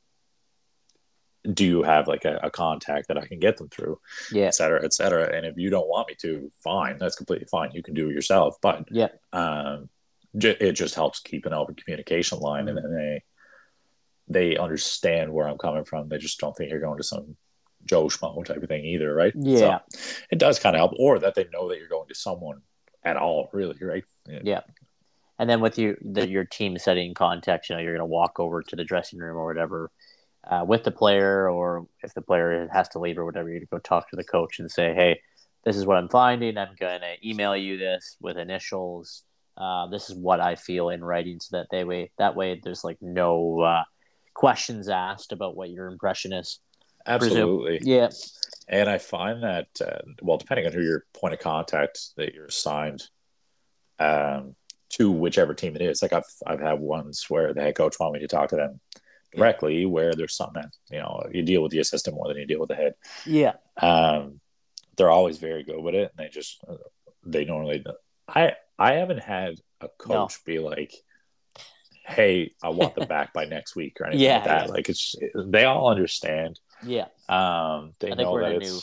do 1.51 1.65
you 1.65 1.83
have 1.83 2.07
like 2.07 2.25
a, 2.25 2.39
a, 2.43 2.51
contact 2.51 3.07
that 3.07 3.17
I 3.17 3.25
can 3.25 3.39
get 3.39 3.57
them 3.57 3.69
through, 3.69 3.99
yeah, 4.31 4.45
et 4.45 4.55
cetera, 4.55 4.83
et 4.83 4.93
cetera. 4.93 5.33
And 5.33 5.45
if 5.45 5.57
you 5.57 5.69
don't 5.69 5.87
want 5.87 6.09
me 6.09 6.15
to, 6.21 6.49
fine, 6.63 6.97
that's 6.97 7.15
completely 7.15 7.47
fine. 7.49 7.71
You 7.73 7.83
can 7.83 7.93
do 7.93 8.09
it 8.09 8.13
yourself. 8.13 8.57
But 8.61 8.85
yeah, 8.91 9.09
um, 9.31 9.89
j- 10.37 10.57
it 10.59 10.73
just 10.73 10.95
helps 10.95 11.19
keep 11.19 11.45
an 11.45 11.53
open 11.53 11.75
communication 11.75 12.39
line, 12.39 12.65
mm-hmm. 12.65 12.77
and 12.77 12.85
then 12.85 12.95
they 12.95 13.23
they 14.29 14.57
understand 14.57 15.31
where 15.31 15.47
I'm 15.47 15.57
coming 15.57 15.85
from. 15.85 16.09
They 16.09 16.17
just 16.17 16.39
don't 16.39 16.55
think 16.55 16.69
you're 16.69 16.81
going 16.81 16.97
to 16.97 17.03
some 17.03 17.37
Joe 17.85 18.05
Schmo 18.05 18.43
type 18.43 18.61
of 18.61 18.67
thing 18.67 18.85
either, 18.85 19.13
right? 19.13 19.33
Yeah, 19.35 19.79
so 19.89 19.99
it 20.31 20.39
does 20.39 20.59
kind 20.59 20.75
of 20.75 20.79
help, 20.79 20.93
or 20.99 21.19
that 21.19 21.35
they 21.35 21.47
know 21.53 21.69
that 21.69 21.77
you're 21.77 21.87
going 21.87 22.09
to 22.09 22.15
someone 22.15 22.61
at 23.03 23.15
all, 23.15 23.49
really, 23.53 23.77
right? 23.81 24.03
Yeah. 24.27 24.61
And 25.39 25.49
then 25.49 25.61
with 25.61 25.77
you, 25.77 25.97
the, 26.01 26.27
your 26.27 26.45
team 26.45 26.77
setting 26.77 27.13
context, 27.13 27.69
you 27.69 27.75
know, 27.75 27.81
you're 27.81 27.93
going 27.93 27.99
to 27.99 28.05
walk 28.05 28.39
over 28.39 28.63
to 28.63 28.75
the 28.75 28.83
dressing 28.83 29.19
room 29.19 29.37
or 29.37 29.45
whatever 29.45 29.91
uh, 30.49 30.63
with 30.65 30.83
the 30.83 30.91
player, 30.91 31.49
or 31.49 31.87
if 32.03 32.13
the 32.13 32.21
player 32.21 32.67
has 32.71 32.89
to 32.89 32.99
leave 32.99 33.17
or 33.17 33.25
whatever, 33.25 33.49
you 33.49 33.65
go 33.71 33.79
talk 33.79 34.09
to 34.09 34.15
the 34.15 34.23
coach 34.23 34.59
and 34.59 34.71
say, 34.71 34.93
"Hey, 34.93 35.21
this 35.63 35.75
is 35.75 35.85
what 35.85 35.97
I'm 35.97 36.09
finding. 36.09 36.57
I'm 36.57 36.75
going 36.79 37.01
to 37.01 37.27
email 37.27 37.55
you 37.55 37.77
this 37.77 38.15
with 38.21 38.37
initials. 38.37 39.23
Uh, 39.57 39.87
this 39.87 40.09
is 40.09 40.15
what 40.15 40.39
I 40.39 40.55
feel 40.55 40.89
in 40.89 41.03
writing, 41.03 41.39
so 41.39 41.57
that 41.57 41.67
they 41.69 41.83
way 41.83 42.11
that 42.17 42.35
way 42.35 42.59
there's 42.63 42.83
like 42.83 42.97
no 43.01 43.59
uh, 43.59 43.83
questions 44.33 44.87
asked 44.87 45.31
about 45.33 45.55
what 45.55 45.69
your 45.69 45.87
impression 45.87 46.33
is." 46.33 46.59
Absolutely. 47.05 47.77
Presume. 47.79 47.87
Yeah. 47.87 48.09
And 48.69 48.89
I 48.89 48.97
find 48.97 49.43
that 49.43 49.67
well, 50.21 50.37
depending 50.37 50.65
on 50.65 50.73
who 50.73 50.81
your 50.81 51.03
point 51.13 51.33
of 51.33 51.39
contact 51.39 52.15
that 52.15 52.33
you're 52.33 52.45
assigned 52.45 53.03
um, 53.99 54.55
to 54.89 55.11
whichever 55.11 55.53
team 55.53 55.75
it 55.75 55.81
is. 55.81 56.01
Like 56.01 56.13
I've 56.13 56.25
I've 56.45 56.61
had 56.61 56.79
ones 56.79 57.25
where 57.29 57.53
the 57.53 57.61
head 57.61 57.75
coach 57.75 57.95
want 57.99 58.13
me 58.13 58.19
to 58.19 58.27
talk 58.27 58.49
to 58.49 58.55
them 58.55 58.79
directly, 59.35 59.85
where 59.85 60.13
there's 60.13 60.35
something 60.35 60.61
that 60.61 60.71
you 60.89 60.99
know 60.99 61.23
you 61.31 61.43
deal 61.43 61.61
with 61.61 61.71
the 61.71 61.79
assistant 61.79 62.15
more 62.15 62.27
than 62.27 62.37
you 62.37 62.45
deal 62.45 62.59
with 62.59 62.69
the 62.69 62.75
head. 62.75 62.95
Yeah. 63.25 63.53
Um, 63.81 64.39
they're 64.95 65.11
always 65.11 65.37
very 65.37 65.63
good 65.63 65.81
with 65.81 65.95
it, 65.95 66.11
and 66.11 66.25
they 66.25 66.29
just 66.29 66.63
they 67.25 67.45
normally. 67.45 67.85
I 68.27 68.53
I 68.77 68.93
haven't 68.93 69.23
had 69.23 69.55
a 69.81 69.89
coach 69.89 70.39
no. 70.45 70.53
be 70.53 70.59
like, 70.59 70.93
"Hey, 72.05 72.53
I 72.63 72.69
want 72.69 72.95
them 72.95 73.07
back 73.07 73.33
by 73.33 73.45
next 73.45 73.75
week" 73.75 73.97
or 73.99 74.07
anything 74.07 74.25
yeah, 74.25 74.35
like 74.35 74.45
that. 74.45 74.65
Yeah. 74.67 74.73
Like 74.73 74.89
it's 74.89 75.15
they 75.35 75.65
all 75.65 75.89
understand. 75.89 76.59
Yeah. 76.83 77.07
Um, 77.29 77.93
they 77.99 78.09
know 78.11 78.39
that 78.39 78.53
it's. 78.53 78.71
New. 78.71 78.79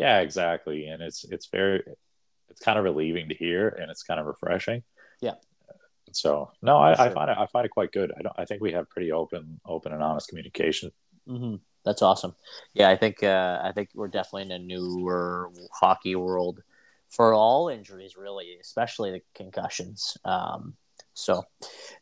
Yeah, 0.00 0.20
exactly, 0.20 0.86
and 0.86 1.02
it's 1.02 1.24
it's 1.24 1.46
very 1.46 1.84
it's 2.54 2.64
kind 2.64 2.78
of 2.78 2.84
relieving 2.84 3.28
to 3.28 3.34
hear, 3.34 3.68
and 3.68 3.90
it's 3.90 4.04
kind 4.04 4.20
of 4.20 4.26
refreshing. 4.26 4.84
Yeah. 5.20 5.34
So 6.12 6.52
no, 6.62 6.78
I, 6.78 6.94
sure. 6.94 7.06
I 7.06 7.08
find 7.10 7.30
it 7.30 7.36
I 7.36 7.46
find 7.46 7.66
it 7.66 7.70
quite 7.70 7.90
good. 7.90 8.12
I 8.16 8.22
don't 8.22 8.34
I 8.38 8.44
think 8.44 8.62
we 8.62 8.72
have 8.72 8.88
pretty 8.88 9.10
open 9.10 9.60
open 9.66 9.92
and 9.92 10.02
honest 10.02 10.28
communication. 10.28 10.92
Mm-hmm. 11.28 11.56
That's 11.84 12.02
awesome. 12.02 12.34
Yeah, 12.72 12.88
I 12.88 12.96
think 12.96 13.22
uh, 13.22 13.60
I 13.62 13.72
think 13.72 13.90
we're 13.94 14.08
definitely 14.08 14.42
in 14.42 14.52
a 14.52 14.58
newer 14.58 15.50
hockey 15.72 16.14
world 16.14 16.62
for 17.08 17.34
all 17.34 17.68
injuries, 17.68 18.16
really, 18.16 18.56
especially 18.60 19.10
the 19.10 19.22
concussions. 19.34 20.16
Um, 20.24 20.74
so 21.14 21.44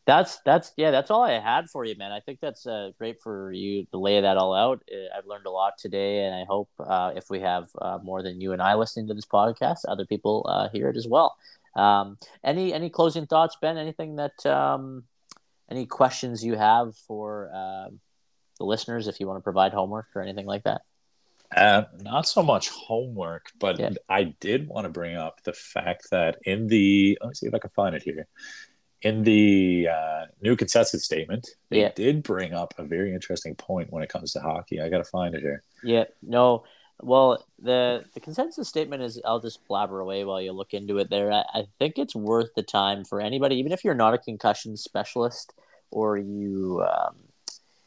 that's 0.07 0.41
that's 0.45 0.73
yeah, 0.77 0.91
that's 0.91 1.11
all 1.11 1.23
I 1.23 1.39
had 1.39 1.69
for 1.69 1.85
you, 1.85 1.95
man. 1.97 2.13
I 2.13 2.21
think 2.21 2.41
that's 2.41 2.67
uh, 2.67 2.91
great 2.99 3.21
for 3.21 3.53
you 3.53 3.87
to 3.93 3.99
lay 3.99 4.21
that 4.21 4.39
all 4.39 4.55
out. 4.55 4.83
Uh, 4.91 5.17
I've 5.17 5.27
learned 5.27 5.47
a 5.47 5.51
lot 5.51 5.75
today, 5.79 6.25
and 6.25 6.35
I 6.35 6.45
hope 6.45 6.71
uh, 6.81 7.13
if 7.15 7.29
we 7.29 7.41
have 7.41 7.69
uh, 7.81 7.99
more 8.03 8.23
than 8.23 8.41
you 8.41 8.53
and 8.53 8.63
I 8.63 8.75
listening 8.75 9.09
to 9.09 9.15
this 9.15 9.27
podcast, 9.27 9.81
other 9.87 10.07
people 10.07 10.47
uh, 10.49 10.71
hear 10.71 10.89
it 10.89 10.97
as 10.97 11.07
well. 11.07 11.37
Um, 11.77 12.17
any 12.43 12.73
any 12.73 12.89
closing 12.89 13.27
thoughts, 13.27 13.57
Ben? 13.61 13.77
Anything 13.77 14.17
that 14.17 14.45
um, 14.47 15.05
any 15.71 15.85
questions 15.85 16.43
you 16.43 16.57
have 16.57 16.97
for 16.97 17.51
uh, 17.55 17.91
the 18.59 18.65
listeners, 18.65 19.09
if 19.09 19.21
you 19.21 19.27
want 19.27 19.39
to 19.39 19.43
provide 19.43 19.73
homework 19.73 20.07
or 20.15 20.23
anything 20.23 20.47
like 20.47 20.65
that? 20.65 20.83
Uh, 21.55 21.85
not 22.01 22.27
so 22.27 22.43
much 22.43 22.71
homework, 22.71 23.51
but 23.61 23.79
yeah. 23.79 23.91
I 24.09 24.35
did 24.41 24.69
want 24.69 24.87
to 24.87 24.89
bring 24.89 25.17
up 25.17 25.43
the 25.43 25.53
fact 25.53 26.09
that 26.11 26.39
in 26.47 26.67
the 26.67 27.19
let 27.21 27.29
me 27.29 27.35
see 27.35 27.47
if 27.47 27.55
I 27.55 27.59
can 27.59 27.69
find 27.69 27.95
it 27.95 28.03
here 28.03 28.27
in 29.03 29.25
the 29.25 29.89
uh, 29.89 30.27
new 30.41 30.57
consensus 30.57 31.05
statement, 31.05 31.49
they 31.71 31.81
yeah. 31.81 31.93
did 31.95 32.23
bring 32.23 32.55
up 32.55 32.75
a 32.79 32.85
very 32.85 33.13
interesting 33.13 33.55
point 33.55 33.93
when 33.93 34.03
it 34.03 34.09
comes 34.09 34.33
to 34.33 34.41
hockey. 34.41 34.81
I 34.81 34.89
got 34.89 34.99
to 34.99 35.05
find 35.05 35.35
it 35.35 35.43
here. 35.43 35.63
Yeah, 35.83 36.05
no. 36.23 36.65
Well, 37.01 37.45
the 37.59 38.05
the 38.15 38.21
consensus 38.21 38.69
statement 38.69 39.03
is 39.03 39.21
I'll 39.25 39.41
just 39.41 39.67
blabber 39.67 40.01
away 40.01 40.25
while 40.25 40.41
you 40.41 40.53
look 40.53 40.73
into 40.73 40.99
it 40.99 41.11
there. 41.11 41.33
I, 41.33 41.43
I 41.53 41.65
think 41.79 41.99
it's 41.99 42.15
worth 42.15 42.51
the 42.55 42.63
time 42.63 43.05
for 43.05 43.21
anybody, 43.21 43.57
even 43.57 43.73
if 43.73 43.85
you're 43.85 43.95
not 43.95 44.15
a 44.15 44.19
concussion 44.19 44.77
specialist 44.77 45.53
or 45.91 46.17
you 46.17 46.85
um, 46.89 47.17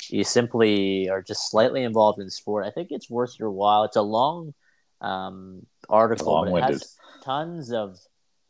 you 0.09 0.25
simply 0.25 1.09
are 1.09 1.21
just 1.21 1.49
slightly 1.49 1.83
involved 1.83 2.19
in 2.19 2.29
sport. 2.29 2.65
I 2.65 2.71
think 2.71 2.89
it's 2.91 3.09
worth 3.09 3.39
your 3.39 3.51
while. 3.51 3.83
It's 3.83 3.95
a 3.95 4.01
long 4.01 4.53
um, 4.99 5.65
article, 5.87 6.45
but 6.51 6.57
it 6.57 6.73
has 6.73 6.97
tons 7.23 7.71
of 7.71 7.97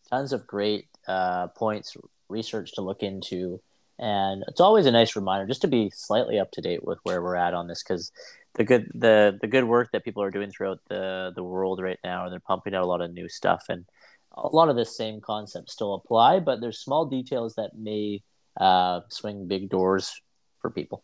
tons 0.09 0.33
of 0.33 0.47
great 0.47 0.87
uh, 1.07 1.47
points 1.47 1.95
research 2.29 2.73
to 2.73 2.81
look 2.81 3.03
into. 3.03 3.61
And 3.97 4.43
it's 4.47 4.59
always 4.59 4.85
a 4.85 4.91
nice 4.91 5.15
reminder 5.15 5.47
just 5.47 5.61
to 5.61 5.67
be 5.67 5.89
slightly 5.93 6.37
up 6.37 6.51
to 6.51 6.61
date 6.61 6.83
with 6.83 6.99
where 7.03 7.21
we're 7.21 7.35
at 7.35 7.53
on 7.53 7.67
this 7.67 7.81
because 7.81 8.11
the 8.55 8.63
good 8.63 8.91
the 8.93 9.37
the 9.39 9.47
good 9.47 9.63
work 9.63 9.91
that 9.91 10.03
people 10.03 10.23
are 10.23 10.31
doing 10.31 10.49
throughout 10.49 10.79
the 10.89 11.31
the 11.35 11.43
world 11.43 11.81
right 11.81 11.99
now, 12.03 12.23
and 12.23 12.33
they're 12.33 12.39
pumping 12.39 12.73
out 12.73 12.83
a 12.83 12.87
lot 12.87 13.01
of 13.01 13.13
new 13.13 13.29
stuff, 13.29 13.65
and 13.69 13.85
a 14.33 14.47
lot 14.47 14.69
of 14.69 14.75
the 14.75 14.85
same 14.85 15.21
concepts 15.21 15.73
still 15.73 15.93
apply, 15.93 16.39
but 16.39 16.59
there's 16.59 16.79
small 16.79 17.05
details 17.05 17.55
that 17.55 17.77
may 17.77 18.21
uh, 18.59 19.01
swing 19.09 19.47
big 19.47 19.69
doors 19.69 20.21
for 20.59 20.69
people. 20.69 21.03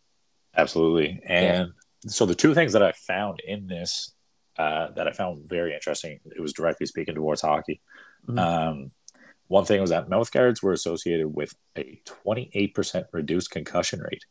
Absolutely, 0.56 1.20
and 1.26 1.72
yeah. 2.04 2.10
so 2.10 2.26
the 2.26 2.34
two 2.34 2.54
things 2.54 2.72
that 2.72 2.82
I 2.82 2.92
found 2.92 3.40
in 3.46 3.66
this 3.66 4.12
uh, 4.58 4.90
that 4.96 5.08
I 5.08 5.12
found 5.12 5.48
very 5.48 5.74
interesting, 5.74 6.20
it 6.24 6.40
was 6.40 6.52
directly 6.52 6.86
speaking 6.86 7.14
towards 7.14 7.42
hockey. 7.42 7.80
Mm-hmm. 8.28 8.38
Um, 8.38 8.90
one 9.52 9.66
thing 9.66 9.82
was 9.82 9.90
that 9.90 10.08
mouth 10.08 10.32
guards 10.32 10.62
were 10.62 10.72
associated 10.72 11.34
with 11.34 11.54
a 11.76 12.00
28% 12.24 13.04
reduced 13.12 13.50
concussion 13.50 14.00
rate 14.00 14.24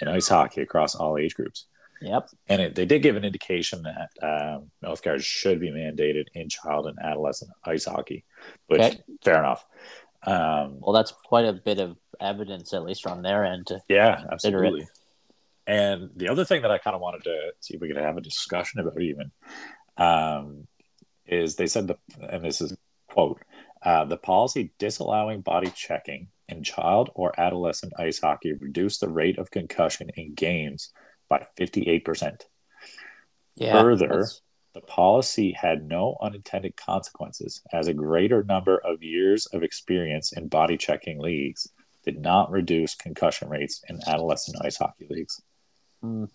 in 0.00 0.08
ice 0.08 0.26
hockey 0.26 0.62
across 0.62 0.96
all 0.96 1.16
age 1.16 1.36
groups. 1.36 1.66
Yep. 2.02 2.28
And 2.48 2.60
it, 2.60 2.74
they 2.74 2.84
did 2.84 3.00
give 3.00 3.14
an 3.14 3.24
indication 3.24 3.84
that 3.84 4.10
um, 4.20 4.72
mouth 4.82 5.00
guards 5.00 5.24
should 5.24 5.60
be 5.60 5.70
mandated 5.70 6.24
in 6.34 6.48
child 6.48 6.88
and 6.88 6.98
adolescent 6.98 7.52
ice 7.64 7.84
hockey, 7.84 8.24
which 8.66 8.80
okay. 8.80 9.00
fair 9.22 9.38
enough. 9.38 9.64
Um, 10.24 10.78
well, 10.80 10.92
that's 10.92 11.12
quite 11.12 11.44
a 11.44 11.52
bit 11.52 11.78
of 11.78 11.96
evidence, 12.20 12.74
at 12.74 12.82
least 12.82 13.04
from 13.04 13.22
their 13.22 13.44
end. 13.44 13.68
To 13.68 13.80
yeah, 13.88 14.24
absolutely. 14.32 14.80
It. 14.82 14.88
And 15.68 16.10
the 16.16 16.30
other 16.30 16.44
thing 16.44 16.62
that 16.62 16.72
I 16.72 16.78
kind 16.78 16.96
of 16.96 17.00
wanted 17.00 17.22
to 17.24 17.52
see 17.60 17.74
if 17.74 17.80
we 17.80 17.86
could 17.86 17.96
have 17.96 18.16
a 18.16 18.20
discussion 18.20 18.80
about, 18.80 19.00
even, 19.00 19.30
um, 19.96 20.66
is 21.26 21.54
they 21.54 21.68
said 21.68 21.86
the, 21.86 21.96
and 22.28 22.44
this 22.44 22.60
is 22.60 22.76
quote, 23.14 23.40
uh, 23.84 24.04
the 24.04 24.16
policy 24.16 24.72
disallowing 24.78 25.42
body 25.42 25.70
checking 25.74 26.28
in 26.48 26.62
child 26.62 27.10
or 27.14 27.38
adolescent 27.38 27.92
ice 27.98 28.20
hockey 28.20 28.52
reduced 28.52 29.00
the 29.00 29.08
rate 29.08 29.38
of 29.38 29.50
concussion 29.50 30.10
in 30.16 30.34
games 30.34 30.90
by 31.28 31.46
58%. 31.58 32.42
Yeah, 33.56 33.80
Further, 33.80 34.08
that's... 34.08 34.42
the 34.74 34.80
policy 34.80 35.52
had 35.52 35.86
no 35.86 36.16
unintended 36.20 36.76
consequences, 36.76 37.62
as 37.72 37.88
a 37.88 37.94
greater 37.94 38.42
number 38.42 38.78
of 38.78 39.02
years 39.02 39.46
of 39.46 39.62
experience 39.62 40.32
in 40.32 40.48
body 40.48 40.76
checking 40.76 41.18
leagues 41.18 41.68
did 42.04 42.20
not 42.20 42.50
reduce 42.50 42.94
concussion 42.94 43.48
rates 43.48 43.82
in 43.88 44.00
adolescent 44.06 44.56
ice 44.62 44.76
hockey 44.76 45.06
leagues. 45.08 45.40
Mm. 46.02 46.28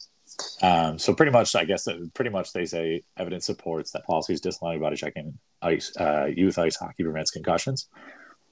Um, 0.62 1.00
so 1.00 1.14
pretty 1.14 1.32
much, 1.32 1.56
I 1.56 1.66
guess, 1.66 1.88
pretty 2.14 2.32
much 2.32 2.54
they 2.54 2.66
say 2.66 3.04
evidence 3.18 3.46
supports 3.46 3.92
that 3.92 4.06
policies 4.06 4.42
disallowing 4.42 4.80
body 4.80 4.96
checking 4.96 5.38
ice 5.62 5.96
uh, 5.98 6.26
youth 6.26 6.58
ice 6.58 6.76
hockey 6.76 7.04
prevents 7.04 7.32
concussions. 7.32 7.88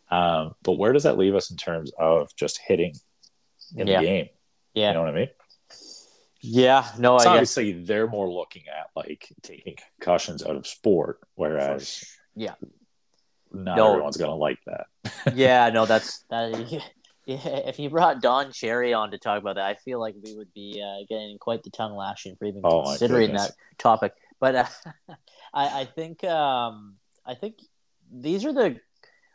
Um, 0.09 0.55
but 0.63 0.73
where 0.73 0.93
does 0.93 1.03
that 1.03 1.17
leave 1.17 1.35
us 1.35 1.51
in 1.51 1.57
terms 1.57 1.91
of 1.99 2.33
just 2.35 2.59
hitting 2.65 2.93
in 3.75 3.87
yeah. 3.87 3.99
the 3.99 4.05
game? 4.05 4.29
Yeah, 4.73 4.89
you 4.89 4.93
know 4.93 5.01
what 5.01 5.09
I 5.09 5.17
mean. 5.17 5.29
Yeah, 6.41 6.87
no, 6.97 7.17
so 7.17 7.29
obviously 7.29 7.73
guess... 7.73 7.87
they're 7.87 8.07
more 8.07 8.31
looking 8.31 8.63
at 8.67 8.87
like 8.95 9.27
taking 9.41 9.75
concussions 9.99 10.45
out 10.45 10.55
of 10.55 10.67
sport, 10.67 11.19
whereas 11.35 12.03
yeah, 12.35 12.53
not 13.51 13.77
no. 13.77 13.91
everyone's 13.91 14.17
gonna 14.17 14.35
like 14.35 14.59
that. 14.65 14.85
yeah, 15.35 15.69
no, 15.69 15.85
that's 15.87 16.19
that. 16.29 16.81
Yeah, 17.45 17.57
if 17.67 17.77
you 17.77 17.89
brought 17.89 18.21
Don 18.21 18.53
Cherry 18.53 18.93
on 18.93 19.11
to 19.11 19.17
talk 19.17 19.41
about 19.41 19.55
that, 19.55 19.65
I 19.65 19.75
feel 19.75 19.99
like 19.99 20.15
we 20.23 20.33
would 20.33 20.53
be 20.53 20.81
uh, 20.81 21.03
getting 21.09 21.37
quite 21.37 21.61
the 21.61 21.69
tongue 21.69 21.93
lashing 21.93 22.37
for 22.37 22.45
even 22.45 22.61
oh, 22.63 22.83
considering 22.83 23.33
that 23.33 23.51
topic. 23.77 24.13
But 24.39 24.55
uh, 24.55 24.65
I, 25.53 25.81
I 25.81 25.85
think 25.85 26.23
um, 26.23 26.95
I 27.25 27.35
think 27.35 27.55
these 28.09 28.45
are 28.45 28.53
the 28.53 28.79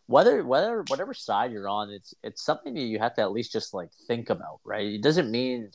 whether 0.06 0.42
whether 0.42 0.84
whatever 0.88 1.12
side 1.12 1.52
you're 1.52 1.68
on, 1.68 1.90
it's 1.90 2.14
it's 2.22 2.42
something 2.42 2.72
that 2.72 2.80
you 2.80 2.98
have 2.98 3.14
to 3.16 3.20
at 3.20 3.30
least 3.30 3.52
just 3.52 3.74
like 3.74 3.90
think 4.06 4.30
about, 4.30 4.60
right? 4.64 4.86
It 4.86 5.02
doesn't 5.02 5.30
mean 5.30 5.68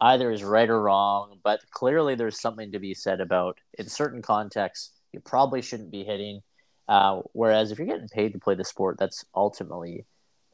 either 0.00 0.30
is 0.30 0.42
right 0.42 0.70
or 0.70 0.80
wrong, 0.80 1.40
but 1.44 1.60
clearly 1.72 2.14
there's 2.14 2.40
something 2.40 2.72
to 2.72 2.78
be 2.78 2.94
said 2.94 3.20
about 3.20 3.58
in 3.78 3.86
certain 3.86 4.22
contexts 4.22 4.92
you 5.12 5.20
probably 5.20 5.60
shouldn't 5.60 5.90
be 5.90 6.04
hitting. 6.04 6.40
Uh, 6.88 7.20
whereas 7.32 7.70
if 7.70 7.78
you're 7.78 7.86
getting 7.86 8.08
paid 8.08 8.32
to 8.32 8.38
play 8.38 8.54
the 8.54 8.64
sport, 8.64 8.96
that's 8.98 9.26
ultimately 9.34 10.06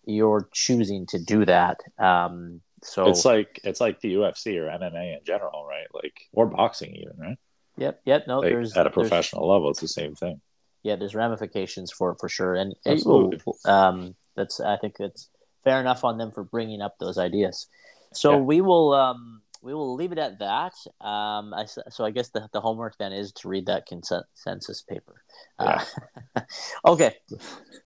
you're 0.06 0.48
choosing 0.52 1.06
to 1.06 1.18
do 1.18 1.44
that. 1.44 1.80
Um, 1.98 2.60
so 2.82 3.08
it's 3.08 3.24
like 3.24 3.60
it's 3.64 3.80
like 3.80 4.00
the 4.00 4.14
UFC 4.14 4.56
or 4.56 4.68
MMA 4.68 5.18
in 5.18 5.24
general, 5.24 5.66
right? 5.66 5.86
Like 5.92 6.28
or 6.32 6.46
boxing 6.46 6.94
even, 6.94 7.16
right? 7.18 7.38
Yep. 7.76 8.00
Yep. 8.04 8.26
No, 8.26 8.40
like, 8.40 8.50
there's 8.50 8.76
at 8.76 8.86
a 8.86 8.90
professional 8.90 9.48
level, 9.48 9.70
it's 9.70 9.80
the 9.80 9.88
same 9.88 10.14
thing. 10.14 10.40
Yeah, 10.82 10.96
there's 10.96 11.14
ramifications 11.14 11.90
for 11.92 12.14
for 12.20 12.28
sure, 12.28 12.54
and 12.54 12.74
Absolutely. 12.86 13.38
It, 13.38 13.68
um, 13.68 14.14
that's 14.36 14.60
I 14.60 14.76
think 14.76 14.96
it's 15.00 15.28
fair 15.64 15.80
enough 15.80 16.04
on 16.04 16.16
them 16.16 16.30
for 16.30 16.44
bringing 16.44 16.80
up 16.80 16.96
those 17.00 17.18
ideas. 17.18 17.66
So 18.12 18.32
yeah. 18.32 18.36
we 18.38 18.60
will 18.60 18.92
um, 18.92 19.42
we 19.62 19.74
will 19.74 19.94
leave 19.96 20.12
it 20.12 20.18
at 20.18 20.38
that. 20.38 20.74
Um, 21.00 21.52
I, 21.52 21.66
so 21.66 22.04
I 22.04 22.10
guess 22.12 22.28
the, 22.28 22.48
the 22.52 22.60
homework 22.60 22.96
then 22.98 23.12
is 23.12 23.32
to 23.32 23.48
read 23.48 23.66
that 23.66 23.86
consensus 23.86 24.82
paper. 24.82 25.22
Uh, 25.58 25.84
yeah. 25.84 26.02
Uh, 26.36 26.40
okay. 26.92 27.16